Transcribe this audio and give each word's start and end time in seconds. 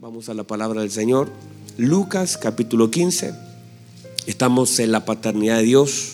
Vamos 0.00 0.30
a 0.30 0.34
la 0.34 0.44
palabra 0.44 0.80
del 0.80 0.90
Señor. 0.90 1.28
Lucas 1.76 2.38
capítulo 2.38 2.90
15. 2.90 3.34
Estamos 4.26 4.78
en 4.78 4.92
la 4.92 5.04
paternidad 5.04 5.58
de 5.58 5.64
Dios, 5.64 6.12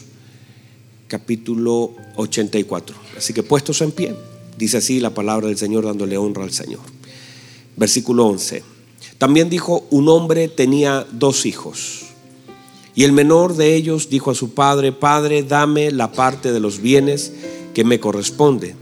capítulo 1.06 1.94
84. 2.16 2.96
Así 3.16 3.32
que 3.32 3.44
puestos 3.44 3.80
en 3.82 3.92
pie, 3.92 4.16
dice 4.58 4.78
así 4.78 4.98
la 4.98 5.14
palabra 5.14 5.46
del 5.46 5.56
Señor 5.56 5.84
dándole 5.84 6.18
honra 6.18 6.42
al 6.42 6.50
Señor. 6.50 6.80
Versículo 7.76 8.26
11. 8.26 8.64
También 9.18 9.48
dijo, 9.48 9.86
un 9.90 10.08
hombre 10.08 10.48
tenía 10.48 11.06
dos 11.12 11.46
hijos. 11.46 12.06
Y 12.96 13.04
el 13.04 13.12
menor 13.12 13.54
de 13.54 13.76
ellos 13.76 14.10
dijo 14.10 14.32
a 14.32 14.34
su 14.34 14.52
padre, 14.52 14.90
Padre, 14.90 15.44
dame 15.44 15.92
la 15.92 16.10
parte 16.10 16.50
de 16.50 16.58
los 16.58 16.80
bienes 16.80 17.32
que 17.72 17.84
me 17.84 18.00
corresponde. 18.00 18.74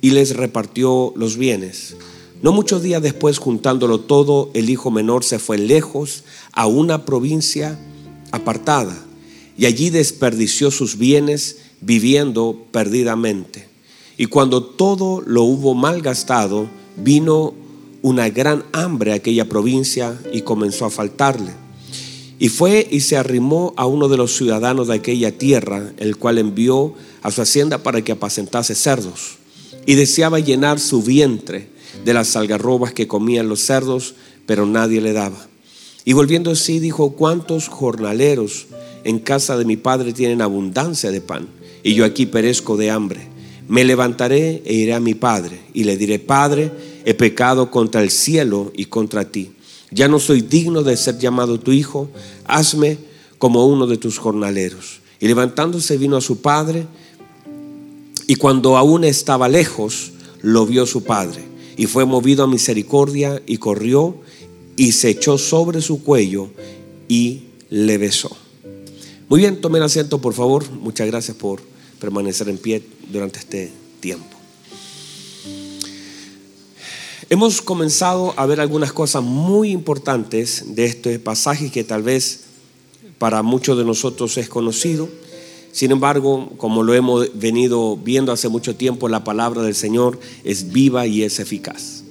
Y 0.00 0.12
les 0.12 0.34
repartió 0.34 1.12
los 1.14 1.36
bienes. 1.36 1.94
No 2.42 2.52
muchos 2.52 2.82
días 2.82 3.02
después, 3.02 3.36
juntándolo 3.36 4.00
todo, 4.00 4.50
el 4.54 4.70
hijo 4.70 4.90
menor 4.90 5.24
se 5.24 5.38
fue 5.38 5.58
lejos 5.58 6.24
a 6.52 6.66
una 6.66 7.04
provincia 7.04 7.78
apartada 8.32 8.96
y 9.58 9.66
allí 9.66 9.90
desperdició 9.90 10.70
sus 10.70 10.96
bienes 10.96 11.58
viviendo 11.82 12.64
perdidamente. 12.72 13.68
Y 14.16 14.26
cuando 14.26 14.62
todo 14.62 15.22
lo 15.26 15.42
hubo 15.42 15.74
malgastado, 15.74 16.66
vino 16.96 17.52
una 18.00 18.30
gran 18.30 18.64
hambre 18.72 19.12
a 19.12 19.16
aquella 19.16 19.46
provincia 19.46 20.18
y 20.32 20.40
comenzó 20.40 20.86
a 20.86 20.90
faltarle. 20.90 21.52
Y 22.38 22.48
fue 22.48 22.88
y 22.90 23.00
se 23.00 23.18
arrimó 23.18 23.74
a 23.76 23.84
uno 23.84 24.08
de 24.08 24.16
los 24.16 24.34
ciudadanos 24.34 24.88
de 24.88 24.94
aquella 24.94 25.36
tierra, 25.36 25.92
el 25.98 26.16
cual 26.16 26.38
envió 26.38 26.94
a 27.20 27.30
su 27.30 27.42
hacienda 27.42 27.82
para 27.82 28.02
que 28.02 28.12
apacentase 28.12 28.74
cerdos. 28.74 29.36
Y 29.84 29.94
deseaba 29.94 30.38
llenar 30.38 30.80
su 30.80 31.02
vientre 31.02 31.68
de 32.04 32.14
las 32.14 32.36
algarrobas 32.36 32.92
que 32.92 33.06
comían 33.06 33.48
los 33.48 33.60
cerdos, 33.60 34.14
pero 34.46 34.66
nadie 34.66 35.00
le 35.00 35.12
daba. 35.12 35.46
Y 36.04 36.12
volviendo 36.12 36.50
así 36.50 36.78
dijo, 36.78 37.12
¿cuántos 37.12 37.68
jornaleros 37.68 38.66
en 39.04 39.18
casa 39.18 39.56
de 39.56 39.64
mi 39.64 39.76
padre 39.76 40.12
tienen 40.12 40.42
abundancia 40.42 41.10
de 41.10 41.20
pan? 41.20 41.48
Y 41.82 41.94
yo 41.94 42.04
aquí 42.04 42.26
perezco 42.26 42.76
de 42.76 42.90
hambre. 42.90 43.28
Me 43.68 43.84
levantaré 43.84 44.62
e 44.64 44.74
iré 44.74 44.94
a 44.94 45.00
mi 45.00 45.14
padre 45.14 45.60
y 45.72 45.84
le 45.84 45.96
diré, 45.96 46.18
Padre, 46.18 46.72
he 47.04 47.14
pecado 47.14 47.70
contra 47.70 48.02
el 48.02 48.10
cielo 48.10 48.72
y 48.74 48.86
contra 48.86 49.30
ti. 49.30 49.52
Ya 49.92 50.08
no 50.08 50.18
soy 50.18 50.40
digno 50.40 50.82
de 50.82 50.96
ser 50.96 51.18
llamado 51.18 51.60
tu 51.60 51.70
hijo, 51.70 52.10
hazme 52.44 52.98
como 53.38 53.66
uno 53.66 53.86
de 53.86 53.96
tus 53.96 54.18
jornaleros. 54.18 55.00
Y 55.20 55.28
levantándose 55.28 55.98
vino 55.98 56.16
a 56.16 56.20
su 56.20 56.40
padre, 56.40 56.86
y 58.26 58.36
cuando 58.36 58.76
aún 58.76 59.04
estaba 59.04 59.48
lejos, 59.48 60.12
lo 60.42 60.66
vio 60.66 60.86
su 60.86 61.04
padre 61.04 61.49
y 61.80 61.86
fue 61.86 62.04
movido 62.04 62.44
a 62.44 62.46
misericordia 62.46 63.40
y 63.46 63.56
corrió 63.56 64.14
y 64.76 64.92
se 64.92 65.08
echó 65.08 65.38
sobre 65.38 65.80
su 65.80 66.02
cuello 66.02 66.50
y 67.08 67.44
le 67.70 67.96
besó. 67.96 68.36
Muy 69.30 69.40
bien, 69.40 69.62
tomen 69.62 69.82
asiento 69.82 70.20
por 70.20 70.34
favor. 70.34 70.70
Muchas 70.72 71.06
gracias 71.06 71.38
por 71.38 71.62
permanecer 71.98 72.50
en 72.50 72.58
pie 72.58 72.82
durante 73.10 73.38
este 73.38 73.72
tiempo. 73.98 74.36
Hemos 77.30 77.62
comenzado 77.62 78.34
a 78.36 78.44
ver 78.44 78.60
algunas 78.60 78.92
cosas 78.92 79.22
muy 79.22 79.70
importantes 79.70 80.74
de 80.74 80.84
este 80.84 81.18
pasaje 81.18 81.70
que 81.70 81.82
tal 81.82 82.02
vez 82.02 82.40
para 83.16 83.42
muchos 83.42 83.78
de 83.78 83.86
nosotros 83.86 84.36
es 84.36 84.50
conocido 84.50 85.08
sin 85.72 85.92
embargo, 85.92 86.50
como 86.56 86.82
lo 86.82 86.94
hemos 86.94 87.38
venido 87.38 87.96
viendo 87.96 88.32
hace 88.32 88.48
mucho 88.48 88.74
tiempo, 88.74 89.08
la 89.08 89.22
palabra 89.22 89.62
del 89.62 89.74
Señor 89.74 90.18
es 90.42 90.72
viva 90.72 91.06
y 91.06 91.22
es 91.22 91.38
eficaz. 91.38 92.02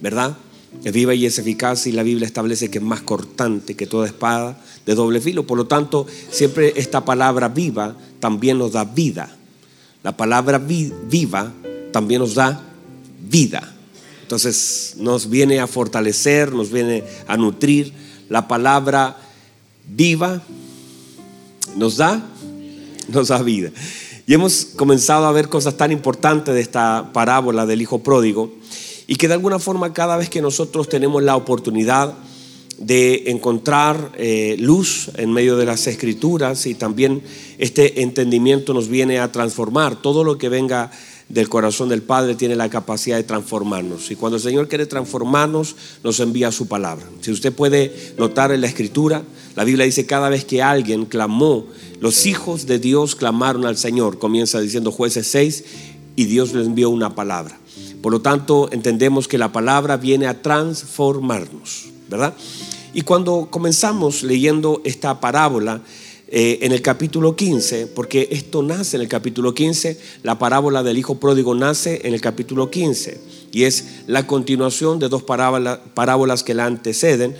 ¿Verdad? 0.00 0.36
Es 0.84 0.92
viva 0.92 1.14
y 1.14 1.24
es 1.24 1.38
eficaz 1.38 1.86
y 1.86 1.92
la 1.92 2.02
Biblia 2.02 2.26
establece 2.26 2.70
que 2.70 2.78
es 2.78 2.84
más 2.84 3.02
cortante 3.02 3.74
que 3.74 3.86
toda 3.86 4.06
espada 4.06 4.60
de 4.84 4.94
doble 4.94 5.20
filo. 5.20 5.46
Por 5.46 5.58
lo 5.58 5.66
tanto, 5.66 6.06
siempre 6.30 6.74
esta 6.76 7.04
palabra 7.04 7.48
viva 7.48 7.96
también 8.20 8.58
nos 8.58 8.72
da 8.72 8.84
vida. 8.84 9.34
La 10.02 10.16
palabra 10.16 10.58
viva 10.58 11.52
también 11.92 12.20
nos 12.20 12.34
da 12.34 12.62
vida. 13.28 13.74
Entonces 14.22 14.94
nos 14.98 15.30
viene 15.30 15.60
a 15.60 15.66
fortalecer, 15.66 16.52
nos 16.52 16.70
viene 16.70 17.04
a 17.28 17.36
nutrir. 17.36 17.92
La 18.28 18.46
palabra 18.46 19.16
viva 19.88 20.42
nos 21.76 21.96
da 21.96 22.22
Y 24.28 24.34
hemos 24.34 24.66
comenzado 24.76 25.24
a 25.24 25.32
ver 25.32 25.48
cosas 25.48 25.78
tan 25.78 25.90
importantes 25.90 26.54
de 26.54 26.60
esta 26.60 27.12
parábola 27.14 27.64
del 27.64 27.80
Hijo 27.80 28.02
Pródigo 28.02 28.52
y 29.06 29.16
que 29.16 29.26
de 29.26 29.32
alguna 29.32 29.58
forma 29.58 29.94
cada 29.94 30.18
vez 30.18 30.28
que 30.28 30.42
nosotros 30.42 30.86
tenemos 30.86 31.22
la 31.22 31.34
oportunidad 31.34 32.12
de 32.76 33.24
encontrar 33.30 34.12
eh, 34.18 34.56
luz 34.60 35.10
en 35.16 35.32
medio 35.32 35.56
de 35.56 35.64
las 35.64 35.86
escrituras 35.86 36.66
y 36.66 36.74
también 36.74 37.22
este 37.56 38.02
entendimiento 38.02 38.74
nos 38.74 38.88
viene 38.88 39.18
a 39.18 39.32
transformar 39.32 40.00
todo 40.02 40.24
lo 40.24 40.36
que 40.36 40.50
venga 40.50 40.90
del 41.28 41.48
corazón 41.48 41.88
del 41.88 42.02
Padre 42.02 42.34
tiene 42.34 42.56
la 42.56 42.70
capacidad 42.70 43.16
de 43.16 43.22
transformarnos. 43.22 44.10
Y 44.10 44.16
cuando 44.16 44.36
el 44.36 44.42
Señor 44.42 44.68
quiere 44.68 44.86
transformarnos, 44.86 45.76
nos 46.02 46.20
envía 46.20 46.50
su 46.52 46.68
palabra. 46.68 47.04
Si 47.20 47.30
usted 47.30 47.52
puede 47.52 48.14
notar 48.16 48.52
en 48.52 48.62
la 48.62 48.66
escritura, 48.66 49.22
la 49.58 49.64
Biblia 49.64 49.86
dice 49.86 50.06
cada 50.06 50.28
vez 50.28 50.44
que 50.44 50.62
alguien 50.62 51.04
clamó, 51.04 51.66
los 51.98 52.26
hijos 52.26 52.66
de 52.68 52.78
Dios 52.78 53.16
clamaron 53.16 53.66
al 53.66 53.76
Señor, 53.76 54.20
comienza 54.20 54.60
diciendo 54.60 54.92
jueces 54.92 55.26
6, 55.26 55.64
y 56.14 56.26
Dios 56.26 56.52
les 56.52 56.68
envió 56.68 56.90
una 56.90 57.16
palabra. 57.16 57.58
Por 58.00 58.12
lo 58.12 58.20
tanto, 58.20 58.68
entendemos 58.70 59.26
que 59.26 59.36
la 59.36 59.50
palabra 59.50 59.96
viene 59.96 60.28
a 60.28 60.42
transformarnos, 60.42 61.86
¿verdad? 62.08 62.34
Y 62.94 63.00
cuando 63.00 63.48
comenzamos 63.50 64.22
leyendo 64.22 64.80
esta 64.84 65.18
parábola, 65.18 65.82
eh, 66.28 66.60
en 66.62 66.70
el 66.70 66.80
capítulo 66.80 67.34
15, 67.34 67.88
porque 67.88 68.28
esto 68.30 68.62
nace 68.62 68.96
en 68.96 69.02
el 69.02 69.08
capítulo 69.08 69.54
15, 69.54 69.98
la 70.22 70.38
parábola 70.38 70.84
del 70.84 70.98
Hijo 70.98 71.18
Pródigo 71.18 71.56
nace 71.56 72.02
en 72.04 72.14
el 72.14 72.20
capítulo 72.20 72.70
15 72.70 73.18
y 73.50 73.64
es 73.64 74.02
la 74.06 74.26
continuación 74.26 74.98
de 74.98 75.08
dos 75.08 75.22
parábolas 75.22 76.44
que 76.44 76.52
la 76.54 76.66
anteceden 76.66 77.34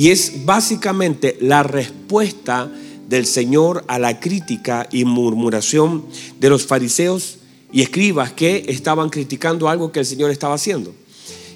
y 0.00 0.08
es 0.08 0.46
básicamente 0.46 1.36
la 1.42 1.62
respuesta 1.62 2.72
del 3.06 3.26
Señor 3.26 3.84
a 3.86 3.98
la 3.98 4.18
crítica 4.18 4.88
y 4.90 5.04
murmuración 5.04 6.06
de 6.38 6.48
los 6.48 6.64
fariseos 6.64 7.36
y 7.70 7.82
escribas 7.82 8.32
que 8.32 8.64
estaban 8.68 9.10
criticando 9.10 9.68
algo 9.68 9.92
que 9.92 9.98
el 9.98 10.06
Señor 10.06 10.30
estaba 10.30 10.54
haciendo, 10.54 10.94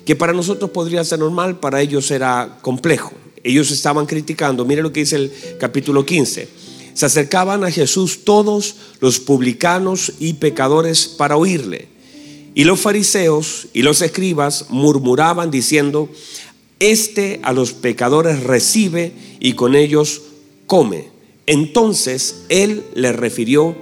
que 0.05 0.15
para 0.15 0.34
nosotros 0.34 0.72
podría 0.72 1.03
ser 1.05 1.21
normal, 1.21 1.59
para 1.59 1.81
ellos 1.81 2.10
era 2.10 2.59
complejo. 2.60 3.12
Ellos 3.43 3.71
estaban 3.71 4.05
criticando, 4.05 4.66
mire 4.66 4.82
lo 4.82 4.93
que 4.93 5.00
dice 5.00 5.16
el 5.16 5.32
capítulo 5.59 6.05
15 6.05 6.47
se 6.93 7.06
acercaban 7.06 7.65
a 7.65 7.71
Jesús 7.71 8.25
todos 8.25 8.75
los 9.00 9.21
publicanos 9.21 10.12
y 10.19 10.34
pecadores 10.34 11.09
para 11.09 11.38
oírle. 11.38 11.88
Y 12.55 12.65
los 12.65 12.78
fariseos 12.78 13.66
y 13.72 13.82
los 13.82 14.00
escribas 14.00 14.66
murmuraban 14.69 15.50
diciendo, 15.50 16.09
Este 16.79 17.41
a 17.43 17.53
los 17.53 17.73
pecadores 17.73 18.43
recibe 18.43 19.12
y 19.41 19.53
con 19.55 19.75
ellos 19.75 20.23
come. 20.67 21.09
Entonces 21.47 22.45
él 22.49 22.85
le 22.95 23.12
refirió 23.12 23.75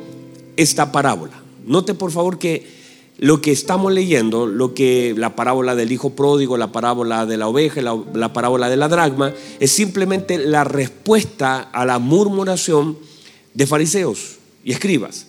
esta 0.56 0.92
parábola. 0.92 1.42
Note 1.66 1.94
por 1.94 2.10
favor 2.10 2.38
que 2.38 2.82
lo 3.18 3.40
que 3.40 3.52
estamos 3.52 3.92
leyendo, 3.92 4.46
lo 4.46 4.74
que 4.74 5.14
la 5.16 5.36
parábola 5.36 5.74
del 5.74 5.92
hijo 5.92 6.10
pródigo, 6.10 6.56
la 6.56 6.72
parábola 6.72 7.24
de 7.24 7.36
la 7.36 7.46
oveja, 7.46 7.80
la, 7.80 7.96
la 8.14 8.32
parábola 8.32 8.68
de 8.68 8.76
la 8.76 8.88
dragma, 8.88 9.32
es 9.60 9.70
simplemente 9.70 10.38
la 10.38 10.64
respuesta 10.64 11.60
a 11.60 11.84
la 11.86 11.98
murmuración 11.98 12.98
de 13.54 13.66
fariseos 13.66 14.38
y 14.64 14.72
escribas. 14.72 15.26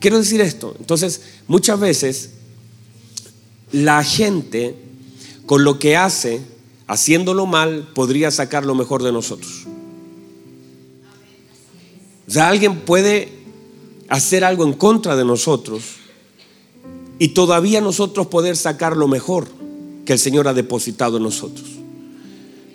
Quiero 0.00 0.18
decir 0.18 0.40
esto. 0.40 0.74
Entonces, 0.78 1.22
muchas 1.46 1.78
veces 1.78 2.30
la 3.72 4.02
gente 4.02 4.74
con 5.46 5.64
lo 5.64 5.78
que 5.78 5.96
hace, 5.96 6.40
haciéndolo 6.86 7.46
mal, 7.46 7.88
podría 7.94 8.30
sacar 8.30 8.64
lo 8.64 8.74
mejor 8.74 9.02
de 9.02 9.12
nosotros. 9.12 9.66
O 12.28 12.30
sea, 12.30 12.48
alguien 12.48 12.80
puede 12.80 13.32
hacer 14.08 14.44
algo 14.44 14.64
en 14.64 14.72
contra 14.72 15.16
de 15.16 15.24
nosotros 15.24 15.82
y 17.18 17.28
todavía 17.28 17.80
nosotros 17.80 18.26
poder 18.26 18.56
sacar 18.56 18.96
lo 18.96 19.08
mejor 19.08 19.48
que 20.04 20.12
el 20.12 20.18
Señor 20.18 20.48
ha 20.48 20.54
depositado 20.54 21.16
en 21.16 21.24
nosotros. 21.24 21.66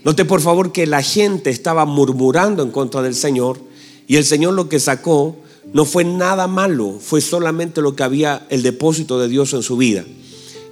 Note 0.04 0.26
por 0.26 0.42
favor 0.42 0.72
que 0.72 0.88
la 0.88 1.04
gente 1.04 1.50
estaba 1.50 1.86
murmurando 1.86 2.64
en 2.64 2.72
contra 2.72 3.02
del 3.02 3.14
Señor 3.14 3.60
y 4.08 4.16
el 4.16 4.26
Señor 4.26 4.54
lo 4.54 4.68
que 4.68 4.80
sacó 4.80 5.36
no 5.74 5.86
fue 5.86 6.04
nada 6.04 6.48
malo, 6.48 6.98
fue 7.00 7.22
solamente 7.22 7.82
lo 7.82 7.96
que 7.96 8.04
había 8.04 8.48
el 8.50 8.64
depósito 8.64 9.20
de 9.20 9.28
Dios 9.28 9.54
en 9.54 9.62
su 9.62 9.78
vida. 9.78 10.04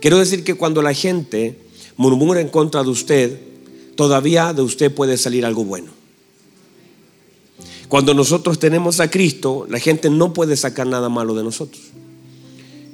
Quiero 0.02 0.18
decir 0.18 0.44
que 0.44 0.56
cuando 0.56 0.82
la 0.82 0.94
gente 0.94 1.58
murmura 2.00 2.40
en 2.40 2.48
contra 2.48 2.82
de 2.82 2.90
usted, 2.90 3.42
todavía 3.96 4.54
de 4.54 4.62
usted 4.62 4.90
puede 4.90 5.18
salir 5.18 5.46
algo 5.46 5.66
bueno. 5.66 5.92
Cuando 7.90 8.14
nosotros 8.14 8.58
tenemos 8.58 9.02
a 9.02 9.12
Cristo, 9.12 9.68
la 9.70 9.80
gente 9.80 10.10
no 10.10 10.34
puede 10.34 10.56
sacar 10.56 10.88
nada 10.88 11.10
malo 11.10 11.36
de 11.36 11.44
nosotros. 11.44 11.84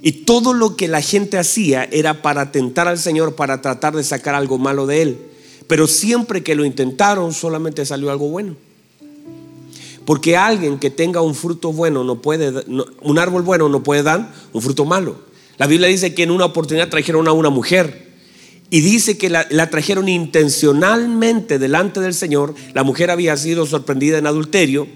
Y 0.02 0.12
todo 0.24 0.54
lo 0.54 0.76
que 0.76 0.88
la 0.88 1.02
gente 1.02 1.38
hacía 1.38 1.84
era 1.84 2.24
para 2.24 2.52
tentar 2.52 2.88
al 2.88 2.98
Señor, 2.98 3.36
para 3.36 3.62
tratar 3.62 3.96
de 3.96 4.04
sacar 4.04 4.34
algo 4.34 4.58
malo 4.58 4.88
de 4.88 5.04
Él. 5.04 5.20
Pero 5.68 5.86
siempre 5.86 6.42
que 6.42 6.56
lo 6.56 6.66
intentaron 6.66 7.32
solamente 7.32 7.86
salió 7.86 8.10
algo 8.10 8.30
bueno. 8.30 8.56
Porque 10.04 10.36
alguien 10.36 10.80
que 10.80 10.90
tenga 10.90 11.22
un 11.22 11.36
fruto 11.36 11.72
bueno 11.72 12.04
no 12.04 12.24
puede, 12.24 12.66
un 13.02 13.20
árbol 13.20 13.44
bueno 13.44 13.70
no 13.70 13.84
puede 13.84 14.02
dar 14.02 14.34
un 14.52 14.64
fruto 14.64 14.84
malo. 14.84 15.16
La 15.60 15.68
Biblia 15.68 15.90
dice 15.90 16.16
que 16.16 16.24
en 16.24 16.32
una 16.32 16.46
oportunidad 16.46 16.90
trajeron 16.90 17.28
a 17.28 17.34
una 17.34 17.52
mujer 17.52 18.05
y 18.70 18.82
dice 18.82 19.18
que 19.18 19.30
la, 19.30 19.70
trajeron 19.70 20.10
intencionalmente 20.10 21.60
delante 21.60 22.00
del 22.00 22.14
Señor. 22.14 22.56
La 22.74 22.84
mujer 22.84 23.12
había 23.12 23.38
sido 23.38 23.66
sorprendida 23.66 24.18
en 24.18 24.28
adulterio 24.28 24.88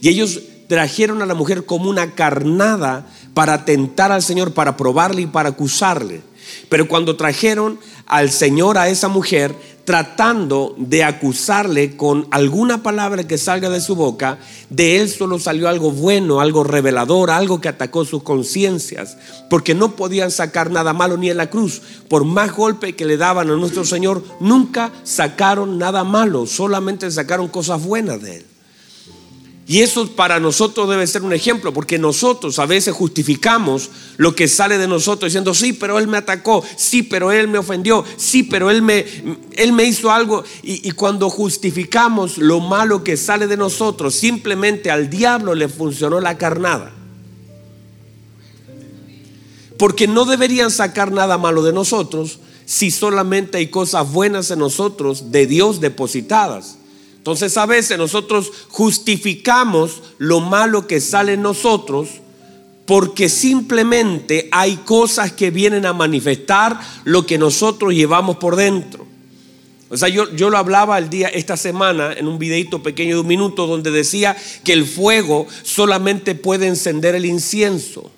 y 0.00 0.08
ellos 0.08 0.40
trajeron 0.68 1.20
a 1.22 1.26
la 1.26 1.34
mujer 1.34 1.64
como 1.64 1.90
una 1.90 2.14
carnada 2.14 3.06
para 3.34 3.64
tentar 3.64 4.12
al 4.12 4.22
Señor, 4.22 4.52
para 4.52 4.76
probarle 4.76 5.22
y 5.22 5.26
para 5.26 5.50
acusarle. 5.50 6.22
Pero 6.68 6.88
cuando 6.88 7.16
trajeron 7.16 7.78
al 8.06 8.30
Señor 8.30 8.78
a 8.78 8.88
esa 8.88 9.08
mujer, 9.08 9.54
tratando 9.90 10.76
de 10.78 11.02
acusarle 11.02 11.96
con 11.96 12.28
alguna 12.30 12.80
palabra 12.80 13.26
que 13.26 13.36
salga 13.36 13.68
de 13.70 13.80
su 13.80 13.96
boca, 13.96 14.38
de 14.68 15.00
él 15.00 15.08
solo 15.08 15.40
salió 15.40 15.68
algo 15.68 15.90
bueno, 15.90 16.40
algo 16.40 16.62
revelador, 16.62 17.32
algo 17.32 17.60
que 17.60 17.66
atacó 17.66 18.04
sus 18.04 18.22
conciencias, 18.22 19.16
porque 19.48 19.74
no 19.74 19.96
podían 19.96 20.30
sacar 20.30 20.70
nada 20.70 20.92
malo 20.92 21.16
ni 21.16 21.28
en 21.28 21.38
la 21.38 21.50
cruz. 21.50 21.82
Por 22.06 22.24
más 22.24 22.54
golpe 22.54 22.94
que 22.94 23.04
le 23.04 23.16
daban 23.16 23.50
a 23.50 23.56
nuestro 23.56 23.84
Señor, 23.84 24.22
nunca 24.38 24.92
sacaron 25.02 25.76
nada 25.76 26.04
malo, 26.04 26.46
solamente 26.46 27.10
sacaron 27.10 27.48
cosas 27.48 27.82
buenas 27.82 28.22
de 28.22 28.36
él. 28.36 28.49
Y 29.70 29.82
eso 29.82 30.04
para 30.16 30.40
nosotros 30.40 30.88
debe 30.88 31.06
ser 31.06 31.22
un 31.22 31.32
ejemplo, 31.32 31.72
porque 31.72 31.96
nosotros 31.96 32.58
a 32.58 32.66
veces 32.66 32.92
justificamos 32.92 33.88
lo 34.16 34.34
que 34.34 34.48
sale 34.48 34.78
de 34.78 34.88
nosotros 34.88 35.30
diciendo, 35.30 35.54
sí, 35.54 35.72
pero 35.72 36.00
él 36.00 36.08
me 36.08 36.16
atacó, 36.16 36.64
sí, 36.76 37.04
pero 37.04 37.30
él 37.30 37.46
me 37.46 37.56
ofendió, 37.56 38.04
sí, 38.16 38.42
pero 38.42 38.68
él 38.68 38.82
me, 38.82 39.06
él 39.52 39.72
me 39.72 39.84
hizo 39.84 40.10
algo. 40.10 40.42
Y, 40.64 40.88
y 40.88 40.90
cuando 40.90 41.30
justificamos 41.30 42.36
lo 42.36 42.58
malo 42.58 43.04
que 43.04 43.16
sale 43.16 43.46
de 43.46 43.56
nosotros, 43.56 44.16
simplemente 44.16 44.90
al 44.90 45.08
diablo 45.08 45.54
le 45.54 45.68
funcionó 45.68 46.20
la 46.20 46.36
carnada. 46.36 46.92
Porque 49.78 50.08
no 50.08 50.24
deberían 50.24 50.72
sacar 50.72 51.12
nada 51.12 51.38
malo 51.38 51.62
de 51.62 51.72
nosotros 51.72 52.40
si 52.66 52.90
solamente 52.90 53.58
hay 53.58 53.68
cosas 53.68 54.10
buenas 54.10 54.50
en 54.50 54.58
nosotros 54.58 55.30
de 55.30 55.46
Dios 55.46 55.80
depositadas. 55.80 56.79
Entonces 57.20 57.54
a 57.58 57.66
veces 57.66 57.98
nosotros 57.98 58.50
justificamos 58.68 60.00
lo 60.16 60.40
malo 60.40 60.86
que 60.86 61.02
sale 61.02 61.34
en 61.34 61.42
nosotros 61.42 62.08
porque 62.86 63.28
simplemente 63.28 64.48
hay 64.50 64.76
cosas 64.78 65.30
que 65.30 65.50
vienen 65.50 65.84
a 65.84 65.92
manifestar 65.92 66.80
lo 67.04 67.26
que 67.26 67.36
nosotros 67.36 67.92
llevamos 67.92 68.38
por 68.38 68.56
dentro. 68.56 69.06
O 69.90 69.98
sea, 69.98 70.08
yo, 70.08 70.34
yo 70.34 70.48
lo 70.48 70.56
hablaba 70.56 70.96
el 70.96 71.10
día, 71.10 71.28
esta 71.28 71.58
semana, 71.58 72.14
en 72.14 72.26
un 72.26 72.38
videito 72.38 72.82
pequeño 72.82 73.16
de 73.16 73.20
un 73.20 73.26
minuto, 73.26 73.66
donde 73.66 73.90
decía 73.90 74.34
que 74.64 74.72
el 74.72 74.86
fuego 74.86 75.46
solamente 75.62 76.34
puede 76.34 76.68
encender 76.68 77.14
el 77.14 77.26
incienso. 77.26 78.10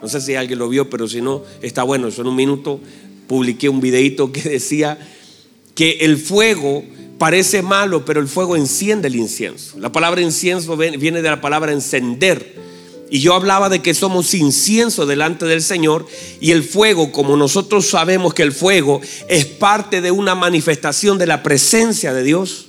No 0.00 0.08
sé 0.08 0.20
si 0.20 0.36
alguien 0.36 0.60
lo 0.60 0.68
vio, 0.68 0.88
pero 0.88 1.08
si 1.08 1.20
no, 1.20 1.42
está 1.60 1.82
bueno. 1.82 2.06
Eso 2.06 2.20
en 2.20 2.28
un 2.28 2.36
minuto 2.36 2.78
publiqué 3.26 3.68
un 3.68 3.80
videito 3.80 4.30
que 4.30 4.42
decía 4.42 4.96
que 5.74 5.98
el 6.02 6.18
fuego 6.18 6.84
parece 7.18 7.62
malo, 7.62 8.04
pero 8.04 8.20
el 8.20 8.28
fuego 8.28 8.56
enciende 8.56 9.08
el 9.08 9.16
incienso. 9.16 9.78
La 9.78 9.92
palabra 9.92 10.20
incienso 10.20 10.76
viene 10.76 11.20
de 11.20 11.28
la 11.28 11.40
palabra 11.40 11.72
encender. 11.72 12.56
Y 13.10 13.20
yo 13.20 13.34
hablaba 13.34 13.68
de 13.68 13.80
que 13.80 13.94
somos 13.94 14.34
incienso 14.34 15.06
delante 15.06 15.46
del 15.46 15.62
Señor 15.62 16.06
y 16.40 16.52
el 16.52 16.62
fuego, 16.62 17.10
como 17.10 17.36
nosotros 17.36 17.86
sabemos 17.88 18.34
que 18.34 18.42
el 18.42 18.52
fuego 18.52 19.00
es 19.28 19.46
parte 19.46 20.00
de 20.00 20.10
una 20.10 20.34
manifestación 20.34 21.16
de 21.18 21.26
la 21.26 21.42
presencia 21.42 22.12
de 22.12 22.22
Dios. 22.22 22.66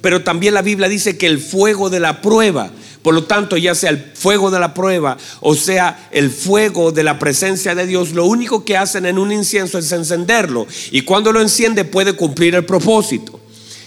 Pero 0.00 0.22
también 0.22 0.54
la 0.54 0.62
Biblia 0.62 0.88
dice 0.88 1.18
que 1.18 1.26
el 1.26 1.38
fuego 1.38 1.90
de 1.90 2.00
la 2.00 2.22
prueba, 2.22 2.70
por 3.02 3.12
lo 3.12 3.24
tanto, 3.24 3.58
ya 3.58 3.74
sea 3.74 3.90
el 3.90 3.98
fuego 4.14 4.50
de 4.50 4.60
la 4.60 4.72
prueba 4.72 5.18
o 5.40 5.54
sea 5.54 6.08
el 6.10 6.30
fuego 6.30 6.90
de 6.90 7.04
la 7.04 7.18
presencia 7.18 7.74
de 7.74 7.86
Dios, 7.86 8.12
lo 8.12 8.24
único 8.24 8.64
que 8.64 8.78
hacen 8.78 9.04
en 9.04 9.18
un 9.18 9.30
incienso 9.30 9.76
es 9.76 9.92
encenderlo. 9.92 10.66
Y 10.90 11.02
cuando 11.02 11.32
lo 11.32 11.42
enciende 11.42 11.84
puede 11.84 12.14
cumplir 12.14 12.54
el 12.54 12.64
propósito. 12.64 13.39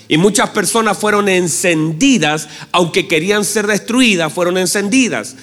Y 0.08 0.18
muchas 0.18 0.50
personas 0.50 0.98
fueron 0.98 1.30
encendidas, 1.30 2.50
aunque 2.72 3.08
querían 3.08 3.46
ser 3.46 3.68
destruidas, 3.68 4.32
fueron 4.34 4.58
encendidas. 4.58 5.36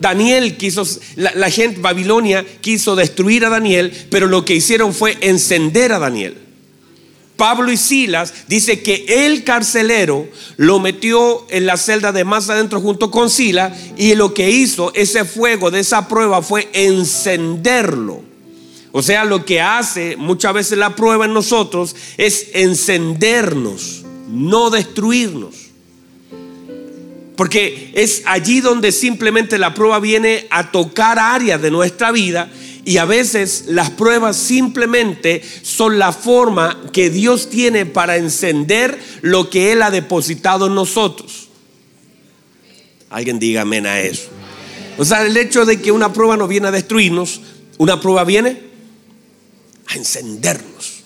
Daniel 0.00 0.56
quiso, 0.56 0.86
la, 1.16 1.50
gente, 1.50 1.80
Babilonia 1.80 2.44
quiso 2.60 2.94
destruir 2.94 3.44
a 3.44 3.50
Daniel, 3.50 3.92
pero 4.10 4.26
lo 4.26 4.44
que 4.44 4.54
hicieron 4.54 4.94
fue 4.94 5.16
encender 5.20 5.92
a 5.92 5.98
Daniel. 5.98 6.36
Pablo 7.36 7.70
y 7.70 7.76
Silas 7.76 8.34
dice 8.48 8.82
que 8.82 9.26
el 9.26 9.44
carcelero 9.44 10.26
lo 10.56 10.80
metió 10.80 11.46
en 11.50 11.66
la 11.66 11.76
celda 11.76 12.10
de 12.10 12.24
más 12.24 12.50
adentro 12.50 12.80
junto 12.80 13.12
con 13.12 13.30
Silas 13.30 13.72
y 13.96 14.14
lo 14.16 14.34
que 14.34 14.50
hizo 14.50 14.92
ese 14.94 15.24
fuego 15.24 15.70
de 15.70 15.80
esa 15.80 16.08
prueba 16.08 16.42
fue 16.42 16.68
encenderlo. 16.72 18.27
O 18.92 19.02
sea, 19.02 19.24
lo 19.24 19.44
que 19.44 19.60
hace 19.60 20.16
muchas 20.16 20.54
veces 20.54 20.78
la 20.78 20.96
prueba 20.96 21.26
en 21.26 21.34
nosotros 21.34 21.94
es 22.16 22.48
encendernos, 22.54 24.04
no 24.28 24.70
destruirnos. 24.70 25.54
Porque 27.36 27.92
es 27.94 28.22
allí 28.26 28.60
donde 28.60 28.90
simplemente 28.90 29.58
la 29.58 29.74
prueba 29.74 30.00
viene 30.00 30.46
a 30.50 30.72
tocar 30.72 31.18
áreas 31.18 31.62
de 31.62 31.70
nuestra 31.70 32.10
vida 32.10 32.50
y 32.84 32.96
a 32.96 33.04
veces 33.04 33.66
las 33.68 33.90
pruebas 33.90 34.36
simplemente 34.36 35.42
son 35.62 35.98
la 35.98 36.12
forma 36.12 36.80
que 36.92 37.10
Dios 37.10 37.50
tiene 37.50 37.86
para 37.86 38.16
encender 38.16 38.98
lo 39.20 39.50
que 39.50 39.72
Él 39.72 39.82
ha 39.82 39.90
depositado 39.90 40.66
en 40.66 40.74
nosotros. 40.74 41.48
Alguien 43.10 43.38
diga 43.38 43.60
amén 43.62 43.86
a 43.86 44.00
eso. 44.00 44.30
O 44.96 45.04
sea, 45.04 45.24
el 45.24 45.36
hecho 45.36 45.64
de 45.64 45.80
que 45.80 45.92
una 45.92 46.12
prueba 46.12 46.36
no 46.36 46.48
viene 46.48 46.68
a 46.68 46.72
destruirnos, 46.72 47.42
una 47.76 48.00
prueba 48.00 48.24
viene 48.24 48.68
a 49.88 49.94
encendernos. 49.96 50.98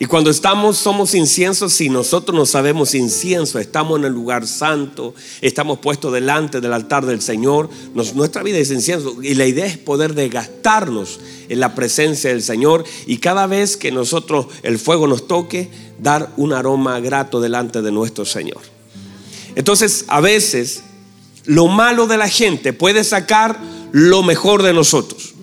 Y 0.00 0.06
cuando 0.06 0.30
estamos, 0.30 0.78
somos 0.78 1.12
inciensos, 1.14 1.72
si 1.72 1.88
nosotros 1.88 2.36
no 2.36 2.46
sabemos 2.46 2.94
incienso, 2.94 3.58
estamos 3.58 3.98
en 3.98 4.04
el 4.04 4.12
lugar 4.12 4.46
santo, 4.46 5.12
estamos 5.40 5.80
puestos 5.80 6.12
delante 6.12 6.60
del 6.60 6.72
altar 6.72 7.04
del 7.04 7.20
Señor, 7.20 7.68
nuestra 8.14 8.44
vida 8.44 8.58
es 8.58 8.70
incienso. 8.70 9.20
Y 9.20 9.34
la 9.34 9.46
idea 9.46 9.66
es 9.66 9.76
poder 9.76 10.14
desgastarnos 10.14 11.18
en 11.48 11.58
la 11.58 11.74
presencia 11.74 12.30
del 12.30 12.44
Señor 12.44 12.84
y 13.06 13.18
cada 13.18 13.48
vez 13.48 13.76
que 13.76 13.90
nosotros 13.90 14.46
el 14.62 14.78
fuego 14.78 15.08
nos 15.08 15.26
toque, 15.26 15.68
dar 15.98 16.32
un 16.36 16.52
aroma 16.52 17.00
grato 17.00 17.40
delante 17.40 17.82
de 17.82 17.90
nuestro 17.90 18.24
Señor. 18.24 18.60
Entonces, 19.56 20.04
a 20.06 20.20
veces, 20.20 20.84
lo 21.44 21.66
malo 21.66 22.06
de 22.06 22.18
la 22.18 22.28
gente 22.28 22.72
puede 22.72 23.02
sacar 23.02 23.58
lo 23.90 24.22
mejor 24.22 24.62
de 24.62 24.74
nosotros. 24.74 25.34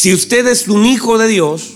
Si 0.00 0.14
usted 0.14 0.46
es 0.46 0.66
un 0.66 0.86
hijo 0.86 1.18
de 1.18 1.28
Dios, 1.28 1.72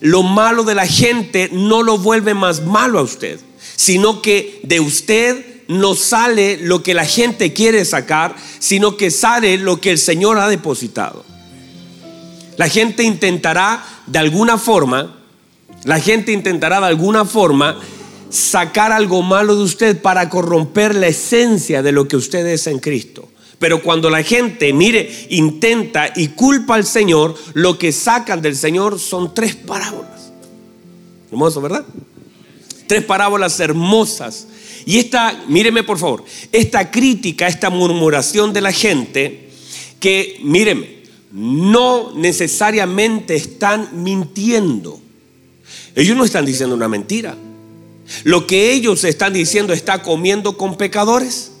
lo 0.00 0.24
malo 0.24 0.64
de 0.64 0.74
la 0.74 0.88
gente 0.88 1.50
no 1.52 1.84
lo 1.84 1.98
vuelve 1.98 2.34
más 2.34 2.64
malo 2.64 2.98
a 2.98 3.02
usted, 3.02 3.38
sino 3.76 4.22
que 4.22 4.58
de 4.64 4.80
usted 4.80 5.62
no 5.68 5.94
sale 5.94 6.56
lo 6.56 6.82
que 6.82 6.94
la 6.94 7.04
gente 7.04 7.52
quiere 7.52 7.84
sacar, 7.84 8.34
sino 8.58 8.96
que 8.96 9.12
sale 9.12 9.56
lo 9.56 9.80
que 9.80 9.92
el 9.92 9.98
Señor 9.98 10.40
ha 10.40 10.48
depositado. 10.48 11.24
La 12.56 12.68
gente 12.68 13.04
intentará 13.04 13.84
de 14.08 14.18
alguna 14.18 14.58
forma, 14.58 15.20
la 15.84 16.00
gente 16.00 16.32
intentará 16.32 16.80
de 16.80 16.86
alguna 16.86 17.24
forma 17.24 17.78
sacar 18.30 18.90
algo 18.90 19.22
malo 19.22 19.54
de 19.54 19.62
usted 19.62 20.02
para 20.02 20.28
corromper 20.28 20.96
la 20.96 21.06
esencia 21.06 21.84
de 21.84 21.92
lo 21.92 22.08
que 22.08 22.16
usted 22.16 22.44
es 22.48 22.66
en 22.66 22.80
Cristo. 22.80 23.28
Pero 23.58 23.82
cuando 23.82 24.10
la 24.10 24.22
gente, 24.22 24.72
mire, 24.72 25.26
intenta 25.30 26.12
y 26.14 26.28
culpa 26.28 26.74
al 26.74 26.84
Señor, 26.84 27.34
lo 27.54 27.78
que 27.78 27.92
sacan 27.92 28.42
del 28.42 28.56
Señor 28.56 28.98
son 28.98 29.34
tres 29.34 29.54
parábolas. 29.54 30.32
Hermoso, 31.30 31.60
¿verdad? 31.60 31.84
Tres 32.86 33.04
parábolas 33.04 33.58
hermosas. 33.60 34.48
Y 34.86 34.98
esta, 34.98 35.44
míreme 35.48 35.82
por 35.82 35.98
favor, 35.98 36.24
esta 36.52 36.90
crítica, 36.90 37.46
esta 37.46 37.70
murmuración 37.70 38.52
de 38.52 38.60
la 38.60 38.72
gente, 38.72 39.48
que, 40.00 40.38
míreme, 40.42 41.02
no 41.32 42.12
necesariamente 42.14 43.34
están 43.34 44.04
mintiendo. 44.04 45.00
Ellos 45.94 46.16
no 46.16 46.24
están 46.24 46.44
diciendo 46.44 46.74
una 46.74 46.88
mentira. 46.88 47.36
Lo 48.24 48.46
que 48.46 48.72
ellos 48.72 49.02
están 49.04 49.32
diciendo 49.32 49.72
está 49.72 50.02
comiendo 50.02 50.58
con 50.58 50.76
pecadores 50.76 51.53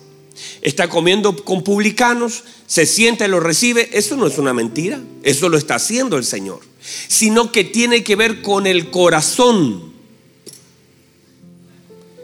está 0.62 0.88
comiendo 0.88 1.36
con 1.44 1.62
publicanos, 1.62 2.44
se 2.66 2.86
sienta 2.86 3.26
y 3.26 3.28
lo 3.28 3.40
recibe. 3.40 3.90
Eso 3.92 4.16
no 4.16 4.26
es 4.26 4.38
una 4.38 4.52
mentira, 4.52 5.00
eso 5.22 5.48
lo 5.48 5.58
está 5.58 5.76
haciendo 5.76 6.16
el 6.16 6.24
Señor, 6.24 6.60
sino 7.08 7.52
que 7.52 7.64
tiene 7.64 8.02
que 8.04 8.16
ver 8.16 8.42
con 8.42 8.66
el 8.66 8.90
corazón. 8.90 9.92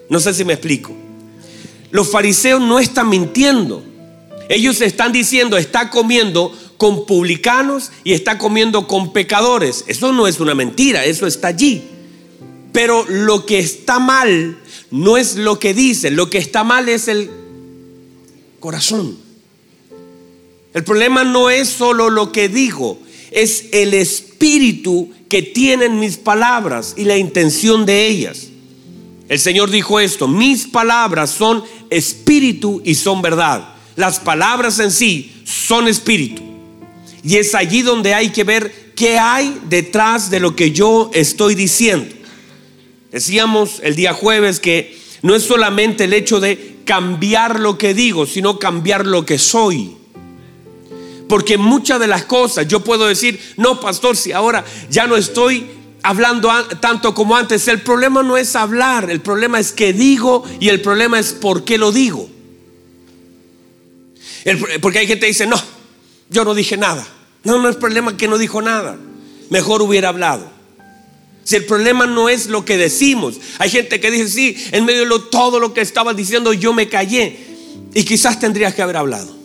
No 0.08 0.20
sé 0.20 0.34
si 0.34 0.44
me 0.44 0.54
explico. 0.54 0.92
Los 1.90 2.10
fariseos 2.10 2.60
no 2.60 2.78
están 2.78 3.08
mintiendo. 3.08 3.84
Ellos 4.48 4.80
están 4.80 5.12
diciendo, 5.12 5.56
está 5.56 5.90
comiendo 5.90 6.52
con 6.76 7.06
publicanos 7.06 7.92
y 8.04 8.14
está 8.14 8.38
comiendo 8.38 8.86
con 8.86 9.12
pecadores. 9.12 9.84
Eso 9.86 10.12
no 10.12 10.26
es 10.26 10.40
una 10.40 10.54
mentira, 10.54 11.04
eso 11.04 11.26
está 11.26 11.48
allí. 11.48 11.84
Pero 12.72 13.04
lo 13.08 13.46
que 13.46 13.58
está 13.58 13.98
mal 13.98 14.58
no 14.90 15.16
es 15.16 15.36
lo 15.36 15.58
que 15.58 15.74
dice, 15.74 16.10
lo 16.10 16.30
que 16.30 16.38
está 16.38 16.64
mal 16.64 16.88
es 16.88 17.06
el 17.08 17.30
corazón. 18.60 19.18
El 20.72 20.84
problema 20.84 21.24
no 21.24 21.50
es 21.50 21.68
solo 21.68 22.10
lo 22.10 22.30
que 22.30 22.48
digo, 22.48 22.98
es 23.32 23.66
el 23.72 23.94
espíritu 23.94 25.10
que 25.28 25.42
tienen 25.42 25.98
mis 25.98 26.16
palabras 26.16 26.94
y 26.96 27.04
la 27.04 27.16
intención 27.16 27.86
de 27.86 28.06
ellas. 28.06 28.48
El 29.28 29.38
Señor 29.38 29.70
dijo 29.70 30.00
esto, 30.00 30.28
mis 30.28 30.66
palabras 30.66 31.30
son 31.30 31.62
espíritu 31.88 32.82
y 32.84 32.94
son 32.96 33.22
verdad. 33.22 33.74
Las 33.96 34.18
palabras 34.18 34.78
en 34.78 34.90
sí 34.90 35.32
son 35.44 35.88
espíritu. 35.88 36.42
Y 37.22 37.36
es 37.36 37.54
allí 37.54 37.82
donde 37.82 38.14
hay 38.14 38.30
que 38.30 38.44
ver 38.44 38.92
qué 38.96 39.18
hay 39.18 39.60
detrás 39.68 40.30
de 40.30 40.40
lo 40.40 40.56
que 40.56 40.72
yo 40.72 41.10
estoy 41.14 41.54
diciendo. 41.54 42.14
Decíamos 43.12 43.80
el 43.82 43.94
día 43.96 44.14
jueves 44.14 44.58
que 44.58 44.98
no 45.22 45.34
es 45.34 45.42
solamente 45.42 46.04
el 46.04 46.12
hecho 46.12 46.40
de 46.40 46.69
cambiar 46.90 47.60
lo 47.60 47.78
que 47.78 47.94
digo, 47.94 48.26
sino 48.26 48.58
cambiar 48.58 49.06
lo 49.06 49.24
que 49.24 49.38
soy. 49.38 49.96
Porque 51.28 51.56
muchas 51.56 52.00
de 52.00 52.08
las 52.08 52.24
cosas 52.24 52.66
yo 52.66 52.80
puedo 52.80 53.06
decir, 53.06 53.38
no, 53.56 53.78
pastor, 53.78 54.16
si 54.16 54.32
ahora 54.32 54.64
ya 54.90 55.06
no 55.06 55.14
estoy 55.16 55.70
hablando 56.02 56.50
tanto 56.80 57.14
como 57.14 57.36
antes, 57.36 57.68
el 57.68 57.80
problema 57.82 58.24
no 58.24 58.36
es 58.36 58.56
hablar, 58.56 59.08
el 59.08 59.20
problema 59.20 59.60
es 59.60 59.70
que 59.70 59.92
digo 59.92 60.42
y 60.58 60.68
el 60.68 60.80
problema 60.80 61.20
es 61.20 61.32
por 61.32 61.62
qué 61.62 61.78
lo 61.78 61.92
digo. 61.92 62.28
porque 64.82 64.98
hay 64.98 65.06
gente 65.06 65.26
que 65.26 65.32
dice, 65.32 65.46
no, 65.46 65.62
yo 66.28 66.44
no 66.44 66.54
dije 66.54 66.76
nada. 66.76 67.06
No, 67.44 67.62
no 67.62 67.68
es 67.68 67.76
problema 67.76 68.16
que 68.16 68.26
no 68.26 68.36
dijo 68.36 68.62
nada. 68.62 68.98
Mejor 69.48 69.80
hubiera 69.80 70.08
hablado. 70.08 70.50
Si 71.44 71.56
el 71.56 71.64
problema 71.64 72.06
no 72.06 72.28
es 72.28 72.46
lo 72.46 72.64
que 72.64 72.76
decimos. 72.76 73.40
Hay 73.58 73.70
gente 73.70 74.00
que 74.00 74.10
dice, 74.10 74.28
sí, 74.28 74.56
en 74.72 74.84
medio 74.84 75.04
de 75.04 75.24
todo 75.30 75.58
lo 75.58 75.74
que 75.74 75.80
estaba 75.80 76.14
diciendo 76.14 76.52
yo 76.52 76.72
me 76.72 76.88
callé. 76.88 77.38
Y 77.94 78.04
quizás 78.04 78.38
tendrías 78.38 78.74
que 78.74 78.82
haber 78.82 78.96
hablado. 78.96 79.36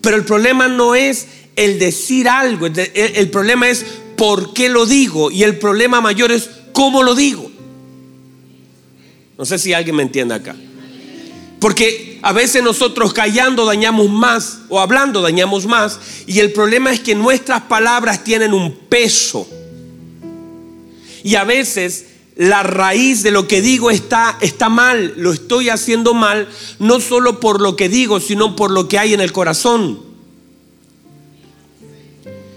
Pero 0.00 0.16
el 0.16 0.24
problema 0.24 0.68
no 0.68 0.94
es 0.94 1.26
el 1.56 1.78
decir 1.78 2.28
algo. 2.28 2.66
El, 2.66 3.30
problema 3.30 3.68
es 3.68 3.84
por 4.16 4.54
qué 4.54 4.68
lo 4.68 4.86
digo. 4.86 5.30
Y 5.30 5.42
el 5.42 5.58
problema 5.58 6.00
mayor 6.00 6.32
es 6.32 6.48
cómo 6.72 7.02
lo 7.02 7.14
digo. 7.14 7.50
No 9.36 9.44
sé 9.44 9.58
si 9.58 9.72
alguien 9.72 9.96
me 9.96 10.02
entiende 10.02 10.34
acá. 10.34 10.54
Porque 11.58 12.18
a 12.22 12.32
veces 12.32 12.62
nosotros 12.62 13.12
callando 13.12 13.66
dañamos 13.66 14.08
más 14.08 14.60
o 14.68 14.80
hablando 14.80 15.20
dañamos 15.20 15.66
más. 15.66 15.98
Y 16.26 16.38
el 16.38 16.52
problema 16.52 16.92
es 16.92 17.00
que 17.00 17.14
nuestras 17.14 17.62
palabras 17.62 18.24
tienen 18.24 18.54
un 18.54 18.74
peso. 18.88 19.46
Y 21.22 21.34
a 21.34 21.44
veces 21.44 22.06
la 22.36 22.62
raíz 22.62 23.22
de 23.22 23.30
lo 23.30 23.46
que 23.46 23.60
digo 23.60 23.90
está, 23.90 24.38
está 24.40 24.68
mal, 24.68 25.14
lo 25.16 25.32
estoy 25.32 25.68
haciendo 25.68 26.14
mal, 26.14 26.48
no 26.78 27.00
solo 27.00 27.40
por 27.40 27.60
lo 27.60 27.76
que 27.76 27.88
digo, 27.88 28.20
sino 28.20 28.56
por 28.56 28.70
lo 28.70 28.88
que 28.88 28.98
hay 28.98 29.12
en 29.14 29.20
el 29.20 29.32
corazón. 29.32 30.00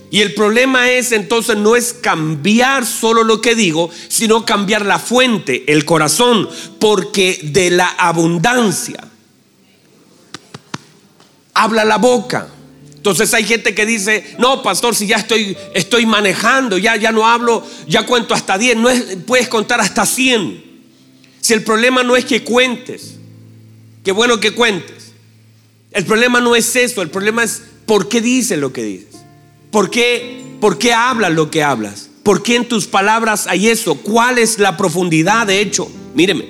Y 0.10 0.22
el 0.22 0.36
problema 0.36 0.92
es 0.92 1.12
entonces 1.12 1.58
no 1.58 1.76
es 1.76 1.92
cambiar 1.92 2.86
solo 2.86 3.24
lo 3.24 3.42
que 3.42 3.56
digo, 3.56 3.90
sino 4.10 4.46
cambiar 4.46 4.86
la 4.86 5.00
fuente, 5.00 5.64
el 5.74 5.86
corazón, 5.86 6.48
porque 6.80 7.40
de 7.42 7.72
la 7.72 7.88
abundancia 7.88 9.10
habla 11.54 11.84
la 11.84 11.98
boca. 11.98 12.53
Entonces 13.04 13.34
hay 13.34 13.44
gente 13.44 13.76
que 13.76 13.86
dice, 13.86 14.24
no, 14.40 14.64
pastor, 14.64 14.96
si 14.96 15.08
ya 15.08 15.18
estoy, 15.18 15.58
estoy 15.74 16.06
manejando, 16.06 16.78
ya, 16.78 16.96
ya 16.96 17.12
no 17.12 17.28
hablo, 17.28 17.62
ya 17.86 18.06
cuento 18.06 18.34
hasta 18.34 18.58
10, 18.58 18.78
no 18.78 18.90
es, 18.90 19.18
puedes 19.28 19.50
contar 19.50 19.82
hasta 19.82 20.06
100. 20.06 20.64
Si 21.42 21.52
el 21.52 21.66
problema 21.66 22.02
no 22.04 22.16
es 22.16 22.24
que 22.24 22.46
cuentes, 22.46 23.16
qué 24.06 24.14
bueno 24.14 24.40
que 24.40 24.52
cuentes. 24.52 25.12
El 25.92 26.06
problema 26.06 26.40
no 26.40 26.56
es 26.56 26.74
eso, 26.78 27.02
el 27.02 27.10
problema 27.10 27.44
es 27.44 27.62
por 27.86 28.08
qué 28.08 28.22
dices 28.22 28.58
lo 28.58 28.72
que 28.72 28.84
dices. 28.84 29.18
¿Por 29.70 29.90
qué, 29.90 30.42
por 30.62 30.78
qué 30.78 30.94
hablas 30.94 31.34
lo 31.34 31.52
que 31.52 31.62
hablas? 31.62 32.10
¿Por 32.24 32.42
qué 32.42 32.56
en 32.56 32.70
tus 32.70 32.88
palabras 32.88 33.48
hay 33.48 33.68
eso? 33.68 33.96
¿Cuál 33.96 34.38
es 34.38 34.60
la 34.60 34.78
profundidad 34.78 35.46
de 35.46 35.60
hecho? 35.60 35.92
Míreme, 36.16 36.46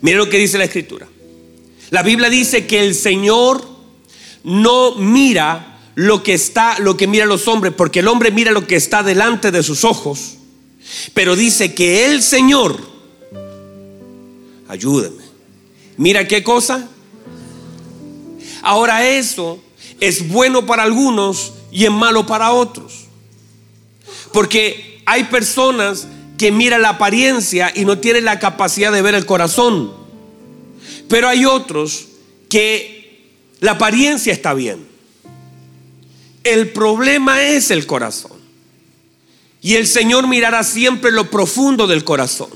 mire 0.00 0.16
lo 0.16 0.30
que 0.30 0.38
dice 0.38 0.58
la 0.58 0.64
escritura. 0.66 1.08
La 1.90 2.04
Biblia 2.04 2.30
dice 2.30 2.68
que 2.68 2.84
el 2.84 2.94
Señor 2.94 3.73
no 4.44 4.94
mira 4.96 5.78
lo 5.94 6.22
que 6.22 6.34
está, 6.34 6.78
lo 6.78 6.96
que 6.96 7.06
mira 7.06 7.26
los 7.26 7.48
hombres, 7.48 7.72
porque 7.76 8.00
el 8.00 8.08
hombre 8.08 8.30
mira 8.30 8.52
lo 8.52 8.66
que 8.66 8.76
está 8.76 9.02
delante 9.02 9.50
de 9.50 9.62
sus 9.62 9.84
ojos. 9.84 10.36
Pero 11.14 11.34
dice 11.34 11.74
que 11.74 12.04
el 12.04 12.22
Señor, 12.22 12.78
ayúdeme, 14.68 15.22
mira 15.96 16.28
qué 16.28 16.42
cosa. 16.42 16.88
Ahora 18.62 19.06
eso 19.06 19.58
es 20.00 20.28
bueno 20.28 20.66
para 20.66 20.82
algunos 20.82 21.54
y 21.72 21.84
es 21.84 21.90
malo 21.90 22.26
para 22.26 22.52
otros. 22.52 23.06
Porque 24.32 25.02
hay 25.06 25.24
personas 25.24 26.06
que 26.36 26.50
miran 26.50 26.82
la 26.82 26.90
apariencia 26.90 27.72
y 27.74 27.84
no 27.84 27.98
tienen 27.98 28.24
la 28.24 28.38
capacidad 28.38 28.92
de 28.92 29.02
ver 29.02 29.14
el 29.14 29.26
corazón. 29.26 29.92
Pero 31.08 31.28
hay 31.28 31.44
otros 31.44 32.06
que 32.48 33.03
la 33.64 33.72
apariencia 33.72 34.30
está 34.30 34.52
bien. 34.52 34.86
El 36.42 36.68
problema 36.72 37.42
es 37.42 37.70
el 37.70 37.86
corazón. 37.86 38.36
Y 39.62 39.76
el 39.76 39.86
Señor 39.86 40.28
mirará 40.28 40.62
siempre 40.62 41.10
lo 41.10 41.30
profundo 41.30 41.86
del 41.86 42.04
corazón. 42.04 42.50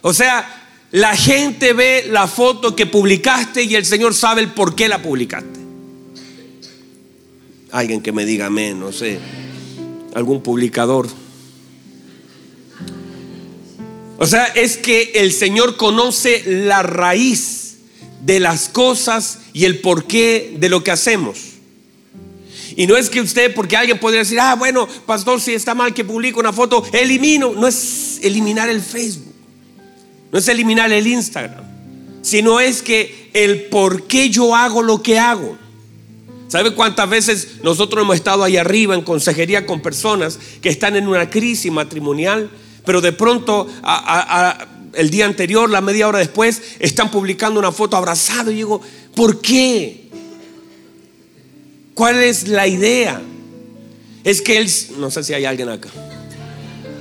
O 0.00 0.14
sea, 0.14 0.70
la 0.90 1.14
gente 1.14 1.74
ve 1.74 2.06
la 2.08 2.26
foto 2.28 2.74
que 2.74 2.86
publicaste 2.86 3.64
y 3.64 3.74
el 3.74 3.84
Señor 3.84 4.14
sabe 4.14 4.40
el 4.40 4.48
por 4.52 4.74
qué 4.74 4.88
la 4.88 5.02
publicaste. 5.02 5.60
Alguien 7.70 8.00
que 8.00 8.12
me 8.12 8.24
diga 8.24 8.46
amén, 8.46 8.80
no 8.80 8.92
sé. 8.92 9.18
Algún 10.14 10.42
publicador. 10.42 11.08
O 14.16 14.26
sea, 14.26 14.46
es 14.46 14.78
que 14.78 15.12
el 15.16 15.30
Señor 15.30 15.76
conoce 15.76 16.42
la 16.46 16.82
raíz 16.82 17.65
de 18.26 18.40
las 18.40 18.68
cosas 18.68 19.38
y 19.52 19.64
el 19.64 19.78
porqué 19.78 20.56
de 20.58 20.68
lo 20.68 20.82
que 20.82 20.90
hacemos. 20.90 21.38
Y 22.74 22.88
no 22.88 22.96
es 22.96 23.08
que 23.08 23.20
usted, 23.20 23.54
porque 23.54 23.76
alguien 23.76 24.00
podría 24.00 24.20
decir, 24.20 24.40
ah, 24.40 24.56
bueno, 24.56 24.88
pastor, 25.06 25.40
si 25.40 25.54
está 25.54 25.74
mal 25.74 25.94
que 25.94 26.04
publique 26.04 26.38
una 26.38 26.52
foto, 26.52 26.84
elimino. 26.92 27.52
No 27.52 27.68
es 27.68 28.18
eliminar 28.22 28.68
el 28.68 28.82
Facebook, 28.82 29.32
no 30.32 30.38
es 30.40 30.48
eliminar 30.48 30.92
el 30.92 31.06
Instagram, 31.06 31.64
sino 32.20 32.58
es 32.58 32.82
que 32.82 33.30
el 33.32 33.66
por 33.66 34.08
qué 34.08 34.28
yo 34.28 34.56
hago 34.56 34.82
lo 34.82 35.00
que 35.02 35.20
hago. 35.20 35.56
¿Sabe 36.48 36.74
cuántas 36.74 37.08
veces 37.08 37.48
nosotros 37.62 38.02
hemos 38.02 38.16
estado 38.16 38.42
ahí 38.42 38.56
arriba 38.56 38.94
en 38.96 39.02
consejería 39.02 39.66
con 39.66 39.80
personas 39.80 40.38
que 40.60 40.68
están 40.68 40.96
en 40.96 41.06
una 41.06 41.30
crisis 41.30 41.70
matrimonial, 41.70 42.50
pero 42.84 43.00
de 43.00 43.12
pronto 43.12 43.68
a, 43.82 44.66
el 44.96 45.10
día 45.10 45.26
anterior, 45.26 45.70
la 45.70 45.80
media 45.80 46.08
hora 46.08 46.18
después, 46.18 46.62
están 46.78 47.10
publicando 47.10 47.60
una 47.60 47.72
foto 47.72 47.96
abrazado. 47.96 48.50
Y 48.50 48.56
digo, 48.56 48.80
¿por 49.14 49.40
qué? 49.40 50.08
¿Cuál 51.94 52.22
es 52.22 52.48
la 52.48 52.66
idea? 52.66 53.22
Es 54.24 54.42
que 54.42 54.58
él, 54.58 54.70
no 54.98 55.10
sé 55.10 55.22
si 55.22 55.34
hay 55.34 55.44
alguien 55.44 55.68
acá. 55.68 55.88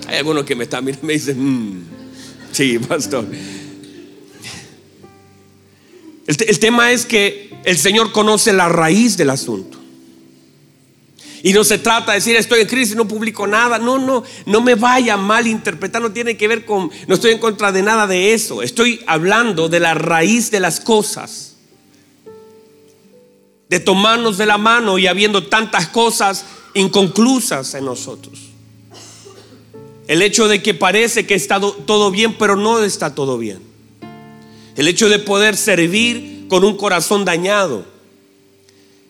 Hay 0.07 0.17
algunos 0.17 0.43
que 0.43 0.55
me 0.55 0.65
están 0.65 0.85
mirando 0.85 1.05
y 1.05 1.07
me 1.07 1.13
dicen, 1.13 1.37
mm, 1.39 1.83
sí, 2.51 2.79
pastor. 2.79 3.25
el 6.27 6.59
tema 6.59 6.91
es 6.91 7.05
que 7.05 7.53
el 7.63 7.77
Señor 7.77 8.11
conoce 8.11 8.53
la 8.53 8.69
raíz 8.69 9.17
del 9.17 9.31
asunto. 9.31 9.84
Y 11.45 11.53
no 11.53 11.63
se 11.63 11.77
trata 11.77 12.11
de 12.11 12.17
decir 12.17 12.35
estoy 12.35 12.61
en 12.61 12.67
crisis, 12.67 12.95
no 12.95 13.07
publico 13.07 13.45
nada. 13.45 13.77
No, 13.77 13.99
no, 13.99 14.23
no 14.47 14.61
me 14.61 14.73
vaya 14.73 15.13
a 15.13 15.17
malinterpretar. 15.17 16.01
No 16.01 16.11
tiene 16.11 16.35
que 16.37 16.47
ver 16.47 16.65
con, 16.65 16.89
no 17.05 17.13
estoy 17.13 17.33
en 17.33 17.37
contra 17.37 17.71
de 17.71 17.83
nada 17.83 18.07
de 18.07 18.33
eso. 18.33 18.63
Estoy 18.63 19.03
hablando 19.05 19.69
de 19.69 19.79
la 19.79 19.93
raíz 19.93 20.49
de 20.49 20.59
las 20.59 20.79
cosas. 20.79 21.57
De 23.69 23.79
tomarnos 23.79 24.39
de 24.39 24.47
la 24.47 24.57
mano 24.57 24.97
y 24.97 25.05
habiendo 25.05 25.45
tantas 25.45 25.87
cosas 25.87 26.45
inconclusas 26.73 27.75
en 27.75 27.85
nosotros. 27.85 28.39
El 30.07 30.23
hecho 30.23 30.47
de 30.47 30.63
que 30.63 30.73
parece 30.73 31.27
que 31.27 31.35
está 31.35 31.59
todo 31.59 32.09
bien, 32.09 32.39
pero 32.39 32.55
no 32.55 32.83
está 32.83 33.13
todo 33.13 33.37
bien. 33.37 33.59
El 34.75 34.87
hecho 34.87 35.09
de 35.09 35.19
poder 35.19 35.55
servir 35.55 36.47
con 36.47 36.63
un 36.63 36.75
corazón 36.75 37.23
dañado 37.23 37.85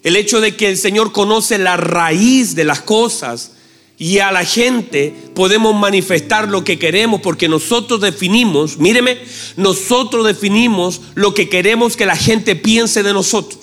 el 0.06 0.16
hecho 0.16 0.40
de 0.40 0.56
que 0.56 0.70
el 0.70 0.78
Señor 0.78 1.12
conoce 1.12 1.58
la 1.58 1.78
raíz 1.78 2.54
de 2.54 2.64
las 2.64 2.80
cosas 2.80 3.54
y 3.98 4.20
a 4.20 4.32
la 4.32 4.46
gente 4.46 5.16
podemos 5.34 5.74
manifestar 5.74 6.48
lo 6.48 6.64
que 6.64 6.78
queremos 6.78 7.22
porque 7.22 7.50
nosotros 7.50 8.02
definimos, 8.02 8.78
míreme, 8.78 9.18
nosotros 9.58 10.28
definimos 10.28 11.02
lo 11.16 11.34
que 11.34 11.50
queremos 11.50 11.98
que 11.98 12.06
la 12.06 12.16
gente 12.16 12.56
piense 12.56 13.02
de 13.02 13.14
nosotros. 13.14 13.60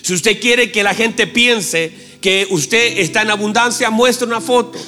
Si 0.00 0.14
usted 0.14 0.40
quiere 0.40 0.72
que 0.72 0.82
la 0.82 0.94
gente 0.94 1.26
piense 1.26 1.92
que 2.22 2.46
usted 2.48 3.00
está 3.00 3.20
en 3.20 3.30
abundancia, 3.30 3.90
muestre 3.90 4.26
una 4.26 4.40
foto. 4.40 4.78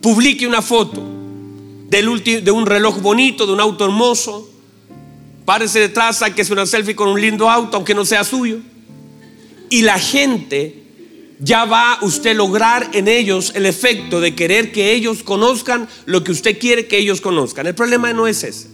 Publique 0.00 0.44
una 0.44 0.60
foto 0.60 1.00
del 1.88 2.24
de 2.24 2.50
un 2.50 2.66
reloj 2.66 3.00
bonito, 3.00 3.46
de 3.46 3.52
un 3.52 3.60
auto 3.60 3.84
hermoso. 3.84 4.50
Párese 5.50 5.80
detrás, 5.80 6.22
que 6.32 6.42
es 6.42 6.50
una 6.50 6.64
selfie 6.64 6.94
con 6.94 7.08
un 7.08 7.20
lindo 7.20 7.50
auto, 7.50 7.76
aunque 7.76 7.92
no 7.92 8.04
sea 8.04 8.22
suyo. 8.22 8.60
Y 9.68 9.82
la 9.82 9.98
gente 9.98 10.84
ya 11.40 11.64
va 11.64 11.98
usted 12.02 12.36
lograr 12.36 12.90
en 12.92 13.08
ellos 13.08 13.50
el 13.56 13.66
efecto 13.66 14.20
de 14.20 14.36
querer 14.36 14.70
que 14.70 14.92
ellos 14.92 15.24
conozcan 15.24 15.88
lo 16.06 16.22
que 16.22 16.30
usted 16.30 16.56
quiere 16.56 16.86
que 16.86 16.98
ellos 16.98 17.20
conozcan. 17.20 17.66
El 17.66 17.74
problema 17.74 18.12
no 18.12 18.28
es 18.28 18.44
ese. 18.44 18.68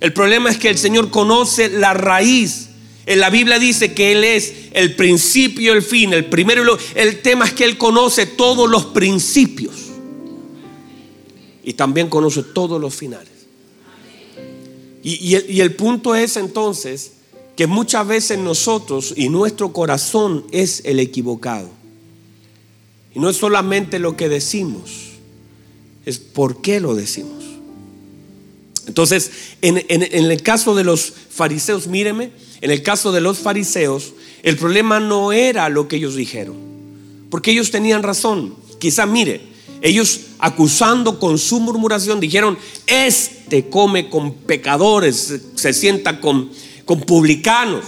El 0.00 0.14
problema 0.14 0.48
es 0.48 0.56
que 0.56 0.70
el 0.70 0.78
Señor 0.78 1.10
conoce 1.10 1.68
la 1.68 1.92
raíz. 1.92 2.70
En 3.04 3.20
la 3.20 3.28
Biblia 3.28 3.58
dice 3.58 3.92
que 3.92 4.12
Él 4.12 4.24
es 4.24 4.70
el 4.72 4.96
principio 4.96 5.74
y 5.74 5.76
el 5.76 5.82
fin, 5.82 6.14
el 6.14 6.24
primero. 6.24 6.78
El 6.94 7.20
tema 7.20 7.44
es 7.44 7.52
que 7.52 7.64
Él 7.64 7.76
conoce 7.76 8.24
todos 8.24 8.66
los 8.70 8.86
principios 8.86 9.74
y 11.62 11.74
también 11.74 12.08
conoce 12.08 12.42
todos 12.42 12.80
los 12.80 12.94
finales. 12.94 13.33
Y, 15.06 15.60
el 15.60 15.74
punto 15.76 16.14
es 16.14 16.38
entonces 16.38 17.12
que 17.56 17.66
muchas 17.66 18.06
veces 18.08 18.38
nosotros 18.38 19.12
y 19.14 19.28
nuestro 19.28 19.70
corazón 19.70 20.46
es 20.50 20.80
el 20.86 20.98
equivocado. 20.98 21.68
Y 23.14 23.20
no 23.20 23.28
es 23.28 23.36
solamente 23.36 23.98
lo 23.98 24.16
que 24.16 24.30
decimos, 24.30 25.10
es 26.06 26.18
por 26.18 26.62
qué 26.62 26.80
lo 26.80 26.94
decimos. 26.94 27.44
Entonces, 28.86 29.30
en, 29.60 29.84
en, 29.88 30.02
el 30.02 30.42
caso 30.42 30.74
de 30.74 30.84
los 30.84 31.12
fariseos, 31.28 31.86
míreme, 31.86 32.32
en 32.62 32.70
el 32.70 32.82
caso 32.82 33.12
de 33.12 33.20
los 33.20 33.38
fariseos, 33.38 34.14
el 34.42 34.56
problema 34.56 35.00
no 35.00 35.32
era 35.32 35.68
lo 35.68 35.86
que 35.86 35.96
ellos 35.96 36.16
dijeron, 36.16 36.56
porque 37.30 37.50
ellos 37.50 37.70
tenían 37.70 38.02
razón. 38.02 38.54
Quizá, 38.78 39.04
mire, 39.04 39.42
ellos 39.84 40.20
acusando 40.38 41.20
con 41.20 41.36
su 41.36 41.60
murmuración 41.60 42.18
dijeron, 42.18 42.56
este 42.86 43.68
come 43.68 44.08
con 44.08 44.32
pecadores, 44.32 45.42
se 45.56 45.74
sienta 45.74 46.22
con, 46.22 46.48
con 46.86 47.02
publicanos. 47.02 47.84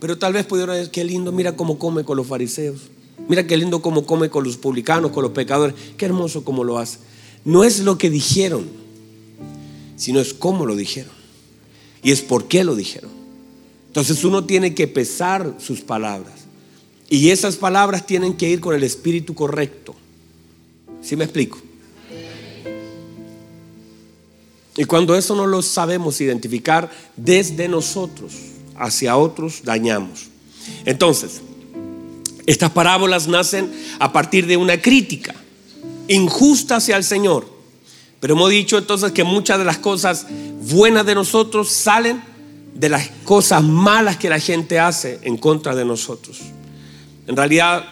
Pero 0.00 0.18
tal 0.18 0.32
vez 0.32 0.46
pudieron 0.46 0.74
decir, 0.74 0.90
qué 0.90 1.04
lindo, 1.04 1.30
mira 1.30 1.54
cómo 1.54 1.78
come 1.78 2.02
con 2.02 2.16
los 2.16 2.26
fariseos. 2.26 2.80
Mira 3.28 3.46
qué 3.46 3.56
lindo 3.56 3.82
cómo 3.82 4.04
come 4.04 4.30
con 4.30 4.42
los 4.42 4.56
publicanos, 4.56 5.12
con 5.12 5.22
los 5.22 5.30
pecadores. 5.30 5.76
Qué 5.96 6.06
hermoso 6.06 6.42
cómo 6.42 6.64
lo 6.64 6.76
hace. 6.76 6.98
No 7.44 7.62
es 7.62 7.78
lo 7.78 7.98
que 7.98 8.10
dijeron, 8.10 8.66
sino 9.94 10.18
es 10.18 10.34
cómo 10.34 10.66
lo 10.66 10.74
dijeron. 10.74 11.12
Y 12.02 12.10
es 12.10 12.20
por 12.20 12.48
qué 12.48 12.64
lo 12.64 12.74
dijeron. 12.74 13.12
Entonces 13.86 14.24
uno 14.24 14.42
tiene 14.42 14.74
que 14.74 14.88
pesar 14.88 15.54
sus 15.60 15.82
palabras. 15.82 16.34
Y 17.08 17.30
esas 17.30 17.54
palabras 17.54 18.06
tienen 18.06 18.34
que 18.34 18.50
ir 18.50 18.58
con 18.58 18.74
el 18.74 18.82
espíritu 18.82 19.36
correcto. 19.36 19.94
¿Sí 21.02 21.16
me 21.16 21.24
explico? 21.24 21.58
Y 24.76 24.84
cuando 24.84 25.14
eso 25.16 25.34
no 25.34 25.46
lo 25.46 25.62
sabemos 25.62 26.20
identificar 26.20 26.90
desde 27.16 27.66
nosotros 27.68 28.34
hacia 28.76 29.16
otros, 29.16 29.62
dañamos. 29.64 30.26
Entonces, 30.84 31.40
estas 32.46 32.70
parábolas 32.70 33.26
nacen 33.26 33.72
a 33.98 34.12
partir 34.12 34.46
de 34.46 34.56
una 34.56 34.80
crítica 34.80 35.34
injusta 36.08 36.76
hacia 36.76 36.96
el 36.96 37.04
Señor. 37.04 37.46
Pero 38.20 38.34
hemos 38.34 38.50
dicho 38.50 38.78
entonces 38.78 39.12
que 39.12 39.24
muchas 39.24 39.58
de 39.58 39.64
las 39.64 39.78
cosas 39.78 40.26
buenas 40.60 41.06
de 41.06 41.14
nosotros 41.14 41.68
salen 41.68 42.22
de 42.74 42.88
las 42.88 43.08
cosas 43.24 43.62
malas 43.62 44.16
que 44.16 44.28
la 44.28 44.38
gente 44.38 44.78
hace 44.78 45.18
en 45.22 45.36
contra 45.38 45.74
de 45.74 45.84
nosotros. 45.84 46.40
En 47.26 47.36
realidad, 47.36 47.84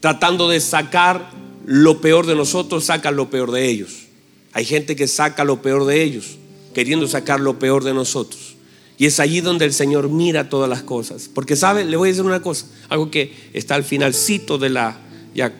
tratando 0.00 0.48
de 0.48 0.60
sacar 0.60 1.30
lo 1.66 2.00
peor 2.00 2.26
de 2.26 2.34
nosotros, 2.34 2.84
sacan 2.84 3.16
lo 3.16 3.30
peor 3.30 3.50
de 3.52 3.68
ellos. 3.68 4.06
Hay 4.52 4.64
gente 4.64 4.96
que 4.96 5.06
saca 5.06 5.44
lo 5.44 5.62
peor 5.62 5.86
de 5.86 6.02
ellos, 6.02 6.38
queriendo 6.74 7.06
sacar 7.06 7.40
lo 7.40 7.58
peor 7.58 7.84
de 7.84 7.94
nosotros. 7.94 8.56
Y 8.98 9.06
es 9.06 9.20
allí 9.20 9.40
donde 9.40 9.64
el 9.64 9.72
Señor 9.72 10.08
mira 10.08 10.48
todas 10.48 10.68
las 10.68 10.82
cosas. 10.82 11.30
Porque, 11.32 11.56
¿sabe? 11.56 11.84
Le 11.84 11.96
voy 11.96 12.08
a 12.08 12.12
decir 12.12 12.24
una 12.24 12.42
cosa, 12.42 12.66
algo 12.88 13.10
que 13.10 13.32
está 13.52 13.74
al 13.74 13.84
finalcito 13.84 14.58
de 14.58 14.68
la 14.68 14.98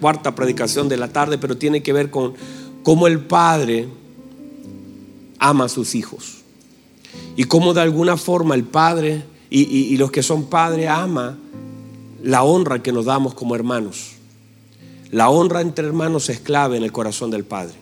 cuarta 0.00 0.34
predicación 0.34 0.88
de 0.88 0.96
la 0.96 1.08
tarde, 1.08 1.38
pero 1.38 1.56
tiene 1.56 1.82
que 1.82 1.92
ver 1.92 2.10
con 2.10 2.34
cómo 2.82 3.06
el 3.06 3.20
Padre 3.20 3.88
ama 5.38 5.64
a 5.64 5.68
sus 5.68 5.94
hijos. 5.94 6.38
Y 7.36 7.44
cómo 7.44 7.72
de 7.72 7.80
alguna 7.80 8.16
forma 8.16 8.54
el 8.54 8.64
Padre 8.64 9.22
y, 9.48 9.62
y 9.62 9.96
los 9.96 10.10
que 10.10 10.22
son 10.22 10.44
padres 10.48 10.88
ama 10.88 11.36
la 12.22 12.44
honra 12.44 12.82
que 12.82 12.92
nos 12.92 13.06
damos 13.06 13.34
como 13.34 13.54
hermanos. 13.54 14.12
La 15.12 15.30
honra 15.30 15.60
entre 15.60 15.86
hermanos 15.86 16.28
es 16.28 16.40
clave 16.40 16.76
en 16.76 16.84
el 16.84 16.92
corazón 16.92 17.30
del 17.30 17.44
Padre. 17.44 17.74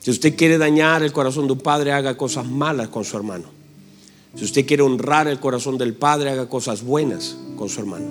Si 0.00 0.10
usted 0.10 0.36
quiere 0.36 0.58
dañar 0.58 1.02
el 1.02 1.12
corazón 1.12 1.46
de 1.46 1.54
un 1.54 1.60
padre, 1.60 1.92
haga 1.92 2.16
cosas 2.16 2.46
malas 2.46 2.88
con 2.88 3.04
su 3.04 3.16
hermano. 3.16 3.44
Si 4.34 4.44
usted 4.44 4.66
quiere 4.66 4.82
honrar 4.82 5.28
el 5.28 5.40
corazón 5.40 5.78
del 5.78 5.94
Padre, 5.94 6.30
haga 6.30 6.48
cosas 6.48 6.82
buenas 6.82 7.36
con 7.56 7.70
su 7.70 7.80
hermano. 7.80 8.06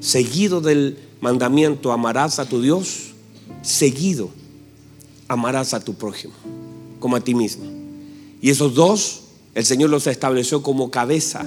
Seguido 0.00 0.62
del 0.62 0.98
mandamiento, 1.20 1.92
amarás 1.92 2.38
a 2.38 2.48
tu 2.48 2.62
Dios, 2.62 3.08
seguido 3.60 4.30
amarás 5.28 5.74
a 5.74 5.80
tu 5.80 5.94
prójimo, 5.94 6.34
como 7.00 7.16
a 7.16 7.20
ti 7.20 7.34
mismo. 7.34 7.64
Y 8.40 8.50
esos 8.50 8.74
dos, 8.74 9.22
el 9.54 9.64
Señor 9.64 9.90
los 9.90 10.06
estableció 10.06 10.62
como 10.62 10.90
cabeza 10.90 11.44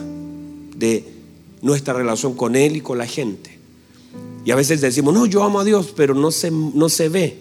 de 0.75 1.05
nuestra 1.61 1.93
relación 1.93 2.35
con 2.35 2.55
Él 2.55 2.75
y 2.75 2.81
con 2.81 2.97
la 2.97 3.07
gente. 3.07 3.58
Y 4.45 4.51
a 4.51 4.55
veces 4.55 4.81
decimos, 4.81 5.13
no, 5.13 5.25
yo 5.25 5.43
amo 5.43 5.59
a 5.59 5.63
Dios, 5.63 5.93
pero 5.95 6.13
no 6.15 6.31
se, 6.31 6.51
no 6.51 6.89
se 6.89 7.09
ve. 7.09 7.37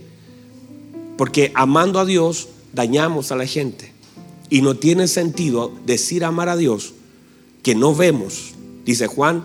Porque 1.17 1.53
amando 1.55 1.99
a 1.99 2.05
Dios, 2.05 2.49
dañamos 2.73 3.33
a 3.33 3.37
la 3.37 3.47
gente. 3.47 3.93
Y 4.51 4.63
no 4.63 4.77
tiene 4.77 5.09
sentido 5.09 5.73
decir 5.85 6.25
amar 6.25 6.49
a 6.49 6.57
Dios 6.57 6.95
que 7.63 7.75
no 7.75 7.95
vemos, 7.95 8.55
dice 8.85 9.07
Juan, 9.07 9.45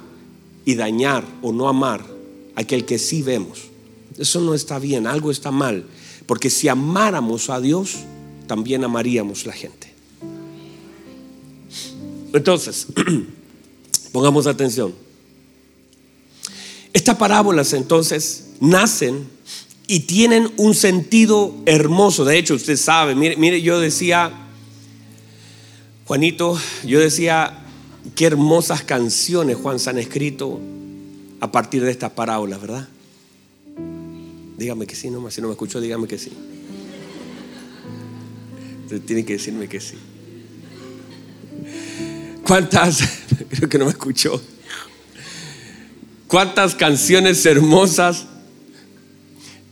y 0.66 0.76
dañar 0.76 1.26
o 1.42 1.52
no 1.52 1.68
amar 1.68 2.06
a 2.56 2.62
aquel 2.62 2.86
que 2.86 3.00
sí 3.00 3.22
vemos. 3.22 3.63
Eso 4.18 4.39
no 4.39 4.54
está 4.54 4.80
bien, 4.80 5.08
algo 5.08 5.32
está 5.32 5.52
mal. 5.52 5.86
Porque 6.26 6.50
si 6.50 6.68
amáramos 6.68 7.50
a 7.50 7.60
Dios, 7.60 7.98
también 8.48 8.84
amaríamos 8.84 9.46
la 9.46 9.54
gente. 9.54 9.92
Entonces, 12.34 12.88
pongamos 14.12 14.48
atención. 14.48 14.94
Estas 16.93 17.17
parábolas 17.17 17.73
entonces 17.73 18.51
nacen 18.60 19.27
y 19.88 20.01
tienen 20.01 20.51
un 20.58 20.73
sentido 20.75 21.53
hermoso. 21.65 22.23
De 22.23 22.38
hecho, 22.38 22.53
usted 22.53 22.77
sabe, 22.77 23.15
mire, 23.15 23.36
mire 23.36 23.62
yo 23.62 23.79
decía 23.79 24.32
Juanito, 26.06 26.60
yo 26.86 26.99
decía, 26.99 27.63
qué 28.15 28.25
hermosas 28.25 28.84
canciones 28.84 29.56
Juan 29.56 29.79
se 29.79 29.89
han 29.89 29.97
escrito 29.97 30.60
a 31.39 31.51
partir 31.51 31.84
de 31.84 31.91
estas 31.91 32.12
parábolas, 32.12 32.60
¿verdad? 32.62 32.88
Dígame 34.58 34.86
que 34.86 34.95
sí, 34.95 35.10
nomás, 35.10 35.34
si 35.34 35.41
no 35.41 35.47
me 35.47 35.53
escuchó, 35.53 35.79
dígame 35.79 36.08
que 36.08 36.17
sí. 36.17 36.32
Usted 38.84 39.01
tiene 39.01 39.25
que 39.25 39.34
decirme 39.34 39.67
que 39.67 39.79
sí. 39.79 39.95
¿Cuántas? 42.45 43.01
Creo 43.49 43.69
que 43.69 43.77
no 43.77 43.86
me 43.86 43.91
escuchó. 43.91 44.41
¿Cuántas 46.34 46.74
canciones 46.74 47.46
hermosas 47.46 48.26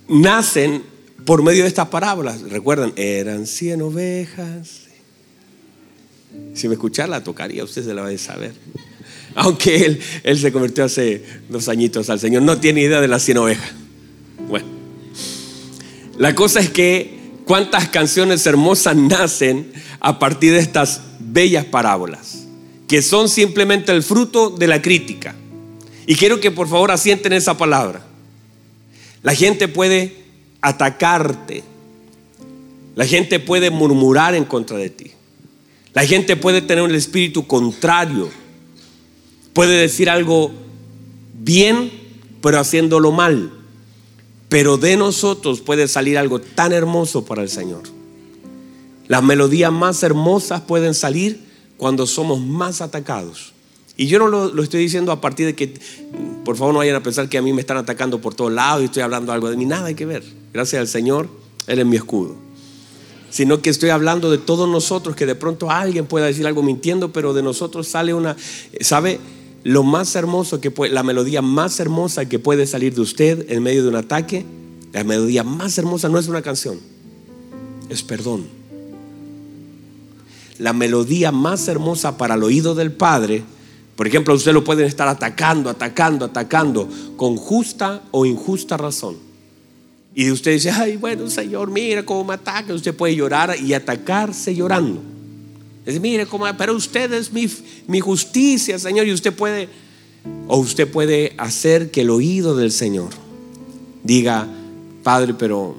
nacen 0.08 0.84
por 1.26 1.42
medio 1.42 1.64
de 1.64 1.68
estas 1.68 1.88
parábolas? 1.88 2.40
Recuerdan, 2.44 2.94
eran 2.98 3.48
cien 3.48 3.82
ovejas 3.82 4.82
si 6.54 6.68
me 6.68 6.76
escuchara 6.76 7.08
la 7.08 7.24
tocaría, 7.24 7.64
usted 7.64 7.84
se 7.84 7.96
la 7.96 8.04
va 8.04 8.10
a 8.10 8.18
saber. 8.20 8.54
Aunque 9.34 9.86
él, 9.86 10.02
él 10.22 10.38
se 10.38 10.52
convirtió 10.52 10.84
hace 10.84 11.26
dos 11.50 11.68
añitos 11.68 12.12
al 12.12 12.20
Señor, 12.20 12.44
no 12.44 12.60
tiene 12.60 12.82
idea 12.82 13.02
de 13.02 13.08
las 13.08 13.24
cien 13.24 13.40
ovejas. 13.40 13.72
Bueno, 14.48 14.68
la 16.20 16.36
cosa 16.36 16.60
es 16.60 16.70
que 16.70 17.18
cuántas 17.46 17.90
canciones 17.90 18.46
hermosas 18.46 18.96
nacen 18.96 19.74
a 20.00 20.20
partir 20.20 20.54
de 20.54 20.60
estas 20.60 21.02
bellas 21.18 21.66
parábolas, 21.66 22.46
que 22.88 23.02
son 23.02 23.30
simplemente 23.30 23.92
el 23.92 24.04
fruto 24.04 24.52
de 24.52 24.68
la 24.68 24.80
crítica. 24.80 25.36
Y 26.12 26.16
quiero 26.16 26.42
que 26.42 26.52
por 26.52 26.68
favor 26.68 26.92
asienten 26.92 27.32
esa 27.32 27.58
palabra. 27.58 28.02
La 29.24 29.34
gente 29.34 29.70
puede 29.70 30.14
atacarte, 30.60 31.64
la 32.98 33.06
gente 33.06 33.40
puede 33.40 33.70
murmurar 33.70 34.36
en 34.36 34.44
contra 34.44 34.76
de 34.76 34.90
ti. 34.90 35.12
La 35.94 36.06
gente 36.06 36.36
puede 36.36 36.62
tener 36.62 36.84
un 36.84 36.94
espíritu 36.94 37.48
contrario. 37.48 38.30
Puede 39.54 39.80
decir 39.80 40.10
algo 40.10 40.52
bien, 41.34 41.90
pero 42.42 42.60
haciéndolo 42.60 43.14
mal. 43.14 43.50
Pero 44.50 44.76
de 44.76 44.98
nosotros 44.98 45.62
puede 45.62 45.88
salir 45.88 46.18
algo 46.18 46.42
tan 46.42 46.74
hermoso 46.74 47.24
para 47.24 47.42
el 47.42 47.48
Señor. 47.48 47.84
Las 49.08 49.24
melodías 49.24 49.72
más 49.72 50.04
hermosas 50.04 50.60
pueden 50.60 50.94
salir 50.94 51.40
cuando 51.78 52.06
somos 52.06 52.42
más 52.42 52.82
atacados. 52.82 53.54
Y 54.02 54.08
yo 54.08 54.18
no 54.18 54.28
lo, 54.28 54.64
estoy 54.64 54.82
diciendo 54.82 55.12
a 55.12 55.22
partir 55.22 55.46
de 55.46 55.54
que, 55.54 55.76
por 56.44 56.58
favor, 56.58 56.74
no 56.74 56.80
vayan 56.80 56.96
a 56.96 57.04
pensar 57.04 57.30
que 57.30 57.38
a 57.38 57.42
mí 57.44 57.54
me 57.54 57.62
están 57.62 57.78
atacando 57.78 58.20
por 58.20 58.34
todos 58.34 58.52
lados 58.52 58.82
y 58.82 58.86
estoy 58.86 59.04
hablando 59.04 59.32
algo 59.32 59.48
de 59.48 59.56
mí. 59.56 59.68
Nada 59.68 59.86
hay 59.86 59.94
que 59.94 60.08
ver. 60.08 60.24
Gracias 60.52 60.80
al 60.80 60.88
Señor, 60.88 61.30
Él 61.68 61.78
es 61.78 61.86
mi 61.86 61.98
escudo. 61.98 62.36
Sino 63.30 63.62
que 63.62 63.70
estoy 63.70 63.92
hablando 63.92 64.32
de 64.32 64.40
todos 64.40 64.68
nosotros, 64.68 65.16
que 65.16 65.28
de 65.28 65.36
pronto 65.36 65.70
alguien 65.70 66.08
pueda 66.08 66.26
decir 66.26 66.48
algo 66.48 66.64
mintiendo, 66.64 67.14
pero 67.14 67.36
de 67.36 67.44
nosotros 67.44 67.90
sale 67.90 68.16
una, 68.16 68.36
¿sabe? 68.80 69.20
Lo 69.64 69.84
más 69.84 70.16
hermoso 70.16 70.60
que 70.60 70.72
puede, 70.72 70.92
la 70.92 71.04
melodía 71.04 71.44
más 71.44 71.80
hermosa 71.80 72.28
que 72.28 72.40
puede 72.40 72.66
salir 72.66 72.96
de 72.96 73.02
usted 73.02 73.52
en 73.52 73.62
medio 73.62 73.84
de 73.84 73.90
un 73.90 73.98
ataque, 73.98 74.48
la 74.94 75.04
melodía 75.04 75.44
más 75.44 75.78
hermosa 75.78 76.10
no 76.10 76.18
es 76.18 76.28
una 76.28 76.42
canción, 76.42 76.80
es 77.88 78.02
perdón. 78.02 78.48
La 80.58 80.74
melodía 80.74 81.32
más 81.32 81.68
hermosa 81.68 82.18
para 82.18 82.34
el 82.34 82.42
oído 82.42 82.74
del 82.74 82.92
Padre 82.92 83.44
por 83.96 84.08
ejemplo, 84.08 84.34
usted 84.34 84.54
lo 84.54 84.64
pueden 84.64 84.86
estar 84.86 85.08
atacando, 85.08 85.70
atacando, 85.70 86.26
atacando, 86.26 86.90
con 87.18 87.36
justa 87.36 88.02
o 88.12 88.26
injusta 88.26 88.78
razón. 88.78 89.18
Y 90.14 90.32
usted 90.32 90.54
dice, 90.54 90.72
ay, 90.72 90.98
bueno, 90.98 91.30
Señor, 91.30 91.70
mira 91.72 92.04
cómo 92.04 92.24
me 92.24 92.34
ataca. 92.34 92.74
Usted 92.74 92.96
puede 92.96 93.16
llorar 93.16 93.56
y 93.60 93.74
atacarse 93.74 94.56
llorando. 94.56 95.02
Dice, 95.86 96.00
mire 96.00 96.26
cómo, 96.26 96.46
pero 96.58 96.76
usted 96.76 97.12
es 97.14 97.32
mi, 97.32 97.50
mi 97.88 98.00
justicia, 98.00 98.78
Señor. 98.78 99.08
Y 99.08 99.14
usted 99.14 99.34
puede, 99.34 99.70
o 100.48 100.58
usted 100.58 100.90
puede 100.90 101.34
hacer 101.38 101.92
que 101.92 102.02
el 102.02 102.10
oído 102.10 102.56
del 102.56 102.72
Señor 102.72 103.10
diga, 104.04 104.48
Padre, 105.04 105.34
pero 105.34 105.76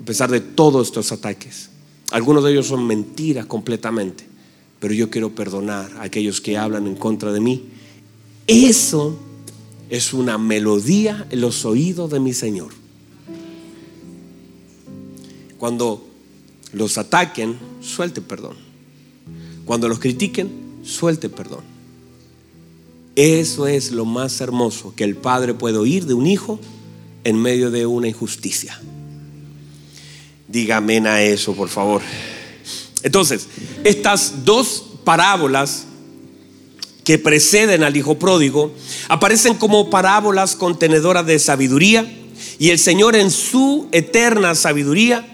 a 0.00 0.04
pesar 0.04 0.30
de 0.30 0.40
todos 0.40 0.88
estos 0.88 1.10
ataques, 1.12 1.70
algunos 2.10 2.44
de 2.44 2.52
ellos 2.52 2.66
son 2.66 2.86
mentiras 2.86 3.46
completamente 3.46 4.33
pero 4.84 4.92
yo 4.92 5.08
quiero 5.08 5.34
perdonar 5.34 5.90
a 5.96 6.02
aquellos 6.02 6.42
que 6.42 6.58
hablan 6.58 6.86
en 6.86 6.94
contra 6.94 7.32
de 7.32 7.40
mí. 7.40 7.70
Eso 8.46 9.18
es 9.88 10.12
una 10.12 10.36
melodía 10.36 11.26
en 11.30 11.40
los 11.40 11.64
oídos 11.64 12.10
de 12.10 12.20
mi 12.20 12.34
Señor. 12.34 12.70
Cuando 15.56 16.06
los 16.74 16.98
ataquen, 16.98 17.56
suelte 17.80 18.20
perdón. 18.20 18.56
Cuando 19.64 19.88
los 19.88 20.00
critiquen, 20.00 20.50
suelte 20.82 21.30
perdón. 21.30 21.64
Eso 23.16 23.66
es 23.66 23.90
lo 23.90 24.04
más 24.04 24.38
hermoso 24.42 24.92
que 24.94 25.04
el 25.04 25.16
padre 25.16 25.54
puede 25.54 25.78
oír 25.78 26.04
de 26.04 26.12
un 26.12 26.26
hijo 26.26 26.60
en 27.24 27.40
medio 27.40 27.70
de 27.70 27.86
una 27.86 28.08
injusticia. 28.08 28.78
Dígame 30.46 30.98
a 31.08 31.22
eso, 31.22 31.54
por 31.54 31.70
favor. 31.70 32.02
Entonces, 33.04 33.46
estas 33.84 34.44
dos 34.44 34.84
parábolas 35.04 35.84
que 37.04 37.18
preceden 37.18 37.84
al 37.84 37.96
Hijo 37.96 38.18
Pródigo 38.18 38.72
aparecen 39.08 39.54
como 39.54 39.90
parábolas 39.90 40.56
contenedoras 40.56 41.26
de 41.26 41.38
sabiduría 41.38 42.10
y 42.58 42.70
el 42.70 42.78
Señor 42.78 43.14
en 43.14 43.30
su 43.30 43.88
eterna 43.92 44.54
sabiduría 44.54 45.24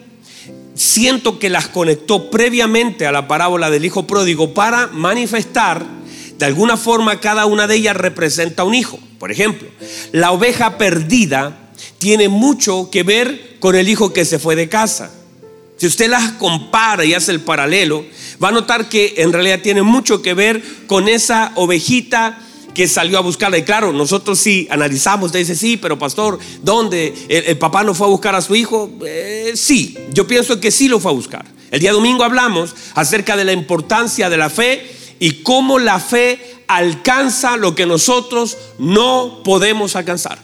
siento 0.74 1.38
que 1.38 1.48
las 1.48 1.68
conectó 1.68 2.30
previamente 2.30 3.06
a 3.06 3.12
la 3.12 3.28
parábola 3.28 3.70
del 3.70 3.84
Hijo 3.84 4.06
Pródigo 4.06 4.52
para 4.52 4.88
manifestar 4.88 5.86
de 6.38 6.46
alguna 6.46 6.76
forma 6.76 7.20
cada 7.20 7.46
una 7.46 7.66
de 7.66 7.76
ellas 7.76 7.94
representa 7.94 8.64
un 8.64 8.74
hijo. 8.74 8.98
Por 9.18 9.30
ejemplo, 9.30 9.68
la 10.10 10.32
oveja 10.32 10.78
perdida 10.78 11.70
tiene 11.98 12.28
mucho 12.28 12.88
que 12.90 13.02
ver 13.02 13.58
con 13.60 13.76
el 13.76 13.88
hijo 13.90 14.12
que 14.14 14.24
se 14.24 14.38
fue 14.38 14.56
de 14.56 14.68
casa. 14.68 15.12
Si 15.80 15.86
usted 15.86 16.10
las 16.10 16.32
compara 16.32 17.06
y 17.06 17.14
hace 17.14 17.32
el 17.32 17.40
paralelo, 17.40 18.04
va 18.42 18.48
a 18.48 18.52
notar 18.52 18.90
que 18.90 19.14
en 19.16 19.32
realidad 19.32 19.60
tiene 19.62 19.80
mucho 19.80 20.20
que 20.20 20.34
ver 20.34 20.62
con 20.86 21.08
esa 21.08 21.52
ovejita 21.54 22.38
que 22.74 22.86
salió 22.86 23.16
a 23.16 23.22
buscarla. 23.22 23.56
Y 23.56 23.62
claro, 23.62 23.90
nosotros 23.90 24.38
sí 24.38 24.68
analizamos, 24.70 25.28
usted 25.28 25.38
dice, 25.38 25.56
sí, 25.56 25.78
pero 25.78 25.98
pastor, 25.98 26.38
¿dónde? 26.62 27.14
¿El, 27.30 27.56
papá 27.56 27.82
no 27.82 27.94
fue 27.94 28.06
a 28.08 28.10
buscar 28.10 28.34
a 28.34 28.42
su 28.42 28.54
hijo? 28.54 28.90
Eh, 29.06 29.52
sí, 29.54 29.96
yo 30.12 30.26
pienso 30.26 30.60
que 30.60 30.70
sí 30.70 30.86
lo 30.86 31.00
fue 31.00 31.12
a 31.12 31.14
buscar. 31.14 31.46
El 31.70 31.80
día 31.80 31.92
domingo 31.92 32.24
hablamos 32.24 32.74
acerca 32.94 33.34
de 33.38 33.46
la 33.46 33.54
importancia 33.54 34.28
de 34.28 34.36
la 34.36 34.50
fe 34.50 34.86
y 35.18 35.42
cómo 35.42 35.78
la 35.78 35.98
fe 35.98 36.58
alcanza 36.68 37.56
lo 37.56 37.74
que 37.74 37.86
nosotros 37.86 38.58
no 38.78 39.40
podemos 39.42 39.96
alcanzar. 39.96 40.40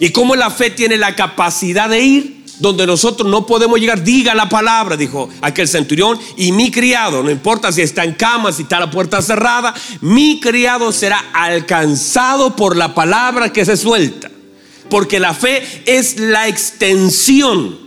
Y 0.00 0.12
cómo 0.12 0.34
la 0.34 0.48
fe 0.48 0.70
tiene 0.70 0.96
la 0.96 1.14
capacidad 1.14 1.90
de 1.90 2.00
ir 2.00 2.35
donde 2.58 2.86
nosotros 2.86 3.28
no 3.28 3.46
podemos 3.46 3.78
llegar, 3.78 4.02
diga 4.02 4.34
la 4.34 4.48
palabra, 4.48 4.96
dijo 4.96 5.28
aquel 5.40 5.68
centurión, 5.68 6.18
y 6.36 6.52
mi 6.52 6.70
criado, 6.70 7.22
no 7.22 7.30
importa 7.30 7.72
si 7.72 7.82
está 7.82 8.04
en 8.04 8.14
cama, 8.14 8.52
si 8.52 8.62
está 8.62 8.80
la 8.80 8.90
puerta 8.90 9.20
cerrada, 9.22 9.74
mi 10.00 10.40
criado 10.40 10.92
será 10.92 11.18
alcanzado 11.32 12.56
por 12.56 12.76
la 12.76 12.94
palabra 12.94 13.52
que 13.52 13.64
se 13.64 13.76
suelta. 13.76 14.30
Porque 14.88 15.18
la 15.18 15.34
fe 15.34 15.62
es 15.86 16.18
la 16.18 16.48
extensión. 16.48 17.86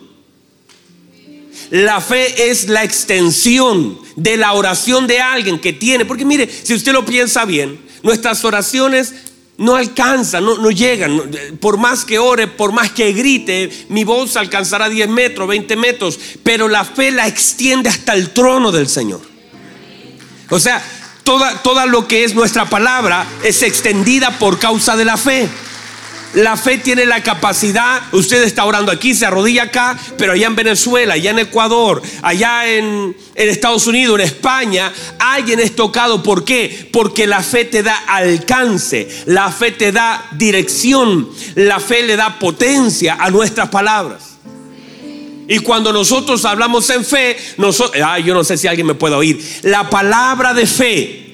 La 1.69 2.01
fe 2.01 2.49
es 2.49 2.67
la 2.67 2.83
extensión 2.83 3.99
de 4.15 4.37
la 4.37 4.53
oración 4.53 5.07
de 5.07 5.21
alguien 5.21 5.59
que 5.59 5.71
tiene. 5.71 6.03
Porque 6.03 6.25
mire, 6.25 6.49
si 6.49 6.73
usted 6.73 6.91
lo 6.91 7.05
piensa 7.05 7.45
bien, 7.45 7.79
nuestras 8.03 8.43
oraciones 8.43 9.13
no 9.59 9.75
alcanza, 9.75 10.41
no, 10.41 10.57
no 10.57 10.71
llegan. 10.71 11.29
Por 11.59 11.77
más 11.77 12.05
que 12.05 12.17
ore, 12.17 12.47
por 12.47 12.71
más 12.71 12.91
que 12.91 13.13
grite, 13.13 13.69
mi 13.89 14.03
voz 14.03 14.35
alcanzará 14.35 14.89
10 14.89 15.09
metros, 15.09 15.47
20 15.47 15.75
metros, 15.75 16.19
pero 16.43 16.67
la 16.67 16.83
fe 16.83 17.11
la 17.11 17.27
extiende 17.27 17.89
hasta 17.89 18.13
el 18.13 18.31
trono 18.31 18.71
del 18.71 18.87
Señor. 18.87 19.21
O 20.49 20.59
sea, 20.59 20.83
toda, 21.23 21.61
toda 21.61 21.85
lo 21.85 22.07
que 22.07 22.23
es 22.23 22.33
nuestra 22.33 22.65
palabra 22.65 23.27
es 23.43 23.61
extendida 23.61 24.39
por 24.39 24.57
causa 24.59 24.95
de 24.95 25.05
la 25.05 25.17
fe. 25.17 25.47
La 26.33 26.55
fe 26.57 26.77
tiene 26.77 27.07
la 27.07 27.23
capacidad, 27.23 28.03
usted 28.11 28.43
está 28.43 28.65
orando 28.65 28.91
aquí, 28.91 29.15
se 29.15 29.25
arrodilla 29.25 29.63
acá, 29.63 29.97
pero 30.15 30.33
allá 30.33 30.45
en 30.45 30.55
Venezuela, 30.55 31.15
allá 31.15 31.31
en 31.31 31.39
Ecuador, 31.39 32.03
allá 32.21 32.67
en, 32.67 33.17
Estados 33.33 33.87
Unidos, 33.87 34.19
en 34.19 34.25
España, 34.25 34.93
alguien 35.17 35.59
es 35.59 35.75
tocado. 35.75 36.21
¿Por 36.21 36.45
qué? 36.45 36.87
Porque 36.91 37.25
la 37.25 37.41
fe 37.41 37.65
te 37.65 37.81
da 37.81 37.95
alcance, 38.07 39.07
la 39.25 39.51
fe 39.51 39.71
te 39.71 39.91
da 39.91 40.27
dirección, 40.31 41.27
la 41.55 41.79
fe 41.79 42.03
le 42.03 42.15
da 42.15 42.37
potencia 42.37 43.17
a 43.19 43.31
nuestras 43.31 43.69
palabras. 43.69 44.37
Y 45.47 45.59
cuando 45.59 45.91
nosotros 45.91 46.45
hablamos 46.45 46.87
en 46.91 47.03
fe, 47.03 47.37
nosotros, 47.57 47.99
yo 48.23 48.35
no 48.35 48.43
sé 48.43 48.55
si 48.55 48.67
alguien 48.67 48.85
me 48.85 48.93
puede 48.93 49.15
oír, 49.15 49.43
la 49.63 49.89
palabra 49.89 50.53
de 50.53 50.67
fe 50.67 51.28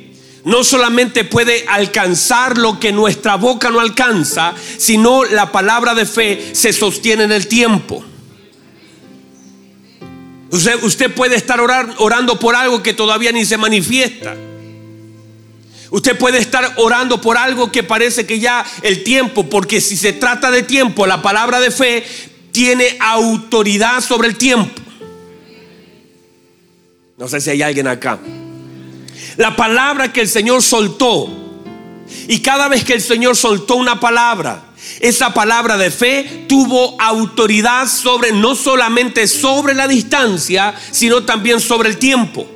no 0.45 0.63
solamente 0.63 1.23
puede 1.23 1.65
alcanzar 1.67 2.57
lo 2.57 2.79
que 2.79 2.91
nuestra 2.91 3.35
boca 3.35 3.71
no 3.71 3.79
alcanza, 3.79 4.53
sino 4.77 5.25
la 5.25 5.51
palabra 5.51 5.95
de 5.95 6.05
fe 6.05 6.51
se 6.53 6.71
sostiene 6.71 7.23
en 7.23 7.31
el 7.31 7.47
tiempo. 7.47 8.05
Usted, 10.51 11.13
puede 11.13 11.35
estar 11.35 11.59
orando 11.59 12.39
por 12.39 12.55
algo 12.55 12.81
que 12.81 12.93
todavía 12.93 13.31
ni 13.31 13.43
se 13.43 13.57
manifiesta. 13.57 14.35
Usted 15.89 16.17
puede 16.17 16.37
estar 16.37 16.73
orando 16.77 17.19
por 17.19 17.37
algo 17.37 17.71
que 17.71 17.83
parece 17.83 18.25
que 18.25 18.39
ya 18.39 18.65
el 18.83 19.03
tiempo, 19.03 19.49
porque 19.49 19.81
si 19.81 19.97
se 19.97 20.13
trata 20.13 20.51
de 20.51 20.63
tiempo, 20.63 21.07
la 21.07 21.21
palabra 21.21 21.59
de 21.59 21.71
fe 21.71 22.05
tiene 22.51 22.97
autoridad 22.99 23.99
sobre 24.01 24.27
el 24.27 24.37
tiempo. 24.37 24.81
No 27.17 27.27
sé 27.27 27.41
si 27.41 27.49
hay 27.49 27.61
alguien 27.63 27.87
acá. 27.87 28.19
La 29.37 29.55
palabra 29.55 30.11
que 30.11 30.21
el 30.21 30.27
Señor 30.27 30.61
soltó. 30.61 31.29
Y 32.27 32.39
cada 32.39 32.67
vez 32.67 32.83
que 32.83 32.93
el 32.93 33.01
Señor 33.01 33.35
soltó 33.35 33.75
una 33.75 33.99
palabra, 33.99 34.63
esa 34.99 35.33
palabra 35.33 35.77
de 35.77 35.91
fe 35.91 36.45
tuvo 36.47 36.99
autoridad 37.01 37.87
sobre 37.87 38.31
no 38.31 38.55
solamente 38.55 39.27
sobre 39.27 39.73
la 39.73 39.87
distancia, 39.87 40.73
sino 40.91 41.23
también 41.23 41.59
sobre 41.59 41.89
el 41.89 41.97
tiempo. 41.97 42.47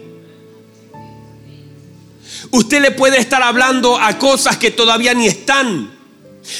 Usted 2.51 2.81
le 2.81 2.91
puede 2.91 3.19
estar 3.19 3.41
hablando 3.43 3.99
a 3.99 4.17
cosas 4.17 4.57
que 4.57 4.71
todavía 4.71 5.13
ni 5.13 5.27
están, 5.27 5.91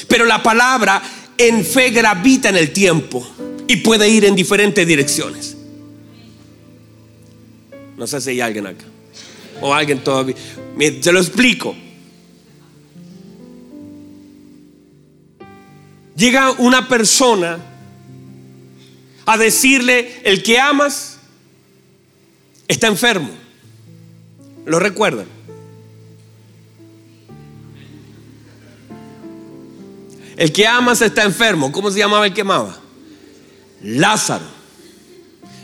pero 0.08 0.26
la 0.26 0.44
palabra 0.44 1.02
en 1.38 1.64
fe 1.66 1.90
gravita 1.92 2.50
en 2.50 2.58
el 2.58 2.72
tiempo 2.72 3.26
y 3.68 3.78
puede 3.78 4.10
ir 4.10 4.26
en 4.26 4.36
diferentes 4.36 4.86
direcciones. 4.86 5.56
No 7.98 8.06
sé 8.08 8.22
si 8.22 8.32
hay 8.32 8.42
alguien 8.42 8.68
acá 8.68 8.86
o 9.62 9.74
alguien 9.74 10.04
todavía. 10.04 10.36
Se 11.02 11.12
lo 11.12 11.20
explico. 11.20 11.76
Llega 16.16 16.52
una 16.52 16.88
persona 16.88 17.60
a 19.26 19.38
decirle, 19.38 20.22
el 20.24 20.44
que 20.44 20.60
amas 20.60 21.18
está 22.68 22.88
enfermo. 22.88 23.30
¿Lo 24.66 24.80
recuerdan? 24.80 25.28
El 30.36 30.52
que 30.54 30.68
amas 30.68 31.02
está 31.02 31.24
enfermo. 31.24 31.72
¿Cómo 31.72 31.92
se 31.92 32.00
llamaba 32.00 32.26
el 32.26 32.34
que 32.34 32.42
amaba? 32.42 32.80
Lázaro. 33.82 34.46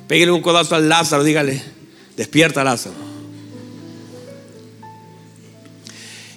Pégale 0.08 0.32
un 0.32 0.42
codazo 0.42 0.76
al 0.76 0.88
Lázaro, 0.88 1.24
dígale, 1.24 1.64
despierta 2.16 2.64
Lázaro. 2.64 3.05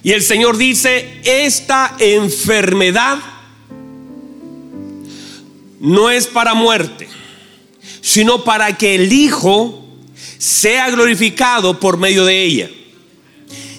Y 0.03 0.13
el 0.13 0.23
Señor 0.23 0.57
dice, 0.57 1.21
esta 1.25 1.97
enfermedad 1.99 3.19
no 5.81 6.11
es 6.11 6.27
para 6.27 6.55
muerte, 6.55 7.09
sino 8.01 8.45
para 8.45 8.77
que 8.77 8.95
el 8.95 9.13
Hijo 9.13 9.85
sea 10.39 10.91
glorificado 10.91 11.79
por 11.81 11.99
medio 11.99 12.25
de 12.25 12.45
ella. 12.45 12.71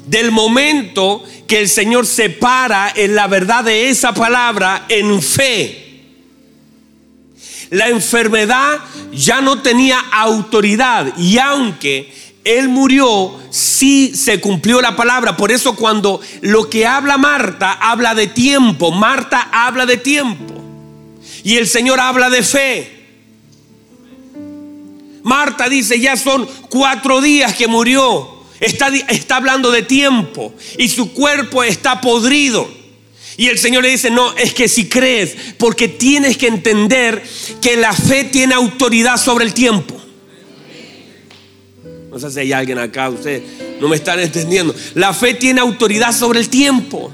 Del 0.08 0.32
momento 0.32 1.24
que 1.48 1.60
el 1.60 1.70
Señor 1.70 2.06
se 2.06 2.30
para 2.30 2.92
en 2.96 3.16
la 3.16 3.28
verdad 3.28 3.64
de 3.64 3.90
esa 3.90 4.14
palabra 4.14 4.86
en 4.90 5.22
fe, 5.22 5.90
la 7.70 7.90
enfermedad 7.90 8.80
ya 9.12 9.42
no 9.42 9.62
tenía 9.62 10.00
autoridad 10.12 11.16
y 11.18 11.38
aunque 11.38 12.12
él 12.58 12.70
murió, 12.70 13.38
sí 13.52 14.14
se 14.16 14.40
cumplió 14.40 14.82
la 14.82 14.96
palabra. 14.96 15.38
Por 15.38 15.52
eso 15.52 15.76
cuando 15.76 16.20
lo 16.42 16.70
que 16.70 16.88
habla 16.88 17.18
Marta 17.18 17.74
habla 17.74 18.16
de 18.16 18.28
tiempo, 18.28 18.92
Marta 18.92 19.50
habla 19.52 19.86
de 19.86 19.98
tiempo. 19.98 20.56
Y 21.44 21.58
el 21.58 21.68
Señor 21.68 22.00
habla 22.00 22.30
de 22.30 22.44
fe. 22.44 23.00
Marta 25.22 25.70
dice, 25.70 26.00
ya 26.00 26.18
son 26.18 26.48
cuatro 26.70 27.22
días 27.22 27.54
que 27.56 27.68
murió. 27.68 28.40
Está, 28.60 28.88
está 28.88 29.36
hablando 29.36 29.70
de 29.72 29.84
tiempo 29.84 30.54
y 30.78 30.90
su 30.90 31.14
cuerpo 31.14 31.64
está 31.64 32.02
podrido. 32.02 32.68
Y 33.38 33.48
el 33.48 33.60
Señor 33.60 33.84
le 33.84 33.90
dice, 33.92 34.10
no, 34.10 34.36
es 34.36 34.54
que 34.54 34.68
si 34.68 34.90
crees, 34.90 35.36
porque 35.58 35.88
tienes 35.88 36.36
que 36.36 36.48
entender 36.48 37.24
que 37.62 37.78
la 37.78 37.94
fe 37.94 38.26
tiene 38.26 38.56
autoridad 38.56 39.18
sobre 39.18 39.46
el 39.46 39.54
tiempo. 39.54 39.99
No 42.12 42.20
sé 42.20 42.32
si 42.32 42.40
hay 42.40 42.54
alguien 42.54 42.80
acá, 42.80 43.10
ustedes 43.10 43.44
no 43.80 43.88
me 43.88 43.96
están 43.96 44.20
entendiendo. 44.20 44.74
La 44.96 45.14
fe 45.14 45.34
tiene 45.34 45.62
autoridad 45.62 46.12
sobre 46.12 46.40
el 46.40 46.50
tiempo. 46.50 47.12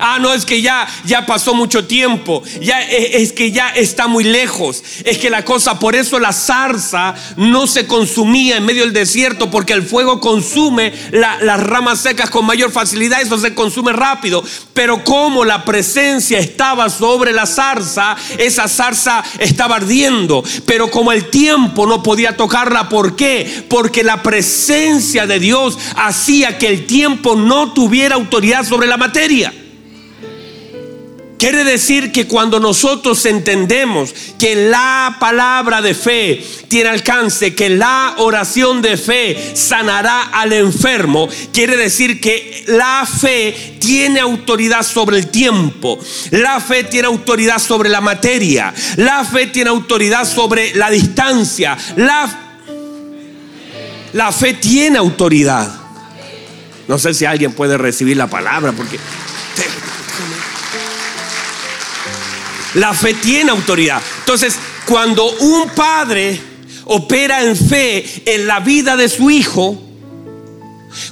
Ah, 0.00 0.18
no, 0.20 0.32
es 0.32 0.44
que 0.44 0.62
ya, 0.62 0.88
ya 1.04 1.26
pasó 1.26 1.54
mucho 1.54 1.86
tiempo. 1.86 2.42
Ya 2.60 2.80
es, 2.82 3.32
que 3.32 3.52
ya 3.52 3.68
está 3.70 4.06
muy 4.06 4.24
lejos. 4.24 4.82
Es 5.04 5.18
que 5.18 5.30
la 5.30 5.44
cosa, 5.44 5.78
por 5.78 5.94
eso 5.94 6.18
la 6.18 6.32
zarza 6.32 7.14
no 7.36 7.66
se 7.66 7.86
consumía 7.86 8.56
en 8.56 8.64
medio 8.64 8.82
del 8.82 8.92
desierto, 8.92 9.50
porque 9.50 9.72
el 9.72 9.82
fuego 9.82 10.20
consume 10.20 10.92
las 11.12 11.60
ramas 11.60 12.00
secas 12.00 12.30
con 12.30 12.46
mayor 12.46 12.72
facilidad. 12.72 13.20
Eso 13.20 13.38
se 13.38 13.54
consume 13.54 13.92
rápido. 13.92 14.42
Pero 14.72 15.04
como 15.04 15.44
la 15.44 15.64
presencia 15.64 16.38
estaba 16.38 16.88
sobre 16.88 17.32
la 17.32 17.46
zarza, 17.46 18.16
esa 18.38 18.68
zarza 18.68 19.22
estaba 19.38 19.76
ardiendo. 19.76 20.42
Pero 20.66 20.90
como 20.90 21.12
el 21.12 21.30
tiempo 21.30 21.86
no 21.86 22.02
podía 22.02 22.36
tocarla, 22.36 22.88
¿por 22.88 23.16
qué? 23.16 23.64
Porque 23.68 24.02
la 24.02 24.22
presencia 24.22 25.26
de 25.26 25.38
Dios 25.38 25.78
hacía 25.96 26.58
que 26.58 26.68
el 26.68 26.86
tiempo 26.86 27.36
no 27.36 27.72
tuviera 27.72 28.14
autoridad 28.14 28.64
sobre 28.64 28.86
la 28.86 28.96
materia. 28.96 29.52
Quiere 31.40 31.64
decir 31.64 32.12
que 32.12 32.26
cuando 32.26 32.60
nosotros 32.60 33.24
entendemos 33.24 34.12
que 34.38 34.68
la 34.68 35.16
palabra 35.18 35.80
de 35.80 35.94
fe 35.94 36.44
tiene 36.68 36.90
alcance, 36.90 37.54
que 37.54 37.70
la 37.70 38.16
oración 38.18 38.82
de 38.82 38.98
fe 38.98 39.52
sanará 39.56 40.24
al 40.24 40.52
enfermo, 40.52 41.30
quiere 41.50 41.78
decir 41.78 42.20
que 42.20 42.62
la 42.66 43.06
fe 43.06 43.78
tiene 43.80 44.20
autoridad 44.20 44.82
sobre 44.82 45.16
el 45.16 45.28
tiempo, 45.28 45.98
la 46.30 46.60
fe 46.60 46.84
tiene 46.84 47.08
autoridad 47.08 47.58
sobre 47.58 47.88
la 47.88 48.02
materia, 48.02 48.74
la 48.96 49.24
fe 49.24 49.46
tiene 49.46 49.70
autoridad 49.70 50.26
sobre 50.26 50.74
la 50.74 50.90
distancia, 50.90 51.74
la, 51.96 52.58
la 54.12 54.30
fe 54.30 54.52
tiene 54.52 54.98
autoridad. 54.98 55.74
No 56.86 56.98
sé 56.98 57.14
si 57.14 57.24
alguien 57.24 57.54
puede 57.54 57.78
recibir 57.78 58.18
la 58.18 58.26
palabra 58.26 58.72
porque... 58.72 58.98
La 62.74 62.94
fe 62.94 63.14
tiene 63.14 63.50
autoridad. 63.50 64.00
Entonces, 64.20 64.56
cuando 64.86 65.30
un 65.30 65.70
padre 65.70 66.40
opera 66.84 67.42
en 67.44 67.56
fe 67.56 68.04
en 68.26 68.46
la 68.46 68.60
vida 68.60 68.96
de 68.96 69.08
su 69.08 69.30
hijo, 69.30 69.80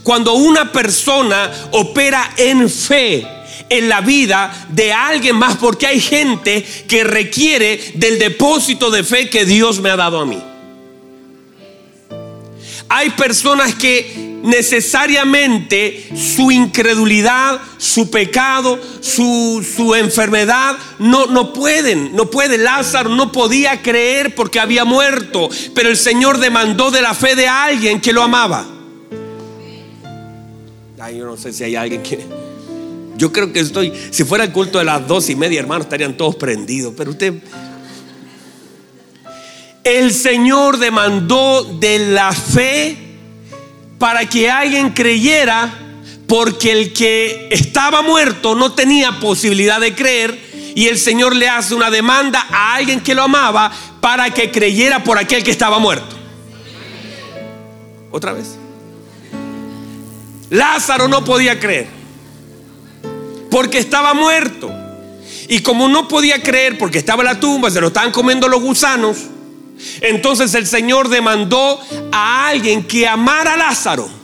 cuando 0.02 0.34
una 0.34 0.72
persona 0.72 1.50
opera 1.72 2.32
en 2.36 2.68
fe 2.68 3.26
en 3.70 3.88
la 3.88 4.00
vida 4.00 4.66
de 4.70 4.92
alguien 4.92 5.36
más, 5.36 5.56
porque 5.56 5.86
hay 5.86 6.00
gente 6.00 6.64
que 6.86 7.04
requiere 7.04 7.92
del 7.94 8.18
depósito 8.18 8.90
de 8.90 9.04
fe 9.04 9.28
que 9.28 9.44
Dios 9.44 9.80
me 9.80 9.90
ha 9.90 9.96
dado 9.96 10.20
a 10.20 10.26
mí. 10.26 10.42
Hay 12.88 13.10
personas 13.10 13.74
que 13.74 14.27
necesariamente 14.42 16.08
su 16.16 16.50
incredulidad, 16.50 17.60
su 17.76 18.10
pecado, 18.10 18.78
su, 19.00 19.66
su, 19.76 19.94
enfermedad, 19.94 20.76
no, 20.98 21.26
no 21.26 21.52
pueden, 21.52 22.14
no 22.14 22.30
puede. 22.30 22.58
Lázaro 22.58 23.10
no 23.10 23.32
podía 23.32 23.82
creer 23.82 24.34
porque 24.34 24.60
había 24.60 24.84
muerto, 24.84 25.48
pero 25.74 25.88
el 25.88 25.96
Señor 25.96 26.38
demandó 26.38 26.90
de 26.90 27.02
la 27.02 27.14
fe 27.14 27.34
de 27.34 27.48
alguien 27.48 28.00
que 28.00 28.12
lo 28.12 28.22
amaba. 28.22 28.66
Ay, 31.00 31.18
yo 31.18 31.26
no 31.26 31.36
sé 31.36 31.52
si 31.52 31.64
hay 31.64 31.76
alguien 31.76 32.02
que... 32.02 32.26
Yo 33.16 33.32
creo 33.32 33.52
que 33.52 33.60
estoy, 33.60 33.92
si 34.10 34.22
fuera 34.22 34.44
el 34.44 34.52
culto 34.52 34.78
de 34.78 34.84
las 34.84 35.06
dos 35.08 35.28
y 35.28 35.34
media, 35.34 35.58
hermanos, 35.58 35.86
estarían 35.86 36.16
todos 36.16 36.36
prendidos, 36.36 36.94
pero 36.96 37.10
usted... 37.10 37.34
El 39.82 40.12
Señor 40.12 40.78
demandó 40.78 41.64
de 41.64 41.98
la 42.10 42.30
fe 42.32 43.07
para 43.98 44.28
que 44.28 44.50
alguien 44.50 44.90
creyera, 44.90 45.72
porque 46.26 46.72
el 46.72 46.92
que 46.92 47.48
estaba 47.50 48.02
muerto 48.02 48.54
no 48.54 48.72
tenía 48.72 49.18
posibilidad 49.20 49.80
de 49.80 49.94
creer, 49.94 50.48
y 50.74 50.86
el 50.86 50.98
Señor 50.98 51.34
le 51.34 51.48
hace 51.48 51.74
una 51.74 51.90
demanda 51.90 52.46
a 52.50 52.74
alguien 52.74 53.00
que 53.00 53.14
lo 53.14 53.22
amaba 53.24 53.72
para 54.00 54.32
que 54.32 54.50
creyera 54.50 55.02
por 55.02 55.18
aquel 55.18 55.42
que 55.42 55.50
estaba 55.50 55.78
muerto. 55.78 56.16
Otra 58.10 58.32
vez. 58.32 58.56
Lázaro 60.50 61.08
no 61.08 61.24
podía 61.24 61.58
creer, 61.58 61.88
porque 63.50 63.78
estaba 63.78 64.14
muerto. 64.14 64.70
Y 65.48 65.60
como 65.60 65.88
no 65.88 66.08
podía 66.08 66.42
creer 66.42 66.78
porque 66.78 66.98
estaba 66.98 67.22
en 67.22 67.26
la 67.26 67.40
tumba, 67.40 67.70
se 67.70 67.80
lo 67.80 67.88
estaban 67.88 68.12
comiendo 68.12 68.48
los 68.48 68.60
gusanos, 68.60 69.16
entonces 70.00 70.54
el 70.54 70.66
Señor 70.66 71.08
demandó 71.08 71.80
a 72.12 72.48
alguien 72.48 72.84
que 72.84 73.06
amara 73.06 73.54
a 73.54 73.56
Lázaro. 73.56 74.18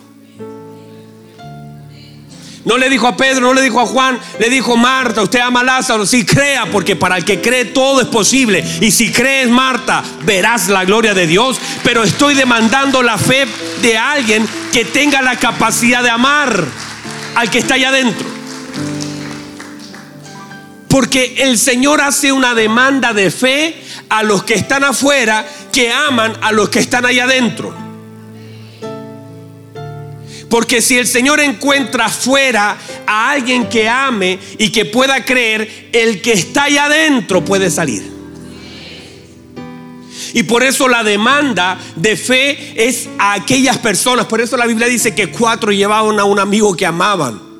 No 2.64 2.78
le 2.78 2.88
dijo 2.88 3.06
a 3.06 3.16
Pedro, 3.16 3.42
no 3.42 3.52
le 3.52 3.60
dijo 3.60 3.78
a 3.78 3.86
Juan, 3.86 4.18
le 4.38 4.48
dijo 4.48 4.76
Marta, 4.76 5.22
usted 5.22 5.40
ama 5.40 5.60
a 5.60 5.64
Lázaro, 5.64 6.06
sí 6.06 6.24
crea, 6.24 6.64
porque 6.72 6.96
para 6.96 7.18
el 7.18 7.24
que 7.24 7.40
cree 7.40 7.66
todo 7.66 8.00
es 8.00 8.06
posible. 8.06 8.64
Y 8.80 8.90
si 8.90 9.12
crees 9.12 9.50
Marta, 9.50 10.02
verás 10.22 10.68
la 10.68 10.86
gloria 10.86 11.12
de 11.12 11.26
Dios. 11.26 11.58
Pero 11.82 12.02
estoy 12.02 12.34
demandando 12.34 13.02
la 13.02 13.18
fe 13.18 13.46
de 13.82 13.98
alguien 13.98 14.48
que 14.72 14.86
tenga 14.86 15.20
la 15.20 15.36
capacidad 15.36 16.02
de 16.02 16.08
amar 16.08 16.64
al 17.34 17.50
que 17.50 17.58
está 17.58 17.74
allá 17.74 17.90
adentro. 17.90 18.26
Porque 20.88 21.34
el 21.38 21.58
Señor 21.58 22.00
hace 22.00 22.32
una 22.32 22.54
demanda 22.54 23.12
de 23.12 23.30
fe 23.30 23.83
a 24.08 24.22
los 24.22 24.44
que 24.44 24.54
están 24.54 24.84
afuera 24.84 25.46
que 25.72 25.90
aman 25.90 26.32
a 26.40 26.52
los 26.52 26.68
que 26.68 26.78
están 26.78 27.04
allá 27.06 27.24
adentro. 27.24 27.74
Porque 30.48 30.80
si 30.80 30.96
el 30.96 31.06
Señor 31.06 31.40
encuentra 31.40 32.06
afuera 32.06 32.76
a 33.06 33.30
alguien 33.30 33.68
que 33.68 33.88
ame 33.88 34.38
y 34.58 34.70
que 34.70 34.84
pueda 34.84 35.24
creer, 35.24 35.88
el 35.92 36.22
que 36.22 36.32
está 36.32 36.64
allá 36.64 36.84
adentro 36.84 37.44
puede 37.44 37.70
salir. 37.70 38.14
Y 40.32 40.42
por 40.44 40.62
eso 40.62 40.88
la 40.88 41.02
demanda 41.04 41.78
de 41.96 42.16
fe 42.16 42.86
es 42.86 43.08
a 43.18 43.34
aquellas 43.34 43.78
personas. 43.78 44.26
Por 44.26 44.40
eso 44.40 44.56
la 44.56 44.66
Biblia 44.66 44.86
dice 44.88 45.14
que 45.14 45.30
cuatro 45.30 45.72
llevaban 45.72 46.18
a 46.18 46.24
un 46.24 46.38
amigo 46.38 46.76
que 46.76 46.86
amaban. 46.86 47.53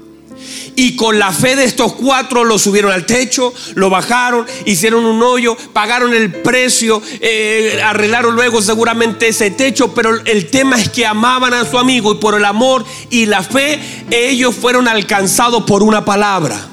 Y 0.77 0.97
con 0.97 1.19
la 1.19 1.33
fe 1.33 1.55
de 1.57 1.65
estos 1.65 1.93
cuatro 1.93 2.45
lo 2.45 2.59
subieron 2.59 2.91
al 2.91 3.07
techo, 3.07 3.53
lo 3.75 3.91
bajaron, 3.91 4.47
hicieron 4.65 5.05
un 5.05 5.23
hoyo, 5.23 5.57
pagaron 5.73 6.15
el 6.15 6.33
precio, 6.33 7.01
eh, 7.21 7.81
arreglaron 7.85 8.35
luego 8.35 8.61
seguramente 8.61 9.29
ese 9.29 9.51
techo, 9.51 9.95
pero 9.95 10.17
el 10.25 10.51
tema 10.51 10.77
es 10.77 10.89
que 10.89 11.07
amaban 11.07 11.55
a 11.55 11.65
su 11.65 11.79
amigo 11.79 12.13
y 12.13 12.17
por 12.17 12.35
el 12.35 12.45
amor 12.45 12.85
y 13.11 13.27
la 13.27 13.43
fe 13.43 13.79
ellos 14.11 14.55
fueron 14.55 14.89
alcanzados 14.89 15.65
por 15.65 15.83
una 15.83 16.05
palabra. 16.05 16.69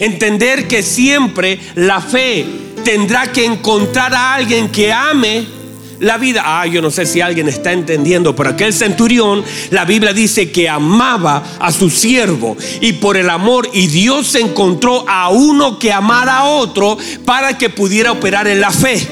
Entender 0.00 0.68
que 0.68 0.82
siempre 0.82 1.60
la 1.74 2.00
fe 2.00 2.46
tendrá 2.84 3.30
que 3.32 3.44
encontrar 3.44 4.14
a 4.14 4.34
alguien 4.34 4.68
que 4.70 4.92
ame 4.92 5.57
la 6.00 6.16
vida. 6.18 6.42
Ah, 6.44 6.66
yo 6.66 6.82
no 6.82 6.90
sé 6.90 7.06
si 7.06 7.20
alguien 7.20 7.48
está 7.48 7.72
entendiendo, 7.72 8.34
pero 8.34 8.50
aquel 8.50 8.72
centurión, 8.72 9.44
la 9.70 9.84
Biblia 9.84 10.12
dice 10.12 10.50
que 10.50 10.68
amaba 10.68 11.42
a 11.58 11.72
su 11.72 11.90
siervo 11.90 12.56
y 12.80 12.94
por 12.94 13.16
el 13.16 13.30
amor 13.30 13.68
y 13.72 13.86
Dios 13.86 14.34
encontró 14.34 15.04
a 15.08 15.30
uno 15.30 15.78
que 15.78 15.92
amara 15.92 16.38
a 16.38 16.44
otro 16.44 16.96
para 17.24 17.58
que 17.58 17.70
pudiera 17.70 18.12
operar 18.12 18.46
en 18.46 18.60
la 18.60 18.70
fe. 18.70 19.06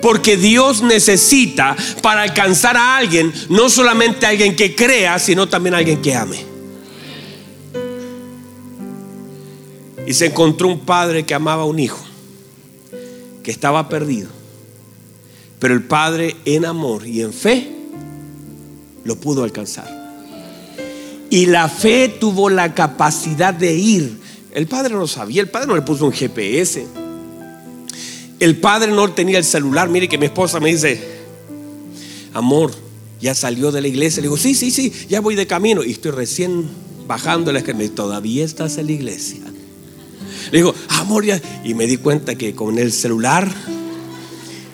Porque 0.00 0.38
Dios 0.38 0.82
necesita 0.82 1.76
para 2.00 2.22
alcanzar 2.22 2.76
a 2.76 2.96
alguien, 2.96 3.32
no 3.50 3.68
solamente 3.68 4.24
a 4.24 4.30
alguien 4.30 4.56
que 4.56 4.74
crea, 4.74 5.18
sino 5.18 5.46
también 5.46 5.74
a 5.74 5.78
alguien 5.78 6.00
que 6.00 6.14
ame. 6.14 6.46
Y 10.06 10.14
se 10.14 10.26
encontró 10.26 10.68
un 10.68 10.80
padre 10.80 11.24
que 11.24 11.34
amaba 11.34 11.62
a 11.62 11.66
un 11.66 11.78
hijo, 11.78 12.02
que 13.44 13.50
estaba 13.50 13.90
perdido. 13.90 14.39
Pero 15.60 15.74
el 15.74 15.84
padre 15.84 16.36
en 16.46 16.64
amor 16.64 17.06
y 17.06 17.20
en 17.20 17.32
fe 17.32 17.70
lo 19.04 19.16
pudo 19.16 19.44
alcanzar. 19.44 20.00
Y 21.28 21.46
la 21.46 21.68
fe 21.68 22.08
tuvo 22.08 22.50
la 22.50 22.74
capacidad 22.74 23.54
de 23.54 23.74
ir. 23.74 24.18
El 24.52 24.66
padre 24.66 24.94
no 24.94 25.06
sabía, 25.06 25.42
el 25.42 25.48
padre 25.48 25.68
no 25.68 25.76
le 25.76 25.82
puso 25.82 26.06
un 26.06 26.12
GPS. 26.12 26.84
El 28.40 28.56
padre 28.56 28.90
no 28.90 29.12
tenía 29.12 29.38
el 29.38 29.44
celular. 29.44 29.88
Mire 29.90 30.08
que 30.08 30.18
mi 30.18 30.26
esposa 30.26 30.58
me 30.58 30.70
dice, 30.70 31.00
amor, 32.32 32.72
ya 33.20 33.34
salió 33.34 33.70
de 33.70 33.82
la 33.82 33.88
iglesia. 33.88 34.22
Le 34.22 34.28
digo, 34.28 34.38
sí, 34.38 34.54
sí, 34.54 34.70
sí, 34.70 34.92
ya 35.08 35.20
voy 35.20 35.34
de 35.34 35.46
camino. 35.46 35.84
Y 35.84 35.92
estoy 35.92 36.10
recién 36.12 36.68
bajando 37.06 37.52
la 37.52 37.58
escalera. 37.58 37.94
Todavía 37.94 38.44
estás 38.44 38.78
en 38.78 38.86
la 38.86 38.92
iglesia. 38.92 39.40
Le 40.50 40.58
digo, 40.58 40.74
amor, 40.88 41.26
ya. 41.26 41.40
Y 41.64 41.74
me 41.74 41.86
di 41.86 41.98
cuenta 41.98 42.34
que 42.34 42.54
con 42.54 42.78
el 42.78 42.92
celular, 42.92 43.52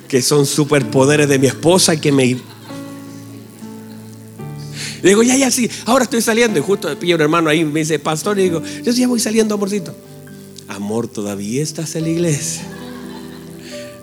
que 0.08 0.22
son 0.22 0.46
superpoderes 0.46 1.28
de 1.28 1.38
mi 1.38 1.46
esposa, 1.46 2.00
que 2.00 2.12
me 2.12 2.36
le 5.02 5.10
digo, 5.10 5.22
ya, 5.22 5.36
ya, 5.36 5.50
sí, 5.50 5.70
ahora 5.84 6.04
estoy 6.04 6.20
saliendo. 6.20 6.58
Y 6.58 6.62
justo 6.62 6.98
pillo 6.98 7.14
un 7.16 7.22
hermano 7.22 7.48
ahí, 7.48 7.64
me 7.64 7.80
dice, 7.80 7.98
pastor, 7.98 8.38
y 8.38 8.44
digo, 8.44 8.62
yo 8.82 8.92
ya 8.92 9.06
voy 9.06 9.20
saliendo, 9.20 9.54
amorcito. 9.54 9.94
Amor, 10.68 11.06
todavía 11.06 11.62
estás 11.62 11.94
en 11.94 12.02
la 12.04 12.08
iglesia. 12.08 12.62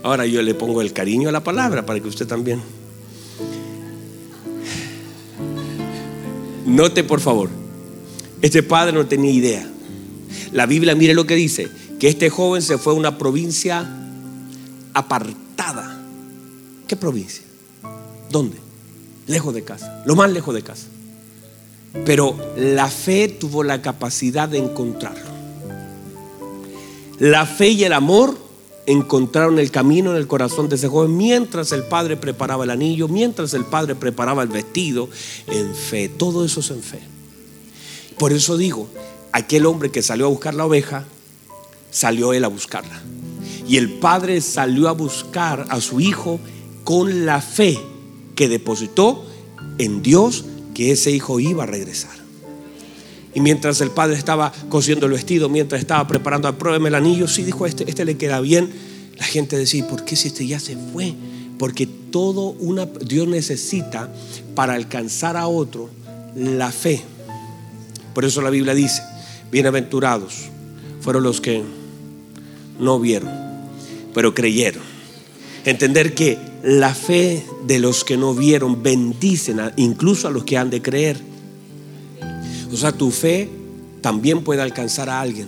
Ahora 0.02 0.26
yo 0.26 0.42
le 0.42 0.54
pongo 0.54 0.82
el 0.82 0.94
cariño 0.94 1.30
a 1.30 1.32
la 1.32 1.44
palabra 1.44 1.86
para 1.86 2.00
que 2.00 2.08
usted 2.08 2.28
también. 2.28 2.62
Note, 6.66 7.04
por 7.04 7.20
favor, 7.20 7.50
este 8.42 8.64
padre 8.64 8.94
no 8.94 9.06
tenía 9.06 9.32
idea. 9.32 9.70
La 10.54 10.66
Biblia, 10.66 10.96
mire 10.96 11.14
lo 11.14 11.26
que 11.26 11.36
dice, 11.36 11.70
que 12.00 12.08
este 12.08 12.30
joven 12.30 12.62
se 12.62 12.78
fue 12.78 12.94
a 12.94 12.96
una 12.96 13.18
provincia 13.18 13.90
apartada. 14.94 15.93
¿Qué 16.94 16.98
provincia? 16.98 17.42
¿Dónde? 18.30 18.56
Lejos 19.26 19.52
de 19.56 19.64
casa, 19.64 20.04
lo 20.06 20.16
más 20.16 20.32
lejos 20.32 20.54
de 20.54 20.62
casa. 20.62 20.86
Pero 22.06 22.38
la 22.56 22.88
fe 22.88 23.30
tuvo 23.30 23.64
la 23.64 23.82
capacidad 23.82 24.48
de 24.48 24.60
encontrarlo. 24.60 25.26
La 27.18 27.48
fe 27.48 27.70
y 27.70 27.84
el 27.84 27.94
amor 27.94 28.38
encontraron 28.86 29.58
el 29.58 29.72
camino 29.72 30.12
en 30.12 30.18
el 30.18 30.28
corazón 30.28 30.70
de 30.70 30.76
ese 30.76 30.88
joven 30.88 31.18
mientras 31.18 31.72
el 31.72 31.82
padre 31.82 32.16
preparaba 32.16 32.64
el 32.64 32.70
anillo, 32.70 33.08
mientras 33.08 33.56
el 33.56 33.66
padre 33.66 33.96
preparaba 33.96 34.44
el 34.44 34.50
vestido, 34.50 35.10
en 35.48 35.74
fe. 35.74 36.10
Todo 36.10 36.46
eso 36.46 36.60
es 36.60 36.70
en 36.70 36.84
fe. 36.84 37.00
Por 38.20 38.34
eso 38.34 38.56
digo, 38.56 38.88
aquel 39.32 39.66
hombre 39.66 39.90
que 39.90 40.04
salió 40.04 40.28
a 40.28 40.30
buscar 40.30 40.54
la 40.54 40.68
oveja, 40.68 41.06
salió 41.90 42.34
él 42.34 42.44
a 42.44 42.50
buscarla. 42.50 43.02
Y 43.68 43.78
el 43.78 43.94
padre 43.94 44.42
salió 44.42 44.90
a 44.90 44.92
buscar 44.92 45.66
a 45.70 45.82
su 45.82 46.00
hijo 46.00 46.40
con 46.84 47.26
la 47.26 47.42
fe 47.42 47.80
que 48.36 48.50
depositó 48.50 49.26
en 49.78 50.02
Dios 50.02 50.46
que 50.74 50.92
ese 50.92 51.12
hijo 51.12 51.40
iba 51.40 51.64
a 51.64 51.68
regresar. 51.68 52.12
Y 53.36 53.40
mientras 53.40 53.82
el 53.82 53.92
padre 53.92 54.16
estaba 54.16 54.52
cosiendo 54.70 55.08
el 55.08 55.14
vestido, 55.14 55.50
mientras 55.50 55.82
estaba 55.82 56.08
preparando, 56.08 56.56
pruébeme 56.58 56.90
el 56.90 56.96
anillo, 56.96 57.28
sí 57.28 57.44
dijo, 57.44 57.66
este, 57.66 57.90
este 57.90 58.06
le 58.06 58.18
queda 58.18 58.40
bien. 58.42 58.72
La 59.18 59.26
gente 59.26 59.58
decía, 59.58 59.88
¿por 59.88 60.06
qué 60.06 60.16
si 60.16 60.28
este 60.28 60.46
ya 60.46 60.60
se 60.60 60.78
fue? 60.92 61.14
Porque 61.58 61.88
todo 61.88 62.50
una, 62.60 62.86
Dios 62.86 63.28
necesita 63.28 64.10
para 64.54 64.74
alcanzar 64.74 65.38
a 65.38 65.48
otro 65.48 65.90
la 66.36 66.72
fe. 66.72 67.02
Por 68.14 68.26
eso 68.26 68.42
la 68.42 68.52
Biblia 68.52 68.76
dice, 68.76 69.02
bienaventurados 69.52 70.50
fueron 71.02 71.24
los 71.24 71.42
que 71.42 71.64
no 72.80 73.00
vieron, 73.00 73.30
pero 74.14 74.34
creyeron. 74.34 74.93
Entender 75.66 76.14
que 76.14 76.38
la 76.64 76.94
fe 76.94 77.46
de 77.66 77.80
los 77.80 78.04
que 78.04 78.18
no 78.18 78.34
vieron 78.34 78.84
bendicen 78.84 79.60
incluso 79.78 80.28
a 80.28 80.32
los 80.32 80.44
que 80.44 80.58
han 80.58 80.70
de 80.70 80.82
creer. 80.82 81.20
O 82.72 82.76
sea, 82.76 82.92
tu 82.92 83.12
fe 83.12 83.50
también 84.02 84.44
puede 84.44 84.62
alcanzar 84.62 85.10
a 85.10 85.22
alguien 85.22 85.48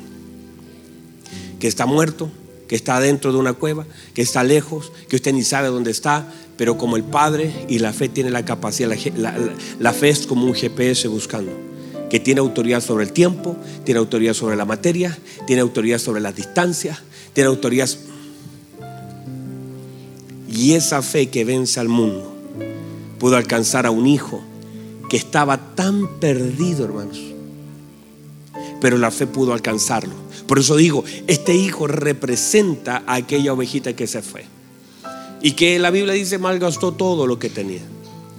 que 1.59 1.67
está 1.67 1.85
muerto, 1.85 2.29
que 2.67 2.75
está 2.75 2.99
dentro 2.99 3.31
de 3.31 3.37
una 3.37 3.53
cueva, 3.53 3.85
que 4.13 4.21
está 4.21 4.43
lejos, 4.43 4.91
que 5.09 5.15
usted 5.15 5.33
ni 5.33 5.43
sabe 5.43 5.67
dónde 5.69 5.91
está, 5.91 6.31
pero 6.57 6.77
como 6.77 6.95
el 6.95 7.03
Padre 7.03 7.51
y 7.67 7.79
la 7.79 7.93
fe 7.93 8.09
tiene 8.09 8.29
la 8.29 8.45
capacidad, 8.45 8.89
la, 9.79 9.93
fe 9.93 10.09
es 10.09 10.25
como 10.25 10.45
un 10.45 10.53
GPS 10.53 11.07
buscando, 11.07 11.51
que 12.09 12.19
tiene 12.19 12.39
autoridad 12.39 12.81
sobre 12.81 13.03
el 13.03 13.11
tiempo, 13.11 13.55
tiene 13.83 13.99
autoridad 13.99 14.33
sobre 14.33 14.55
la 14.55 14.65
materia, 14.65 15.17
tiene 15.45 15.61
autoridad 15.61 15.99
sobre 15.99 16.21
las 16.21 16.35
distancias, 16.35 16.99
tiene 17.33 17.49
autoridad 17.49 17.89
y 20.55 20.73
esa 20.73 21.01
fe 21.01 21.29
que 21.29 21.43
vence 21.43 21.79
al 21.79 21.89
mundo 21.89 22.33
pudo 23.19 23.35
alcanzar 23.35 23.85
a 23.85 23.91
un 23.91 24.07
hijo 24.07 24.41
que 25.09 25.17
estaba 25.17 25.75
tan 25.75 26.19
perdido, 26.19 26.85
hermanos. 26.85 27.19
Pero 28.81 28.97
la 28.97 29.11
fe 29.11 29.27
pudo 29.27 29.53
alcanzarlo. 29.53 30.13
Por 30.47 30.59
eso 30.59 30.75
digo, 30.75 31.03
este 31.27 31.55
hijo 31.55 31.87
representa 31.87 33.03
a 33.05 33.15
aquella 33.15 33.53
ovejita 33.53 33.95
que 33.95 34.07
se 34.07 34.21
fue. 34.21 34.45
Y 35.41 35.51
que 35.51 35.77
la 35.79 35.91
Biblia 35.91 36.13
dice 36.13 36.37
malgastó 36.37 36.93
todo 36.93 37.27
lo 37.27 37.37
que 37.37 37.49
tenía. 37.49 37.81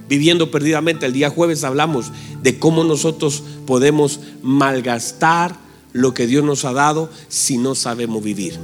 Viviendo 0.09 0.51
perdidamente, 0.51 1.05
el 1.05 1.13
día 1.13 1.29
jueves 1.29 1.63
hablamos 1.63 2.11
de 2.41 2.57
cómo 2.57 2.83
nosotros 2.83 3.43
podemos 3.65 4.21
malgastar 4.41 5.57
lo 5.93 6.13
que 6.13 6.27
Dios 6.27 6.43
nos 6.43 6.65
ha 6.65 6.73
dado 6.73 7.09
si 7.27 7.57
no 7.57 7.75
sabemos 7.75 8.23
vivir. 8.23 8.57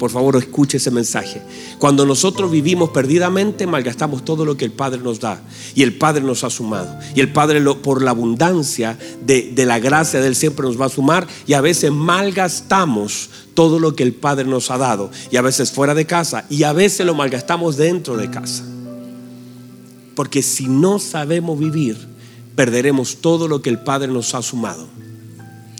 Por 0.00 0.10
favor, 0.10 0.34
escuche 0.36 0.78
ese 0.78 0.90
mensaje. 0.90 1.42
Cuando 1.78 2.06
nosotros 2.06 2.50
vivimos 2.50 2.88
perdidamente, 2.88 3.66
malgastamos 3.66 4.24
todo 4.24 4.46
lo 4.46 4.56
que 4.56 4.64
el 4.64 4.72
Padre 4.72 5.02
nos 5.02 5.20
da. 5.20 5.42
Y 5.74 5.82
el 5.82 5.98
Padre 5.98 6.22
nos 6.22 6.42
ha 6.42 6.48
sumado. 6.48 6.98
Y 7.14 7.20
el 7.20 7.30
Padre, 7.30 7.60
por 7.74 8.00
la 8.00 8.12
abundancia 8.12 8.98
de, 9.26 9.52
de 9.54 9.66
la 9.66 9.78
gracia 9.78 10.22
de 10.22 10.28
Él, 10.28 10.36
siempre 10.36 10.64
nos 10.64 10.80
va 10.80 10.86
a 10.86 10.88
sumar. 10.88 11.26
Y 11.46 11.52
a 11.52 11.60
veces 11.60 11.92
malgastamos 11.92 13.28
todo 13.52 13.78
lo 13.78 13.94
que 13.94 14.02
el 14.02 14.14
Padre 14.14 14.46
nos 14.46 14.70
ha 14.70 14.78
dado. 14.78 15.10
Y 15.30 15.36
a 15.36 15.42
veces 15.42 15.70
fuera 15.70 15.94
de 15.94 16.06
casa. 16.06 16.46
Y 16.48 16.62
a 16.62 16.72
veces 16.72 17.04
lo 17.04 17.14
malgastamos 17.14 17.76
dentro 17.76 18.16
de 18.16 18.30
casa. 18.30 18.64
Porque 20.14 20.40
si 20.40 20.66
no 20.66 20.98
sabemos 20.98 21.58
vivir, 21.58 21.98
perderemos 22.56 23.16
todo 23.16 23.48
lo 23.48 23.60
que 23.60 23.68
el 23.68 23.80
Padre 23.80 24.08
nos 24.08 24.34
ha 24.34 24.40
sumado. 24.40 24.88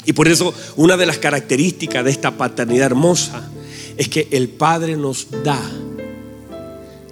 Y 0.04 0.12
por 0.12 0.28
eso 0.28 0.52
una 0.76 0.98
de 0.98 1.06
las 1.06 1.16
características 1.16 2.04
de 2.04 2.10
esta 2.10 2.36
paternidad 2.36 2.84
hermosa 2.84 3.48
es 3.96 4.08
que 4.08 4.28
el 4.30 4.48
Padre 4.48 4.96
nos 4.96 5.28
da 5.44 5.60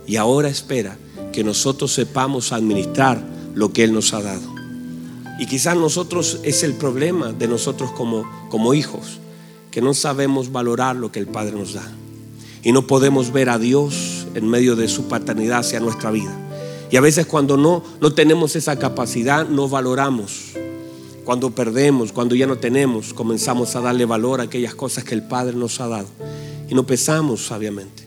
y 0.09 0.17
ahora 0.17 0.49
espera 0.49 0.97
que 1.33 1.45
nosotros 1.45 1.93
sepamos 1.93 2.53
administrar 2.53 3.23
lo 3.55 3.73
que 3.73 3.85
Él 3.85 3.93
nos 3.93 4.15
ha 4.15 4.23
dado. 4.23 4.55
Y 5.39 5.47
quizás 5.47 5.77
nosotros 5.77 6.41
es 6.43 6.65
el 6.65 6.73
problema 6.75 7.33
de 7.33 7.47
nosotros 7.47 7.93
como, 7.93 8.25
como 8.49 8.75
hijos, 8.75 9.19
que 9.71 9.83
no 9.83 9.95
sabemos 9.95 10.51
valorar 10.51 10.97
lo 10.97 11.13
que 11.13 11.21
el 11.21 11.27
Padre 11.27 11.53
nos 11.53 11.75
da. 11.75 11.87
Y 12.65 12.73
no 12.73 12.87
podemos 12.87 13.33
ver 13.33 13.51
a 13.51 13.59
Dios 13.59 14.27
en 14.35 14.49
medio 14.49 14.75
de 14.75 14.89
su 14.89 15.05
paternidad 15.05 15.59
hacia 15.59 15.79
nuestra 15.79 16.11
vida. 16.11 16.35
Y 16.91 16.97
a 16.97 17.03
veces 17.03 17.27
cuando 17.27 17.57
no, 17.57 17.85
no 18.01 18.15
tenemos 18.15 18.57
esa 18.57 18.79
capacidad, 18.79 19.47
no 19.47 19.69
valoramos. 19.69 20.55
Cuando 21.25 21.51
perdemos, 21.51 22.13
cuando 22.13 22.35
ya 22.35 22.47
no 22.47 22.57
tenemos, 22.57 23.13
comenzamos 23.13 23.77
a 23.77 23.81
darle 23.81 24.07
valor 24.07 24.41
a 24.41 24.45
aquellas 24.45 24.75
cosas 24.75 25.05
que 25.05 25.15
el 25.15 25.23
Padre 25.23 25.55
nos 25.55 25.81
ha 25.81 25.89
dado 25.89 26.09
y 26.69 26.75
no 26.75 26.87
pesamos 26.87 27.47
sabiamente. 27.47 28.05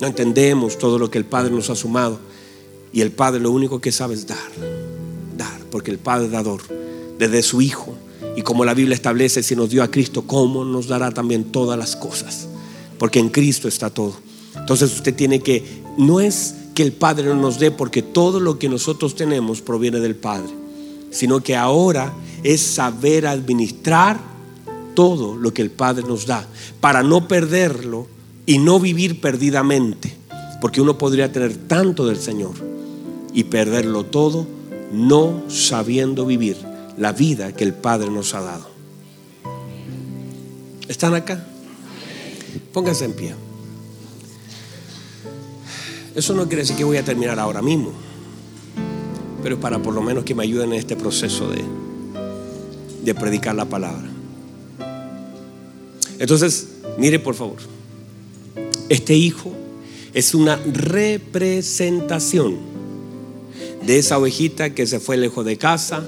No 0.00 0.06
entendemos 0.06 0.78
todo 0.78 0.98
lo 0.98 1.10
que 1.10 1.18
el 1.18 1.26
Padre 1.26 1.52
nos 1.52 1.68
ha 1.70 1.76
sumado. 1.76 2.18
Y 2.92 3.02
el 3.02 3.12
Padre 3.12 3.40
lo 3.40 3.50
único 3.50 3.80
que 3.80 3.92
sabe 3.92 4.14
es 4.14 4.26
dar, 4.26 4.38
dar, 5.36 5.60
porque 5.70 5.90
el 5.90 5.98
Padre 5.98 6.26
es 6.26 6.32
dador, 6.32 6.62
desde 7.18 7.42
su 7.42 7.60
Hijo. 7.60 7.94
Y 8.36 8.42
como 8.42 8.64
la 8.64 8.74
Biblia 8.74 8.94
establece, 8.94 9.42
si 9.42 9.54
nos 9.54 9.70
dio 9.70 9.82
a 9.82 9.90
Cristo, 9.90 10.22
¿cómo 10.26 10.64
nos 10.64 10.88
dará 10.88 11.10
también 11.10 11.44
todas 11.44 11.78
las 11.78 11.96
cosas? 11.96 12.48
Porque 12.98 13.18
en 13.18 13.28
Cristo 13.28 13.68
está 13.68 13.90
todo. 13.90 14.14
Entonces 14.56 14.92
usted 14.94 15.14
tiene 15.14 15.40
que, 15.40 15.82
no 15.98 16.20
es 16.20 16.54
que 16.74 16.82
el 16.82 16.92
Padre 16.92 17.26
no 17.26 17.34
nos 17.34 17.58
dé, 17.58 17.70
porque 17.70 18.02
todo 18.02 18.40
lo 18.40 18.58
que 18.58 18.68
nosotros 18.68 19.14
tenemos 19.14 19.60
proviene 19.60 20.00
del 20.00 20.16
Padre, 20.16 20.50
sino 21.10 21.40
que 21.40 21.56
ahora 21.56 22.14
es 22.42 22.60
saber 22.60 23.26
administrar 23.26 24.29
todo 24.94 25.36
lo 25.36 25.52
que 25.52 25.62
el 25.62 25.70
Padre 25.70 26.04
nos 26.06 26.26
da, 26.26 26.46
para 26.80 27.02
no 27.02 27.28
perderlo 27.28 28.06
y 28.46 28.58
no 28.58 28.80
vivir 28.80 29.20
perdidamente, 29.20 30.14
porque 30.60 30.80
uno 30.80 30.98
podría 30.98 31.32
tener 31.32 31.56
tanto 31.56 32.06
del 32.06 32.18
Señor 32.18 32.54
y 33.32 33.44
perderlo 33.44 34.04
todo 34.04 34.46
no 34.92 35.44
sabiendo 35.48 36.26
vivir 36.26 36.56
la 36.96 37.12
vida 37.12 37.52
que 37.52 37.64
el 37.64 37.74
Padre 37.74 38.10
nos 38.10 38.34
ha 38.34 38.40
dado. 38.40 38.68
¿Están 40.88 41.14
acá? 41.14 41.46
Pónganse 42.72 43.04
en 43.04 43.12
pie. 43.12 43.34
Eso 46.14 46.34
no 46.34 46.46
quiere 46.48 46.62
decir 46.62 46.76
que 46.76 46.84
voy 46.84 46.96
a 46.96 47.04
terminar 47.04 47.38
ahora 47.38 47.62
mismo, 47.62 47.92
pero 49.42 49.54
es 49.54 49.60
para 49.60 49.80
por 49.80 49.94
lo 49.94 50.02
menos 50.02 50.24
que 50.24 50.34
me 50.34 50.42
ayuden 50.42 50.72
en 50.72 50.80
este 50.80 50.96
proceso 50.96 51.48
de, 51.48 51.62
de 53.04 53.14
predicar 53.14 53.54
la 53.54 53.66
palabra. 53.66 54.10
Entonces, 56.20 56.68
mire 56.98 57.18
por 57.18 57.34
favor, 57.34 57.56
este 58.90 59.16
hijo 59.16 59.52
es 60.12 60.34
una 60.34 60.56
representación 60.56 62.58
de 63.84 63.98
esa 63.98 64.18
ovejita 64.18 64.74
que 64.74 64.86
se 64.86 65.00
fue 65.00 65.16
lejos 65.16 65.46
de 65.46 65.56
casa, 65.56 66.06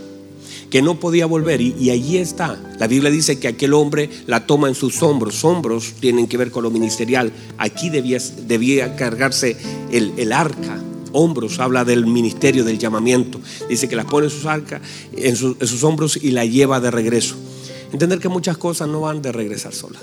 que 0.68 0.82
no 0.82 1.00
podía 1.00 1.24
volver. 1.24 1.62
Y, 1.62 1.88
allí 1.88 2.18
está. 2.18 2.60
La 2.78 2.88
Biblia 2.88 3.10
dice 3.10 3.38
que 3.38 3.48
aquel 3.48 3.72
hombre 3.72 4.10
la 4.26 4.46
toma 4.46 4.68
en 4.68 4.74
sus 4.74 5.02
hombros. 5.02 5.42
Hombros 5.44 5.94
tienen 5.98 6.26
que 6.26 6.36
ver 6.36 6.50
con 6.50 6.62
lo 6.62 6.70
ministerial. 6.70 7.32
Aquí 7.56 7.88
debía, 7.88 8.18
debía 8.46 8.96
cargarse 8.96 9.56
el, 9.90 10.30
arca. 10.30 10.78
Hombros 11.12 11.58
habla 11.58 11.86
del 11.86 12.06
ministerio, 12.06 12.64
del 12.64 12.78
llamamiento. 12.78 13.40
Dice 13.68 13.88
que 13.88 13.96
la 13.96 14.04
pone 14.04 14.28
en, 14.28 14.80
en 15.16 15.36
sus 15.36 15.84
hombros 15.84 16.18
y 16.22 16.32
la 16.32 16.44
lleva 16.44 16.80
de 16.80 16.90
regreso. 16.90 17.36
Entender 17.93 18.18
que 18.18 18.28
muchas 18.28 18.57
cosas 18.57 18.88
no 18.88 19.03
van 19.03 19.20
de 19.20 19.32
regresar 19.32 19.74
solas. 19.74 20.03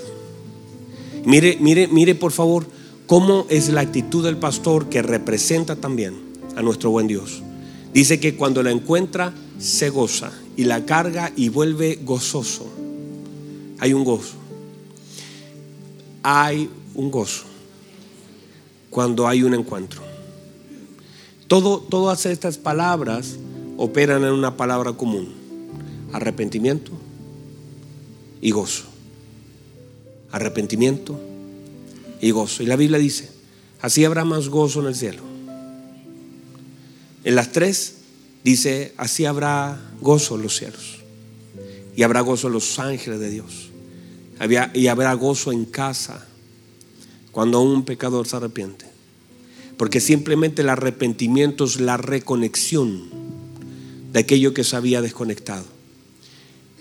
Mire, 1.24 1.58
mire, 1.60 1.88
mire 1.88 2.14
por 2.14 2.30
favor 2.30 2.64
cómo 3.06 3.46
es 3.50 3.68
la 3.68 3.80
actitud 3.80 4.24
del 4.24 4.36
pastor 4.36 4.88
que 4.88 5.02
representa 5.02 5.76
también 5.76 6.14
a 6.56 6.62
nuestro 6.62 6.90
buen 6.90 7.08
Dios. 7.08 7.42
Dice 7.92 8.20
que 8.20 8.36
cuando 8.36 8.62
la 8.62 8.70
encuentra 8.70 9.34
se 9.58 9.90
goza 9.90 10.30
y 10.56 10.64
la 10.64 10.86
carga 10.86 11.32
y 11.34 11.48
vuelve 11.48 11.98
gozoso. 12.02 12.66
Hay 13.80 13.92
un 13.92 14.04
gozo. 14.04 14.36
Hay 16.22 16.70
un 16.94 17.10
gozo 17.10 17.44
cuando 18.88 19.26
hay 19.26 19.42
un 19.42 19.54
encuentro. 19.54 20.02
Todo, 21.48 21.80
todas 21.80 22.26
estas 22.26 22.58
palabras 22.58 23.36
operan 23.76 24.22
en 24.22 24.32
una 24.32 24.56
palabra 24.56 24.92
común. 24.92 25.28
Arrepentimiento 26.12 26.92
y 28.40 28.50
gozo. 28.50 28.84
Arrepentimiento 30.32 31.18
y 32.20 32.30
gozo. 32.30 32.62
Y 32.62 32.66
la 32.66 32.76
Biblia 32.76 32.98
dice, 32.98 33.30
así 33.80 34.04
habrá 34.04 34.24
más 34.24 34.48
gozo 34.48 34.80
en 34.80 34.86
el 34.86 34.94
cielo. 34.94 35.22
En 37.24 37.34
las 37.34 37.52
tres 37.52 37.96
dice, 38.44 38.94
así 38.96 39.24
habrá 39.24 39.80
gozo 40.00 40.36
en 40.36 40.42
los 40.42 40.56
cielos. 40.56 40.98
Y 41.96 42.02
habrá 42.02 42.20
gozo 42.20 42.46
en 42.46 42.54
los 42.54 42.78
ángeles 42.78 43.20
de 43.20 43.30
Dios. 43.30 43.70
Y 44.74 44.86
habrá 44.86 45.12
gozo 45.14 45.52
en 45.52 45.66
casa 45.66 46.26
cuando 47.30 47.60
un 47.60 47.84
pecador 47.84 48.26
se 48.26 48.36
arrepiente. 48.36 48.86
Porque 49.76 50.00
simplemente 50.00 50.62
el 50.62 50.68
arrepentimiento 50.68 51.64
es 51.64 51.80
la 51.80 51.96
reconexión 51.96 53.10
de 54.12 54.20
aquello 54.20 54.54
que 54.54 54.64
se 54.64 54.76
había 54.76 55.02
desconectado. 55.02 55.64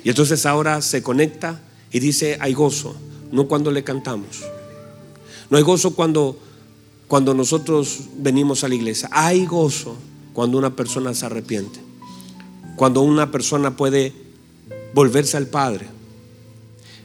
Y 0.04 0.10
entonces 0.10 0.46
ahora 0.46 0.82
se 0.82 1.04
conecta 1.04 1.62
y 1.92 2.00
dice, 2.00 2.38
hay 2.40 2.54
gozo, 2.54 2.96
no 3.32 3.48
cuando 3.48 3.72
le 3.72 3.84
cantamos. 3.84 4.44
No 5.50 5.58
hay 5.58 5.64
gozo 5.64 5.96
cuando, 5.96 6.38
cuando 7.08 7.34
nosotros 7.34 8.02
venimos 8.18 8.64
a 8.64 8.68
la 8.68 8.76
iglesia. 8.76 9.10
Hay 9.12 9.46
gozo 9.46 9.96
cuando 10.34 10.58
una 10.58 10.76
persona 10.76 11.14
se 11.14 11.26
arrepiente. 11.26 11.80
Cuando 12.76 13.02
una 13.02 13.32
persona 13.32 13.76
puede 13.76 14.14
volverse 14.94 15.38
al 15.38 15.48
Padre. 15.48 15.88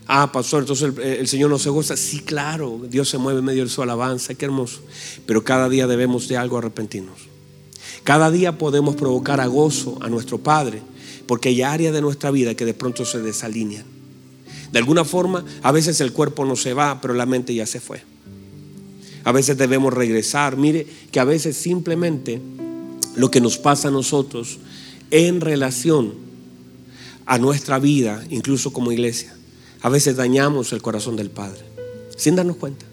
Ah, 0.07 0.31
pastor, 0.31 0.61
entonces 0.61 0.93
el, 0.99 1.27
Señor 1.27 1.51
no 1.51 1.59
se 1.59 1.71
goza. 1.71 1.97
Sí, 1.97 2.21
claro, 2.21 2.81
Dios 2.89 3.09
se 3.09 3.17
mueve 3.17 3.39
en 3.39 3.47
medio 3.47 3.65
de 3.65 3.71
su 3.71 3.83
alabanza, 3.83 4.35
qué 4.35 4.45
hermoso. 4.45 4.81
Pero 5.27 5.43
cada 5.43 5.69
día 5.69 5.87
debemos 5.87 6.29
de 6.29 6.37
algo 6.37 6.59
arrepentirnos. 6.59 7.19
Cada 8.03 8.31
día 8.31 8.59
podemos 8.59 8.97
provocar 8.97 9.41
a 9.41 9.47
gozo 9.47 9.97
a 10.03 10.11
nuestro 10.11 10.39
Padre, 10.39 10.83
porque 11.27 11.51
hay 11.51 11.63
áreas 11.63 11.93
de 11.95 12.01
nuestra 12.01 12.31
vida 12.31 12.55
que 12.55 12.65
de 12.65 12.75
pronto 12.75 13.05
se 13.05 13.21
desalinean. 13.21 13.85
De 14.73 14.79
alguna 14.79 15.05
forma, 15.05 15.45
a 15.63 15.73
veces 15.73 16.01
el 16.01 16.13
cuerpo 16.13 16.45
no 16.45 16.57
se 16.57 16.75
va, 16.75 17.01
pero 17.01 17.15
la 17.15 17.27
mente 17.27 17.55
ya 17.55 17.67
se 17.67 17.81
fue. 17.81 18.03
A 19.23 19.33
veces 19.33 19.57
debemos 19.57 19.95
regresar. 19.95 20.57
Mire 20.57 20.87
que 21.11 21.21
a 21.21 21.25
veces 21.25 21.57
simplemente 21.57 22.41
lo 23.17 23.31
que 23.31 23.41
nos 23.41 23.57
pasa 23.57 23.89
a 23.89 23.91
nosotros 23.91 24.59
en 25.11 25.41
relación 25.41 26.15
a 27.27 27.39
nuestra 27.39 27.79
vida, 27.79 28.25
incluso 28.31 28.73
como 28.73 28.93
iglesia. 28.93 29.35
A 29.81 29.89
veces 29.89 30.17
dañamos 30.17 30.73
el 30.73 30.83
corazón 30.83 31.17
del 31.17 31.31
Padre, 31.31 31.61
sin 32.17 32.37
darnos 32.37 32.57
cuenta. 32.57 32.85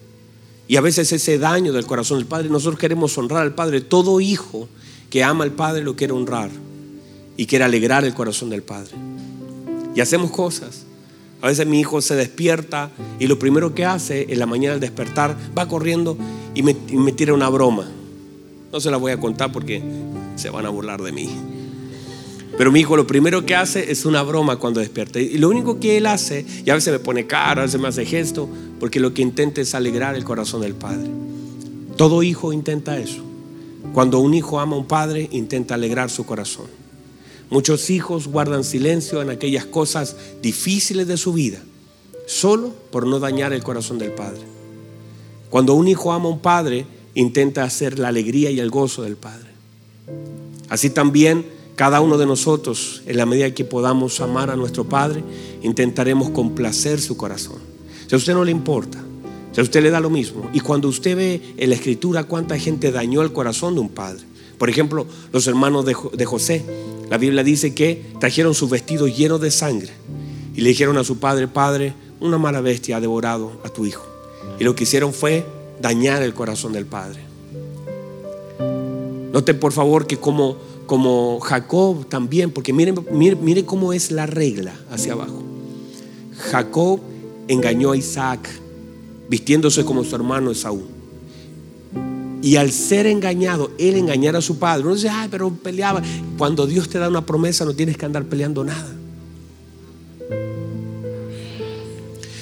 Y 0.68 0.78
a 0.78 0.82
veces 0.82 1.12
ese 1.12 1.38
daño 1.38 1.74
del 1.74 1.86
corazón 1.86 2.20
del 2.20 2.28
Padre, 2.28 2.50
nosotros 2.50 2.80
queremos 2.80 3.18
honrar 3.18 3.42
al 3.42 3.56
Padre. 3.56 3.82
Todo 3.82 4.22
hijo 4.22 4.70
que 5.10 5.24
ama 5.24 5.44
al 5.44 5.52
Padre 5.52 5.84
lo 5.84 5.96
quiere 5.96 6.14
honrar 6.14 6.52
y 7.38 7.46
quiere 7.46 7.66
alegrar 7.66 8.06
el 8.06 8.14
corazón 8.14 8.50
del 8.50 8.64
Padre. 8.64 8.92
Y 9.96 10.02
hacemos 10.02 10.32
cosas. 10.32 10.84
A 11.42 11.48
veces 11.48 11.66
mi 11.66 11.80
hijo 11.80 12.02
se 12.02 12.16
despierta 12.16 12.92
y 13.20 13.28
lo 13.28 13.40
primero 13.40 13.74
que 13.74 13.86
hace 13.86 14.28
en 14.30 14.40
la 14.40 14.46
mañana 14.46 14.76
al 14.76 14.80
despertar 14.80 15.36
va 15.58 15.68
corriendo 15.68 16.18
y 16.54 16.62
me, 16.62 16.74
tira 17.14 17.34
una 17.34 17.50
broma. 17.50 17.90
No 18.72 18.80
se 18.80 18.92
la 18.92 18.98
voy 18.98 19.12
a 19.12 19.20
contar 19.20 19.52
porque 19.52 19.82
se 20.36 20.50
van 20.50 20.66
a 20.66 20.70
burlar 20.70 21.02
de 21.02 21.12
mí. 21.12 21.30
Pero 22.58 22.72
mi 22.72 22.82
hijo 22.82 22.96
lo 22.96 23.08
primero 23.08 23.46
que 23.46 23.56
hace 23.56 23.92
es 23.92 24.06
una 24.06 24.22
broma 24.22 24.58
cuando 24.58 24.82
despierta. 24.82 25.20
Y 25.20 25.38
lo 25.38 25.50
único 25.50 25.80
que 25.80 25.98
él 25.98 26.06
hace, 26.06 26.46
y 26.64 26.70
a 26.70 26.76
veces 26.76 26.94
me 26.94 27.00
pone 27.00 27.26
cara, 27.26 27.64
a 27.64 27.66
veces 27.66 27.82
me 27.82 27.88
hace 27.88 28.06
gesto, 28.06 28.48
porque 28.80 29.00
lo 29.00 29.14
que 29.14 29.22
intenta 29.22 29.62
es 29.62 29.74
alegrar 29.74 30.16
el 30.16 30.24
corazón 30.24 30.62
del 30.62 30.76
padre. 30.76 31.10
Todo 31.98 32.24
hijo 32.24 32.54
intenta 32.54 33.00
eso. 33.00 33.24
Cuando 33.94 34.20
un 34.20 34.34
hijo 34.34 34.60
ama 34.60 34.76
a 34.76 34.80
un 34.80 34.86
padre, 34.86 35.28
intenta 35.32 35.76
alegrar 35.76 36.10
su 36.10 36.26
corazón. 36.26 36.81
Muchos 37.52 37.90
hijos 37.90 38.28
guardan 38.28 38.64
silencio 38.64 39.22
en 39.22 39.30
aquellas 39.30 39.66
cosas 39.66 40.16
difíciles 40.42 41.08
de 41.08 41.18
su 41.18 41.34
vida, 41.34 41.60
solo 42.26 42.74
por 42.92 43.06
no 43.06 43.20
dañar 43.20 43.54
el 43.54 43.62
corazón 43.62 44.00
del 44.00 44.14
padre. 44.14 44.42
Cuando 45.50 45.74
un 45.74 45.88
hijo 45.88 46.14
ama 46.14 46.30
a 46.30 46.32
un 46.32 46.40
padre, 46.40 46.86
intenta 47.14 47.64
hacer 47.64 48.00
la 48.00 48.08
alegría 48.08 48.52
y 48.52 48.60
el 48.60 48.70
gozo 48.70 49.04
del 49.04 49.18
padre. 49.18 49.50
Así 50.70 50.90
también 50.90 51.46
cada 51.76 52.00
uno 52.00 52.18
de 52.18 52.26
nosotros, 52.26 53.02
en 53.06 53.18
la 53.18 53.26
medida 53.26 53.54
que 53.54 53.66
podamos 53.66 54.22
amar 54.22 54.50
a 54.50 54.56
nuestro 54.56 54.84
Padre, 54.84 55.24
intentaremos 55.64 56.30
complacer 56.30 57.02
su 57.02 57.18
corazón. 57.18 57.58
Si 58.08 58.16
a 58.16 58.18
usted 58.18 58.34
no 58.34 58.46
le 58.46 58.52
importa, 58.52 59.04
si 59.52 59.60
a 59.60 59.64
usted 59.64 59.82
le 59.82 59.90
da 59.90 60.00
lo 60.00 60.10
mismo, 60.10 60.50
y 60.54 60.60
cuando 60.60 60.88
usted 60.88 61.18
ve 61.18 61.42
en 61.58 61.70
la 61.70 61.76
escritura 61.76 62.24
cuánta 62.26 62.58
gente 62.58 62.92
dañó 62.92 63.22
el 63.22 63.34
corazón 63.34 63.74
de 63.74 63.82
un 63.82 63.90
padre, 63.90 64.24
por 64.58 64.70
ejemplo, 64.70 65.08
los 65.34 65.48
hermanos 65.48 65.84
de, 65.86 66.26
José, 66.26 66.64
la 67.12 67.18
Biblia 67.18 67.44
dice 67.44 67.76
que 67.76 68.06
trajeron 68.22 68.56
sus 68.56 68.70
vestidos 68.70 69.14
llenos 69.18 69.42
de 69.42 69.52
sangre 69.52 69.92
y 70.56 70.62
le 70.62 70.70
dijeron 70.70 70.98
a 70.98 71.04
su 71.04 71.20
padre, 71.20 71.50
Padre, 71.50 71.94
una 72.22 72.38
mala 72.38 72.62
bestia 72.62 72.96
ha 72.96 73.02
devorado 73.02 73.60
a 73.66 73.70
tu 73.70 73.86
hijo. 73.86 74.06
Y 74.62 74.64
lo 74.64 74.76
que 74.76 74.86
hicieron 74.86 75.14
fue 75.14 75.46
dañar 75.82 76.24
el 76.24 76.34
corazón 76.34 76.72
del 76.72 76.86
padre. 76.86 77.20
Note 79.34 79.54
por 79.56 79.74
favor 79.74 80.08
que 80.08 80.16
como, 80.16 80.56
como 80.86 81.42
Jacob 81.42 82.08
también, 82.08 82.50
porque 82.50 82.72
miren, 82.72 82.96
mire, 83.12 83.66
cómo 83.66 83.92
es 83.92 84.12
la 84.12 84.26
regla 84.26 84.74
hacia 84.90 85.12
abajo. 85.12 85.44
Jacob 86.38 87.02
engañó 87.50 87.92
a 87.92 87.98
Isaac 87.98 88.48
vistiéndose 89.28 89.84
como 89.84 90.06
su 90.06 90.16
hermano 90.16 90.50
Esaú. 90.50 90.84
Y 92.42 92.56
al 92.56 92.72
ser 92.72 93.06
engañado, 93.06 93.72
él 93.78 93.96
engañara 93.96 94.40
a 94.40 94.42
su 94.42 94.58
padre. 94.58 94.84
Uno 94.84 94.96
dice, 94.96 95.10
ay, 95.10 95.28
pero 95.30 95.52
peleaba. 95.52 96.02
Cuando 96.38 96.66
Dios 96.66 96.90
te 96.90 96.98
da 96.98 97.08
una 97.08 97.26
promesa, 97.26 97.66
no 97.66 97.74
tienes 97.74 97.98
que 97.98 98.06
andar 98.06 98.26
peleando 98.26 98.64
nada. 98.64 98.96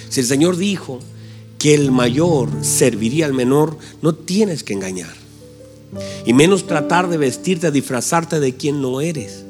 Si 0.10 0.22
el 0.22 0.26
Señor 0.26 0.58
dijo 0.58 1.00
que 1.58 1.76
el 1.76 1.92
mayor 1.92 2.50
serviría 2.62 3.26
al 3.26 3.34
menor, 3.34 3.78
no 4.02 4.16
tienes 4.16 4.64
que 4.64 4.74
engañar. 4.74 5.14
Y 6.26 6.34
menos 6.34 6.68
tratar 6.68 7.10
de 7.10 7.18
vestirte, 7.18 7.70
disfrazarte 7.72 8.40
de 8.40 8.56
quien 8.56 8.82
no 8.82 9.02
eres. 9.02 9.44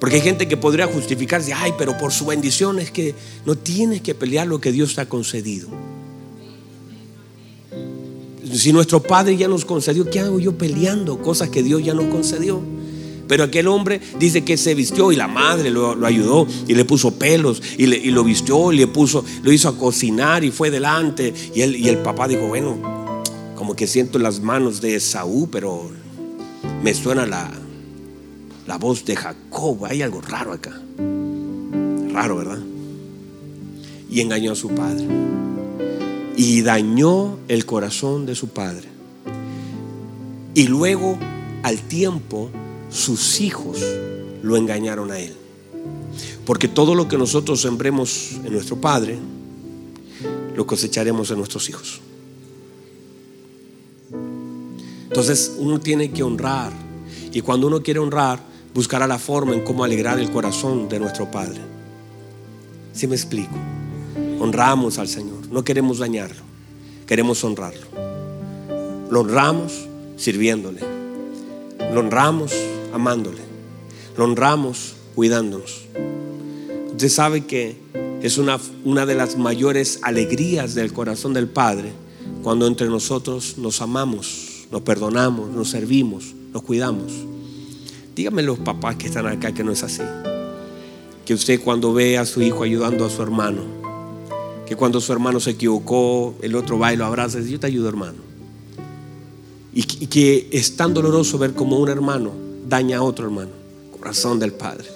Porque 0.00 0.16
hay 0.16 0.22
gente 0.22 0.48
que 0.48 0.56
podría 0.56 0.86
justificarse, 0.86 1.52
ay, 1.52 1.72
pero 1.78 1.96
por 1.98 2.12
su 2.12 2.26
bendición 2.26 2.78
es 2.78 2.90
que 2.90 3.14
no 3.44 3.56
tienes 3.56 4.00
que 4.00 4.14
pelear 4.14 4.46
lo 4.46 4.60
que 4.60 4.72
Dios 4.72 4.94
te 4.94 5.02
ha 5.02 5.08
concedido. 5.08 5.68
Si 8.54 8.72
nuestro 8.72 9.02
Padre 9.02 9.36
ya 9.36 9.48
nos 9.48 9.64
concedió, 9.64 10.08
¿qué 10.08 10.20
hago 10.20 10.38
yo 10.38 10.56
peleando 10.56 11.20
cosas 11.20 11.48
que 11.48 11.64
Dios 11.64 11.82
ya 11.82 11.92
nos 11.92 12.04
concedió? 12.04 12.62
Pero 13.26 13.42
aquel 13.42 13.66
hombre 13.66 14.00
dice 14.20 14.44
que 14.44 14.56
se 14.56 14.74
vistió 14.76 15.10
y 15.10 15.16
la 15.16 15.26
madre 15.26 15.70
lo, 15.70 16.06
ayudó 16.06 16.46
y 16.68 16.74
le 16.74 16.84
puso 16.84 17.18
pelos 17.18 17.60
y, 17.76 17.86
lo 17.86 18.22
vistió 18.22 18.70
y 18.70 18.76
le 18.76 18.86
puso, 18.86 19.24
lo 19.42 19.50
hizo 19.50 19.68
a 19.68 19.76
cocinar 19.76 20.44
y 20.44 20.52
fue 20.52 20.70
delante. 20.70 21.34
Y, 21.52 21.62
y 21.62 21.88
el 21.88 21.98
papá 21.98 22.28
dijo, 22.28 22.46
bueno, 22.46 22.78
como 23.56 23.74
que 23.74 23.88
siento 23.88 24.20
las 24.20 24.40
manos 24.40 24.80
de 24.80 24.96
Esaú, 24.96 25.48
pero 25.50 25.90
me 26.82 26.94
suena 26.94 27.26
la, 27.26 27.50
la 28.68 28.78
voz 28.78 29.04
de 29.04 29.16
Jacob. 29.16 29.84
Hay 29.86 30.02
algo 30.02 30.20
raro 30.20 30.52
acá. 30.52 30.80
Raro, 32.12 32.36
¿verdad? 32.36 32.60
Y 34.08 34.20
engañó 34.20 34.52
a 34.52 34.54
su 34.54 34.68
padre. 34.68 35.08
Y 36.36 36.62
dañó 36.62 37.38
el 37.48 37.64
corazón 37.66 38.26
de 38.26 38.34
su 38.34 38.48
padre. 38.48 38.88
Y 40.54 40.68
luego, 40.68 41.18
al 41.62 41.80
tiempo, 41.80 42.50
sus 42.90 43.40
hijos 43.40 43.78
lo 44.42 44.56
engañaron 44.56 45.10
a 45.10 45.18
él. 45.18 45.34
Porque 46.46 46.68
todo 46.68 46.94
lo 46.94 47.08
que 47.08 47.18
nosotros 47.18 47.60
sembremos 47.60 48.32
en 48.44 48.52
nuestro 48.52 48.80
Padre, 48.80 49.18
lo 50.54 50.66
cosecharemos 50.66 51.30
en 51.30 51.38
nuestros 51.38 51.68
hijos. 51.68 52.00
Entonces 55.08 55.56
uno 55.58 55.80
tiene 55.80 56.10
que 56.10 56.22
honrar. 56.22 56.72
Y 57.32 57.40
cuando 57.40 57.66
uno 57.66 57.82
quiere 57.82 58.00
honrar, 58.00 58.40
buscará 58.74 59.06
la 59.06 59.18
forma 59.18 59.54
en 59.54 59.64
cómo 59.64 59.84
alegrar 59.84 60.18
el 60.18 60.30
corazón 60.30 60.88
de 60.88 61.00
nuestro 61.00 61.30
Padre. 61.30 61.60
Si 62.92 63.06
me 63.06 63.16
explico? 63.16 63.54
Honramos 64.38 64.98
al 64.98 65.08
Señor. 65.08 65.33
No 65.54 65.64
queremos 65.64 65.98
dañarlo. 65.98 66.42
Queremos 67.06 67.44
honrarlo. 67.44 67.86
Lo 69.08 69.20
honramos 69.20 69.86
sirviéndole. 70.16 70.80
Lo 71.92 72.00
honramos 72.00 72.52
amándole. 72.92 73.38
Lo 74.16 74.24
honramos 74.24 74.96
cuidándonos. 75.14 75.82
Usted 76.90 77.08
sabe 77.08 77.46
que 77.46 77.76
es 78.20 78.36
una, 78.36 78.58
una 78.84 79.06
de 79.06 79.14
las 79.14 79.38
mayores 79.38 80.00
alegrías 80.02 80.74
del 80.74 80.92
corazón 80.92 81.34
del 81.34 81.46
Padre 81.46 81.92
cuando 82.42 82.66
entre 82.66 82.88
nosotros 82.88 83.56
nos 83.56 83.80
amamos, 83.80 84.66
nos 84.72 84.82
perdonamos, 84.82 85.50
nos 85.50 85.70
servimos, 85.70 86.34
nos 86.52 86.64
cuidamos. 86.64 87.12
Dígame 88.16 88.42
los 88.42 88.58
papás 88.58 88.96
que 88.96 89.06
están 89.06 89.28
acá 89.28 89.54
que 89.54 89.62
no 89.62 89.70
es 89.70 89.84
así. 89.84 90.02
Que 91.24 91.32
usted 91.32 91.60
cuando 91.60 91.92
ve 91.92 92.18
a 92.18 92.26
su 92.26 92.42
hijo 92.42 92.64
ayudando 92.64 93.04
a 93.04 93.10
su 93.10 93.22
hermano, 93.22 93.83
cuando 94.76 95.00
su 95.00 95.12
hermano 95.12 95.40
se 95.40 95.50
equivocó, 95.50 96.34
el 96.42 96.54
otro 96.54 96.78
va 96.78 96.92
y 96.92 96.96
lo 96.96 97.04
abraza 97.04 97.38
y 97.38 97.40
dice, 97.40 97.52
yo 97.52 97.60
te 97.60 97.66
ayudo 97.66 97.88
hermano. 97.88 98.18
Y 99.72 99.82
que 99.82 100.48
es 100.52 100.76
tan 100.76 100.94
doloroso 100.94 101.36
ver 101.36 101.52
como 101.52 101.78
un 101.78 101.88
hermano 101.88 102.30
daña 102.68 102.98
a 102.98 103.02
otro 103.02 103.26
hermano, 103.26 103.50
corazón 103.98 104.38
del 104.38 104.52
Padre, 104.52 104.88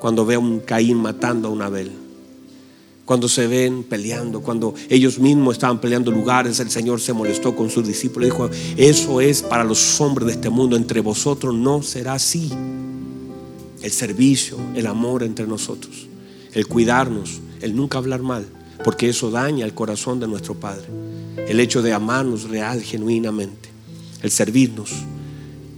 cuando 0.00 0.24
ve 0.24 0.36
a 0.36 0.38
un 0.38 0.60
Caín 0.60 0.98
matando 0.98 1.48
a 1.48 1.50
un 1.50 1.62
Abel, 1.62 1.90
cuando 3.04 3.28
se 3.28 3.46
ven 3.46 3.82
peleando, 3.82 4.40
cuando 4.40 4.74
ellos 4.88 5.18
mismos 5.18 5.54
estaban 5.54 5.80
peleando 5.80 6.10
lugares, 6.10 6.60
el 6.60 6.70
Señor 6.70 7.00
se 7.00 7.12
molestó 7.12 7.54
con 7.56 7.68
sus 7.68 7.86
discípulos 7.86 8.28
y 8.28 8.30
dijo, 8.30 8.50
eso 8.76 9.20
es 9.20 9.42
para 9.42 9.64
los 9.64 10.00
hombres 10.00 10.26
de 10.28 10.32
este 10.34 10.50
mundo, 10.50 10.76
entre 10.76 11.00
vosotros 11.00 11.54
no 11.54 11.82
será 11.82 12.14
así. 12.14 12.50
El 13.82 13.90
servicio, 13.90 14.56
el 14.76 14.86
amor 14.86 15.24
entre 15.24 15.46
nosotros, 15.46 16.06
el 16.52 16.68
cuidarnos, 16.68 17.40
el 17.60 17.74
nunca 17.74 17.98
hablar 17.98 18.22
mal, 18.22 18.46
porque 18.84 19.08
eso 19.08 19.30
daña 19.30 19.64
el 19.64 19.74
corazón 19.74 20.20
de 20.20 20.28
nuestro 20.28 20.54
Padre. 20.54 20.86
El 21.48 21.60
hecho 21.60 21.82
de 21.82 21.92
amarnos 21.92 22.48
real, 22.48 22.82
genuinamente 22.82 23.72
el 24.22 24.30
servirnos, 24.30 24.90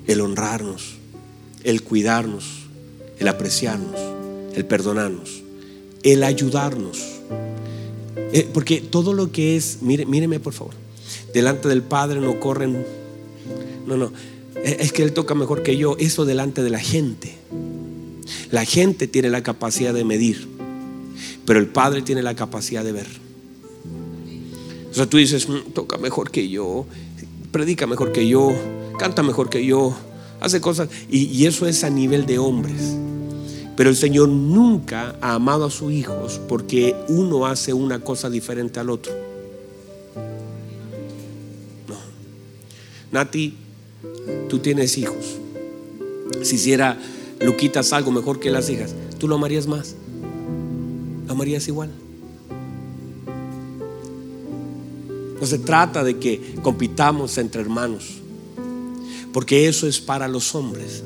el 0.07 0.21
honrarnos, 0.21 0.97
el 1.65 1.83
cuidarnos, 1.83 2.45
el 3.19 3.29
apreciarnos, 3.29 3.99
el 4.55 4.67
perdonarnos, 4.67 5.43
el 6.03 6.23
ayudarnos. 6.23 7.03
Eh, 8.33 8.49
porque 8.53 8.81
todo 8.81 9.13
lo 9.13 9.33
que 9.33 9.57
es, 9.57 9.79
mire, 9.81 10.05
míreme 10.07 10.41
por 10.41 10.53
favor, 10.53 10.75
delante 11.33 11.69
del 11.69 11.83
Padre 11.83 12.21
no 12.21 12.39
corren, 12.39 12.85
no, 13.87 13.97
no, 13.97 14.13
eh, 14.57 14.77
es 14.81 14.93
que 14.93 15.03
Él 15.03 15.13
toca 15.13 15.35
mejor 15.35 15.63
que 15.63 15.77
yo, 15.77 15.97
eso 15.99 16.25
delante 16.25 16.63
de 16.63 16.71
la 16.71 16.81
gente. 16.81 17.35
La 18.51 18.65
gente 18.65 19.07
tiene 19.09 19.31
la 19.31 19.43
capacidad 19.43 19.95
de 19.95 20.05
medir, 20.05 20.49
pero 21.47 21.59
el 21.59 21.67
Padre 21.67 22.03
tiene 22.03 22.23
la 22.23 22.35
capacidad 22.35 22.85
de 22.85 22.93
ver. 22.93 23.07
O 24.91 24.95
sea, 24.95 25.07
tú 25.07 25.17
dices, 25.17 25.49
mm, 25.49 25.73
toca 25.73 25.99
mejor 25.99 26.31
que 26.31 26.49
yo, 26.49 26.87
predica 27.51 27.87
mejor 27.87 28.13
que 28.13 28.29
yo, 28.29 28.55
canta 28.99 29.23
mejor 29.23 29.51
que 29.51 29.67
yo, 29.67 29.95
hace 30.41 30.61
cosas. 30.61 30.89
Y, 31.11 31.47
eso 31.47 31.67
es 31.67 31.85
a 31.85 31.91
nivel 31.91 32.27
de 32.27 32.39
hombres. 32.39 32.97
Pero 33.77 33.91
el 33.91 33.97
Señor 33.97 34.29
nunca 34.29 35.17
ha 35.21 35.35
amado 35.35 35.65
a 35.65 35.71
sus 35.71 35.93
hijos 35.93 36.41
porque 36.49 36.95
uno 37.09 37.47
hace 37.47 37.73
una 37.73 37.99
cosa 37.99 38.31
diferente 38.31 38.79
al 38.79 38.89
otro. 38.89 39.13
No. 41.89 41.97
Nati, 43.11 43.57
tú 44.49 44.61
tienes 44.61 44.97
hijos. 44.97 45.39
Si 46.43 46.55
hiciera 46.55 47.01
Luquitas 47.41 47.93
algo 47.93 48.13
mejor 48.13 48.39
que 48.39 48.51
las 48.53 48.71
hijas, 48.71 48.95
¿tú 49.19 49.27
lo 49.27 49.35
amarías 49.35 49.67
más? 49.67 49.97
¿Lo 51.27 51.33
amarías 51.33 51.67
igual? 51.69 51.91
No 55.41 55.47
se 55.47 55.59
trata 55.59 56.05
de 56.05 56.19
que 56.19 56.55
compitamos 56.63 57.37
entre 57.39 57.61
hermanos, 57.61 58.21
porque 59.33 59.69
eso 59.69 59.87
es 59.87 60.01
para 60.01 60.29
los 60.29 60.55
hombres, 60.55 61.03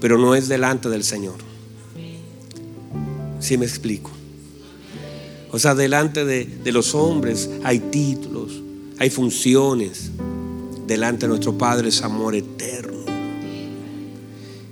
pero 0.00 0.18
no 0.18 0.34
es 0.34 0.48
delante 0.48 0.88
del 0.88 1.04
Señor. 1.04 1.36
Si 3.40 3.56
me 3.58 3.66
explico? 3.66 4.10
O 5.52 5.58
sea, 5.58 5.74
delante 5.74 6.24
de, 6.24 6.44
de 6.44 6.72
los 6.72 6.94
hombres 6.94 7.48
hay 7.62 7.78
títulos, 7.78 8.62
hay 8.98 9.10
funciones. 9.10 10.10
Delante 10.86 11.26
de 11.26 11.28
nuestro 11.28 11.56
Padre 11.56 11.88
es 11.88 12.02
amor 12.02 12.34
eterno. 12.34 12.95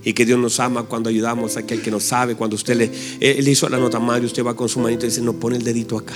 Y 0.05 0.13
que 0.13 0.27
Dios 0.27 0.39
nos 0.39 0.61
ama 0.61 0.85
cuando 0.85 1.09
ayudamos 1.09 1.57
a 1.57 1.61
aquel 1.61 1.81
que 1.81 1.91
no 1.91 1.99
sabe. 1.99 2.37
Cuando 2.37 2.57
usted 2.57 2.77
le, 2.77 2.91
él 3.21 3.49
hizo 3.49 3.69
la 3.69 3.79
nota 3.79 3.99
madre, 3.99 4.27
usted 4.27 4.45
va 4.45 4.55
con 4.55 4.69
su 4.69 4.81
manito 4.81 5.07
y 5.07 5.09
dice, 5.09 5.23
no 5.23 5.33
pone 5.35 5.57
el 5.57 5.65
dedito 5.65 5.97
acá 5.97 6.15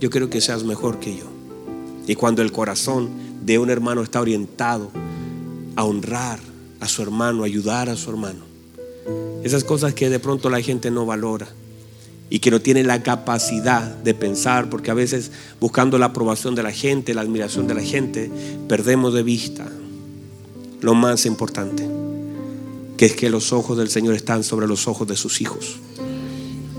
yo 0.00 0.10
quiero 0.10 0.30
que 0.30 0.40
seas 0.40 0.64
mejor 0.64 1.00
que 1.00 1.16
yo. 1.16 1.24
Y 2.06 2.14
cuando 2.14 2.42
el 2.42 2.52
corazón 2.52 3.10
de 3.44 3.58
un 3.58 3.70
hermano 3.70 4.02
está 4.02 4.20
orientado 4.20 4.90
a 5.76 5.84
honrar 5.84 6.38
a 6.80 6.88
su 6.88 7.02
hermano, 7.02 7.44
ayudar 7.44 7.88
a 7.88 7.96
su 7.96 8.10
hermano, 8.10 8.40
esas 9.42 9.64
cosas 9.64 9.94
que 9.94 10.10
de 10.10 10.18
pronto 10.18 10.50
la 10.50 10.60
gente 10.60 10.90
no 10.90 11.06
valora 11.06 11.48
y 12.30 12.40
que 12.40 12.50
no 12.50 12.60
tiene 12.60 12.84
la 12.84 13.02
capacidad 13.02 13.82
de 13.82 14.14
pensar, 14.14 14.68
porque 14.68 14.90
a 14.90 14.94
veces 14.94 15.30
buscando 15.60 15.98
la 15.98 16.06
aprobación 16.06 16.54
de 16.54 16.62
la 16.62 16.72
gente, 16.72 17.14
la 17.14 17.22
admiración 17.22 17.66
de 17.66 17.74
la 17.74 17.82
gente, 17.82 18.30
perdemos 18.68 19.14
de 19.14 19.22
vista 19.22 19.66
lo 20.80 20.94
más 20.94 21.26
importante, 21.26 21.88
que 22.98 23.06
es 23.06 23.14
que 23.14 23.30
los 23.30 23.52
ojos 23.52 23.78
del 23.78 23.88
Señor 23.88 24.14
están 24.14 24.44
sobre 24.44 24.66
los 24.66 24.88
ojos 24.88 25.06
de 25.06 25.16
sus 25.16 25.40
hijos 25.40 25.76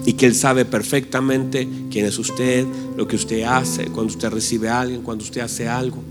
y 0.05 0.13
que 0.13 0.25
Él 0.25 0.35
sabe 0.35 0.65
perfectamente 0.65 1.67
quién 1.89 2.05
es 2.05 2.19
usted, 2.19 2.65
lo 2.97 3.07
que 3.07 3.15
usted 3.15 3.43
hace, 3.43 3.85
cuando 3.85 4.13
usted 4.13 4.29
recibe 4.29 4.67
a 4.69 4.81
alguien, 4.81 5.01
cuando 5.01 5.23
usted 5.23 5.41
hace 5.41 5.67
algo, 5.67 6.03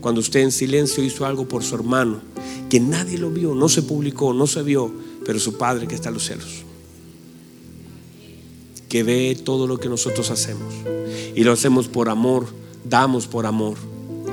cuando 0.00 0.20
usted 0.20 0.40
en 0.40 0.52
silencio 0.52 1.02
hizo 1.02 1.24
algo 1.24 1.48
por 1.48 1.64
su 1.64 1.74
hermano, 1.74 2.20
que 2.68 2.78
nadie 2.78 3.16
lo 3.16 3.30
vio, 3.30 3.54
no 3.54 3.70
se 3.70 3.82
publicó, 3.82 4.34
no 4.34 4.46
se 4.46 4.62
vio, 4.62 4.92
pero 5.24 5.38
su 5.38 5.56
Padre 5.56 5.88
que 5.88 5.94
está 5.94 6.08
en 6.10 6.14
los 6.14 6.26
cielos, 6.26 6.62
que 8.88 9.02
ve 9.02 9.38
todo 9.42 9.66
lo 9.66 9.78
que 9.78 9.88
nosotros 9.88 10.30
hacemos 10.30 10.74
y 11.34 11.42
lo 11.42 11.52
hacemos 11.52 11.88
por 11.88 12.10
amor, 12.10 12.46
damos 12.84 13.26
por 13.26 13.46
amor, 13.46 13.78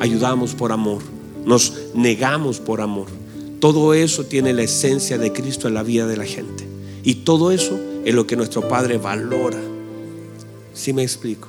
ayudamos 0.02 0.56
por 0.56 0.74
amor, 0.74 1.02
nos 1.46 1.74
negamos 1.96 2.60
por 2.60 2.82
amor. 2.82 3.21
Todo 3.62 3.94
eso 3.94 4.26
tiene 4.26 4.54
la 4.54 4.64
esencia 4.64 5.20
de 5.20 5.32
Cristo 5.32 5.68
en 5.68 5.76
la 5.76 5.84
vida 5.84 6.08
de 6.08 6.18
la 6.18 6.26
gente. 6.26 6.68
Y 7.04 7.14
todo 7.16 7.52
eso 7.52 7.80
es 8.04 8.16
lo 8.16 8.26
que 8.26 8.36
nuestro 8.36 8.68
Padre 8.68 8.98
valora. 8.98 9.60
Si 10.74 10.94
me 10.94 11.04
explico? 11.04 11.48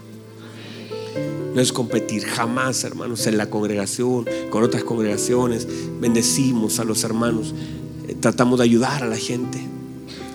No 1.54 1.60
es 1.62 1.72
competir 1.72 2.24
jamás, 2.24 2.84
hermanos, 2.84 3.26
en 3.26 3.38
la 3.38 3.48
congregación, 3.48 4.26
con 4.50 4.62
otras 4.62 4.84
congregaciones. 4.84 5.66
Bendecimos 6.02 6.78
a 6.80 6.84
los 6.84 7.02
hermanos, 7.02 7.54
eh, 8.06 8.14
tratamos 8.20 8.58
de 8.58 8.64
ayudar 8.64 9.02
a 9.02 9.08
la 9.08 9.16
gente 9.16 9.58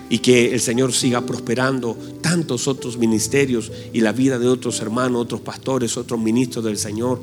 y 0.09 0.17
que 0.17 0.55
el 0.55 0.59
Señor 0.59 0.93
siga 0.93 1.28
prosperando 1.28 1.95
tantos 2.21 2.67
otros 2.67 2.97
ministerios 2.97 3.71
y 3.93 4.01
la 4.01 4.13
vida 4.13 4.39
de 4.39 4.47
otros 4.47 4.82
hermanos, 4.82 5.21
otros 5.21 5.41
pastores, 5.41 5.95
otros 5.95 6.19
ministros 6.19 6.65
del 6.65 6.80
Señor. 6.80 7.19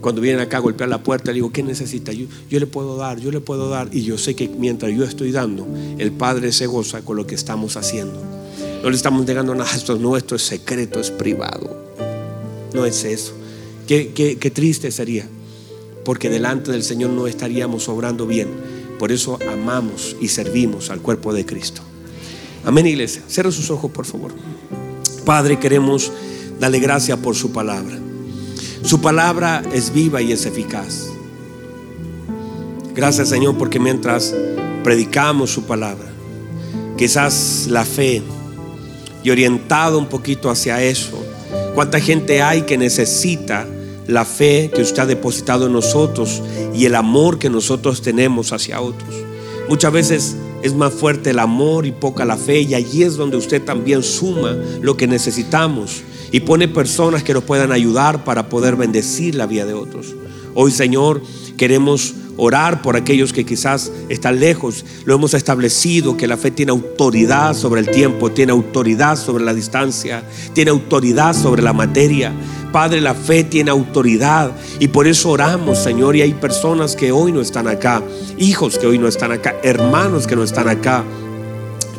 Cuando 0.00 0.20
vienen 0.20 0.40
acá 0.40 0.56
a 0.56 0.60
golpear 0.60 0.88
la 0.88 1.02
puerta, 1.02 1.30
le 1.30 1.34
digo, 1.34 1.52
¿qué 1.52 1.62
necesita? 1.62 2.12
Yo, 2.12 2.26
yo 2.48 2.58
le 2.58 2.66
puedo 2.66 2.96
dar, 2.96 3.20
yo 3.20 3.30
le 3.30 3.40
puedo 3.40 3.68
dar. 3.68 3.88
Y 3.92 4.02
yo 4.02 4.16
sé 4.18 4.34
que 4.34 4.48
mientras 4.48 4.92
yo 4.92 5.04
estoy 5.04 5.30
dando, 5.30 5.66
el 5.98 6.12
Padre 6.12 6.52
se 6.52 6.66
goza 6.66 7.02
con 7.02 7.16
lo 7.16 7.26
que 7.26 7.34
estamos 7.34 7.76
haciendo. 7.76 8.20
No 8.82 8.88
le 8.88 8.96
estamos 8.96 9.26
negando 9.26 9.54
nada, 9.54 9.70
esto 9.74 9.94
es 9.94 10.00
nuestro, 10.00 10.36
es 10.36 10.42
secreto, 10.42 11.00
es 11.00 11.10
privado. 11.10 11.76
No 12.72 12.86
es 12.86 13.04
eso. 13.04 13.34
Qué, 13.86 14.12
qué 14.12 14.50
triste 14.50 14.90
sería, 14.90 15.28
porque 16.04 16.30
delante 16.30 16.70
del 16.70 16.82
Señor 16.82 17.10
no 17.10 17.26
estaríamos 17.26 17.88
obrando 17.88 18.26
bien. 18.26 18.48
Por 18.98 19.12
eso 19.12 19.38
amamos 19.50 20.16
y 20.20 20.28
servimos 20.28 20.90
al 20.90 21.00
cuerpo 21.00 21.32
de 21.32 21.44
Cristo. 21.44 21.82
Amén, 22.64 22.86
iglesia. 22.86 23.22
Cierra 23.26 23.50
sus 23.50 23.70
ojos, 23.70 23.90
por 23.90 24.04
favor. 24.04 24.32
Padre, 25.24 25.58
queremos 25.58 26.12
darle 26.58 26.78
gracias 26.80 27.18
por 27.18 27.34
su 27.34 27.52
palabra. 27.52 27.98
Su 28.82 29.00
palabra 29.02 29.62
es 29.72 29.92
viva 29.92 30.22
y 30.22 30.32
es 30.32 30.46
eficaz. 30.46 31.08
Gracias 32.94 33.28
Señor 33.28 33.58
porque 33.58 33.78
mientras 33.78 34.34
predicamos 34.82 35.50
su 35.50 35.64
palabra, 35.64 36.10
quizás 36.96 37.66
la 37.68 37.84
fe 37.84 38.22
y 39.22 39.30
orientado 39.30 39.98
un 39.98 40.06
poquito 40.06 40.50
hacia 40.50 40.82
eso, 40.82 41.22
cuánta 41.74 42.00
gente 42.00 42.40
hay 42.40 42.62
que 42.62 42.78
necesita 42.78 43.66
la 44.06 44.24
fe 44.24 44.70
que 44.74 44.80
usted 44.82 45.02
ha 45.02 45.06
depositado 45.06 45.66
en 45.66 45.72
nosotros 45.72 46.42
y 46.74 46.86
el 46.86 46.94
amor 46.94 47.38
que 47.38 47.50
nosotros 47.50 48.00
tenemos 48.00 48.52
hacia 48.52 48.80
otros. 48.80 49.14
Muchas 49.68 49.92
veces 49.92 50.36
es 50.62 50.74
más 50.74 50.92
fuerte 50.92 51.30
el 51.30 51.38
amor 51.38 51.86
y 51.86 51.92
poca 51.92 52.24
la 52.24 52.36
fe 52.36 52.62
y 52.62 52.74
allí 52.74 53.02
es 53.02 53.16
donde 53.16 53.36
usted 53.36 53.62
también 53.62 54.02
suma 54.02 54.56
lo 54.80 54.96
que 54.96 55.06
necesitamos 55.06 56.02
y 56.32 56.40
pone 56.40 56.68
personas 56.68 57.22
que 57.22 57.34
nos 57.34 57.44
puedan 57.44 57.72
ayudar 57.72 58.24
para 58.24 58.48
poder 58.48 58.76
bendecir 58.76 59.34
la 59.34 59.46
vida 59.46 59.64
de 59.64 59.74
otros. 59.74 60.14
Hoy, 60.54 60.70
Señor, 60.70 61.22
queremos 61.56 62.14
orar 62.36 62.80
por 62.80 62.96
aquellos 62.96 63.32
que 63.32 63.44
quizás 63.44 63.92
están 64.08 64.40
lejos. 64.40 64.84
Lo 65.04 65.14
hemos 65.14 65.34
establecido 65.34 66.16
que 66.16 66.26
la 66.26 66.36
fe 66.36 66.50
tiene 66.50 66.70
autoridad 66.70 67.54
sobre 67.54 67.80
el 67.80 67.90
tiempo, 67.90 68.32
tiene 68.32 68.52
autoridad 68.52 69.16
sobre 69.16 69.44
la 69.44 69.54
distancia, 69.54 70.24
tiene 70.54 70.70
autoridad 70.70 71.34
sobre 71.34 71.62
la 71.62 71.72
materia. 71.72 72.32
Padre, 72.72 73.00
la 73.00 73.14
fe 73.14 73.44
tiene 73.44 73.70
autoridad 73.70 74.52
y 74.78 74.88
por 74.88 75.06
eso 75.06 75.30
oramos, 75.30 75.78
Señor. 75.78 76.16
Y 76.16 76.22
hay 76.22 76.34
personas 76.34 76.96
que 76.96 77.12
hoy 77.12 77.30
no 77.30 77.40
están 77.40 77.68
acá, 77.68 78.02
hijos 78.38 78.78
que 78.78 78.86
hoy 78.86 78.98
no 78.98 79.08
están 79.08 79.32
acá, 79.32 79.56
hermanos 79.62 80.26
que 80.26 80.36
no 80.36 80.44
están 80.44 80.68
acá 80.68 81.04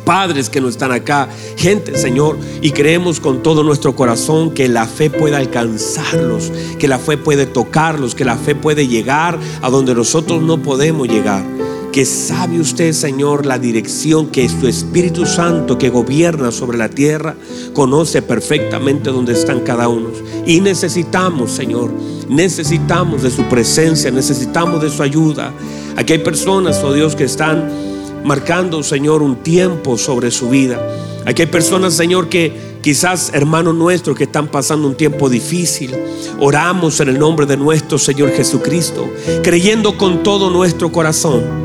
padres 0.04 0.50
que 0.50 0.60
no 0.60 0.68
están 0.68 0.92
acá, 0.92 1.28
gente, 1.56 1.96
Señor, 1.96 2.38
y 2.60 2.70
creemos 2.72 3.20
con 3.20 3.42
todo 3.42 3.62
nuestro 3.62 3.94
corazón 3.94 4.52
que 4.52 4.68
la 4.68 4.86
fe 4.86 5.10
puede 5.10 5.36
alcanzarlos, 5.36 6.52
que 6.78 6.88
la 6.88 6.98
fe 6.98 7.16
puede 7.16 7.46
tocarlos, 7.46 8.14
que 8.14 8.24
la 8.24 8.36
fe 8.36 8.54
puede 8.54 8.86
llegar 8.86 9.38
a 9.62 9.70
donde 9.70 9.94
nosotros 9.94 10.42
no 10.42 10.62
podemos 10.62 11.08
llegar 11.08 11.44
que 11.92 12.06
sabe 12.06 12.58
usted, 12.58 12.92
Señor, 12.94 13.44
la 13.44 13.58
dirección 13.58 14.28
que 14.28 14.48
su 14.48 14.66
Espíritu 14.66 15.26
Santo 15.26 15.76
que 15.76 15.90
gobierna 15.90 16.50
sobre 16.50 16.78
la 16.78 16.88
tierra 16.88 17.36
conoce 17.74 18.22
perfectamente 18.22 19.10
dónde 19.10 19.34
están 19.34 19.60
cada 19.60 19.88
uno. 19.88 20.08
Y 20.46 20.62
necesitamos, 20.62 21.52
Señor, 21.52 21.92
necesitamos 22.30 23.22
de 23.22 23.30
su 23.30 23.44
presencia, 23.44 24.10
necesitamos 24.10 24.80
de 24.80 24.88
su 24.88 25.02
ayuda. 25.02 25.52
Aquí 25.94 26.14
hay 26.14 26.20
personas, 26.20 26.82
oh 26.82 26.94
Dios, 26.94 27.14
que 27.14 27.24
están 27.24 27.91
marcando, 28.24 28.82
Señor, 28.82 29.22
un 29.22 29.36
tiempo 29.36 29.98
sobre 29.98 30.30
su 30.30 30.48
vida. 30.48 30.80
Aquí 31.24 31.42
hay 31.42 31.48
personas, 31.48 31.94
Señor, 31.94 32.28
que 32.28 32.78
quizás 32.82 33.30
hermanos 33.32 33.74
nuestros 33.74 34.16
que 34.16 34.24
están 34.24 34.48
pasando 34.48 34.88
un 34.88 34.96
tiempo 34.96 35.28
difícil. 35.28 35.94
Oramos 36.40 37.00
en 37.00 37.08
el 37.08 37.18
nombre 37.18 37.46
de 37.46 37.56
nuestro 37.56 37.98
Señor 37.98 38.32
Jesucristo, 38.32 39.08
creyendo 39.42 39.96
con 39.96 40.22
todo 40.22 40.50
nuestro 40.50 40.90
corazón 40.90 41.62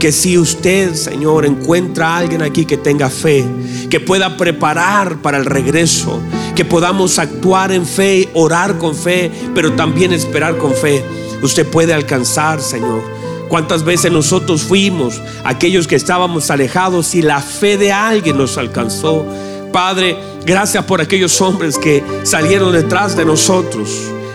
que 0.00 0.12
si 0.12 0.38
usted, 0.38 0.94
Señor, 0.94 1.44
encuentra 1.44 2.08
a 2.08 2.18
alguien 2.18 2.40
aquí 2.40 2.64
que 2.64 2.78
tenga 2.78 3.10
fe, 3.10 3.44
que 3.90 4.00
pueda 4.00 4.38
preparar 4.38 5.20
para 5.20 5.36
el 5.36 5.44
regreso, 5.44 6.18
que 6.56 6.64
podamos 6.64 7.18
actuar 7.18 7.70
en 7.70 7.84
fe, 7.84 8.30
orar 8.32 8.78
con 8.78 8.94
fe, 8.94 9.30
pero 9.54 9.74
también 9.74 10.14
esperar 10.14 10.56
con 10.56 10.72
fe, 10.72 11.04
usted 11.42 11.66
puede 11.66 11.92
alcanzar, 11.92 12.62
Señor. 12.62 13.19
¿Cuántas 13.50 13.82
veces 13.84 14.12
nosotros 14.12 14.62
fuimos 14.62 15.20
aquellos 15.44 15.88
que 15.88 15.96
estábamos 15.96 16.50
alejados 16.50 17.14
y 17.16 17.20
la 17.20 17.42
fe 17.42 17.76
de 17.76 17.90
alguien 17.90 18.38
nos 18.38 18.56
alcanzó? 18.56 19.26
Padre, 19.72 20.16
gracias 20.46 20.84
por 20.84 21.00
aquellos 21.00 21.40
hombres 21.40 21.76
que 21.76 22.02
salieron 22.22 22.72
detrás 22.72 23.16
de 23.16 23.24
nosotros. 23.24 23.90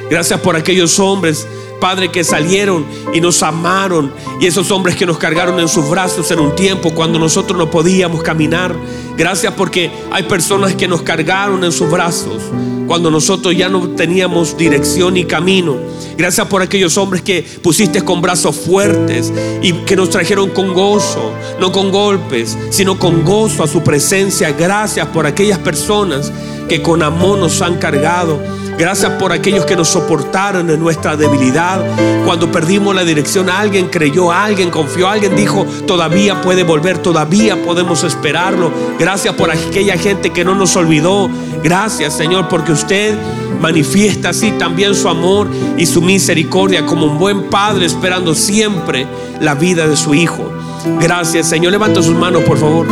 Gracias 0.09 0.39
por 0.41 0.57
aquellos 0.57 0.99
hombres 0.99 1.47
Padre, 1.80 2.09
que 2.09 2.24
salieron 2.24 2.86
y 3.13 3.22
nos 3.22 3.41
amaron. 3.43 4.11
Y 4.39 4.47
esos 4.47 4.72
hombres 4.72 4.95
que 4.95 5.05
nos 5.05 5.18
cargaron 5.18 5.59
en 5.59 5.68
sus 5.68 5.89
brazos 5.89 6.32
en 6.32 6.39
un 6.39 6.55
tiempo 6.55 6.91
cuando 6.91 7.20
nosotros 7.20 7.57
no 7.57 7.70
podíamos 7.70 8.24
caminar. 8.24 8.76
Gracias 9.18 9.53
porque 9.53 9.91
hay 10.11 10.24
personas 10.24 10.76
que 10.76 10.88
nos 10.88 11.01
cargaron 11.01 11.63
en 11.63 11.72
sus 11.72 11.89
brazos 11.89 12.41
cuando 12.88 13.11
nosotros 13.11 13.55
ya 13.55 13.69
no 13.69 13.89
teníamos 13.89 14.57
dirección 14.57 15.15
ni 15.15 15.25
camino. 15.25 15.77
Gracias 16.17 16.47
por 16.47 16.61
aquellos 16.61 16.97
hombres 16.97 17.21
que 17.21 17.43
pusiste 17.61 18.01
con 18.03 18.21
brazos 18.21 18.55
fuertes 18.55 19.33
y 19.61 19.73
que 19.73 19.95
nos 19.95 20.09
trajeron 20.09 20.49
con 20.49 20.73
gozo, 20.73 21.31
no 21.59 21.71
con 21.71 21.91
golpes, 21.91 22.57
sino 22.69 22.97
con 22.97 23.23
gozo 23.23 23.63
a 23.63 23.67
su 23.67 23.81
presencia. 23.83 24.51
Gracias 24.51 25.07
por 25.07 25.25
aquellas 25.25 25.59
personas 25.59 26.31
que 26.69 26.81
con 26.81 27.03
amor 27.03 27.39
nos 27.39 27.61
han 27.61 27.75
cargado. 27.77 28.39
Gracias 28.78 29.13
por 29.13 29.32
aquellos 29.32 29.65
que 29.65 29.78
nos 29.78 29.88
soportaron 29.88 30.69
en 30.69 30.80
nuestra 30.82 31.15
debilidad. 31.15 31.82
Cuando 32.26 32.51
perdimos 32.51 32.93
la 32.93 33.05
dirección, 33.05 33.49
alguien 33.49 33.88
creyó, 33.88 34.34
alguien 34.34 34.69
confió, 34.69 35.07
alguien 35.07 35.34
dijo, 35.34 35.65
todavía 35.88 36.41
puede 36.41 36.63
volver, 36.63 36.97
todavía 36.97 37.63
podemos 37.63 38.03
esperarlo. 38.03 38.71
Gracias 38.99 39.34
por 39.36 39.49
aquella 39.49 39.97
gente 39.97 40.32
que 40.32 40.43
no 40.43 40.55
nos 40.55 40.76
olvidó. 40.76 41.30
Gracias, 41.63 42.15
Señor, 42.15 42.49
porque 42.49 42.73
usted 42.73 43.17
manifiesta 43.61 44.30
así 44.30 44.51
también 44.51 44.93
su 44.93 45.07
amor 45.07 45.47
y 45.78 45.86
su 45.86 46.01
misericordia 46.01 46.86
como 46.86 47.05
un 47.05 47.17
buen 47.17 47.43
padre 47.43 47.86
esperando 47.86 48.36
siempre 48.36 49.07
la 49.39 49.55
vida 49.55 49.88
de 49.88 49.95
su 49.95 50.13
hijo. 50.13 50.51
Gracias, 50.99 51.47
Señor. 51.47 51.71
Levanta 51.71 52.03
sus 52.03 52.15
manos, 52.15 52.43
por 52.43 52.57
favor. 52.57 52.88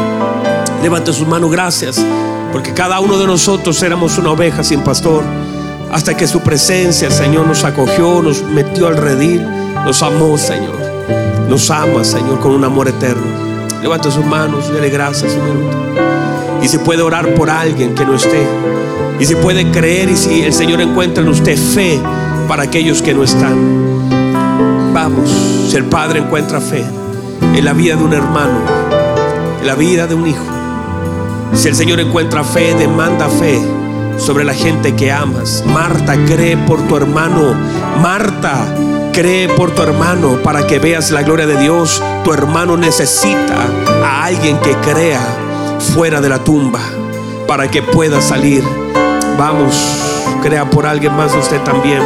Levanta 0.82 1.12
sus 1.12 1.28
manos, 1.28 1.52
gracias. 1.52 2.02
Porque 2.54 2.74
cada 2.74 3.02
uno 3.02 3.18
de 3.18 3.28
nosotros 3.28 3.84
éramos 3.84 4.18
una 4.18 4.32
oveja 4.32 4.64
sin 4.64 4.82
pastor 4.82 5.24
hasta 5.94 6.18
que 6.18 6.28
su 6.28 6.42
presencia, 6.42 7.12
Señor, 7.12 7.46
nos 7.46 7.64
acogió, 7.64 8.24
nos 8.24 8.42
metió 8.42 8.88
al 8.88 8.98
redil, 8.98 9.46
nos 9.86 10.02
amó, 10.02 10.40
Señor. 10.40 10.76
Nos 11.48 11.70
ama, 11.70 12.04
Señor, 12.04 12.40
con 12.40 12.52
un 12.52 12.64
amor 12.64 12.88
eterno. 12.88 13.22
Levanta 13.80 14.10
sus 14.10 14.26
manos, 14.26 14.74
dele 14.74 14.90
gracias, 14.90 15.34
Señor. 15.34 15.56
Y 16.64 16.68
si 16.68 16.80
puede 16.80 17.04
orar 17.04 17.36
por 17.36 17.52
alguien 17.52 17.94
que 17.94 18.06
no 18.06 18.16
esté. 18.16 18.44
Y 19.20 19.26
si 19.26 19.36
puede 19.36 19.70
creer 19.70 20.10
y 20.10 20.18
si 20.18 20.42
el 20.42 20.52
Señor 20.52 20.82
encuentra 20.82 21.22
en 21.22 21.30
usted 21.30 21.56
fe 21.56 22.02
para 22.48 22.64
aquellos 22.64 23.04
que 23.04 23.14
no 23.14 23.24
están. 23.24 23.56
Vamos, 24.96 25.30
si 25.70 25.78
el 25.78 25.86
Padre 25.86 26.22
encuentra 26.22 26.60
fe 26.60 26.84
en 27.40 27.64
la 27.64 27.74
vida 27.74 27.96
de 27.96 28.04
un 28.04 28.14
hermano, 28.14 28.62
en 29.62 29.68
la 29.68 29.76
vida 29.76 30.08
de 30.08 30.16
un 30.16 30.26
hijo. 30.26 30.44
Si 31.54 31.68
el 31.68 31.76
Señor 31.76 32.00
encuentra 32.00 32.44
fe, 32.44 32.74
demanda 32.74 33.30
fe 33.30 33.62
sobre 34.18 34.44
la 34.44 34.54
gente 34.54 34.96
que 34.96 35.12
amas. 35.12 35.64
Marta, 35.66 36.16
cree 36.26 36.58
por 36.58 36.82
tu 36.88 36.96
hermano. 36.96 37.54
Marta, 38.02 38.66
cree 39.12 39.48
por 39.50 39.72
tu 39.72 39.82
hermano 39.82 40.38
para 40.44 40.66
que 40.68 40.80
veas 40.80 41.12
la 41.12 41.24
gloria 41.24 41.46
de 41.46 41.58
Dios. 41.58 42.02
Tu 42.24 42.34
hermano 42.34 42.78
necesita 42.78 43.68
a 44.04 44.26
alguien 44.26 44.58
que 44.60 44.74
crea 44.78 45.22
fuera 45.94 46.22
de 46.22 46.30
la 46.30 46.44
tumba 46.44 46.80
para 47.48 47.70
que 47.70 47.82
pueda 47.82 48.22
salir. 48.22 48.64
Vamos, 49.38 49.76
crea 50.42 50.70
por 50.70 50.86
alguien 50.86 51.16
más 51.16 51.34
usted 51.36 51.62
también. 51.62 52.02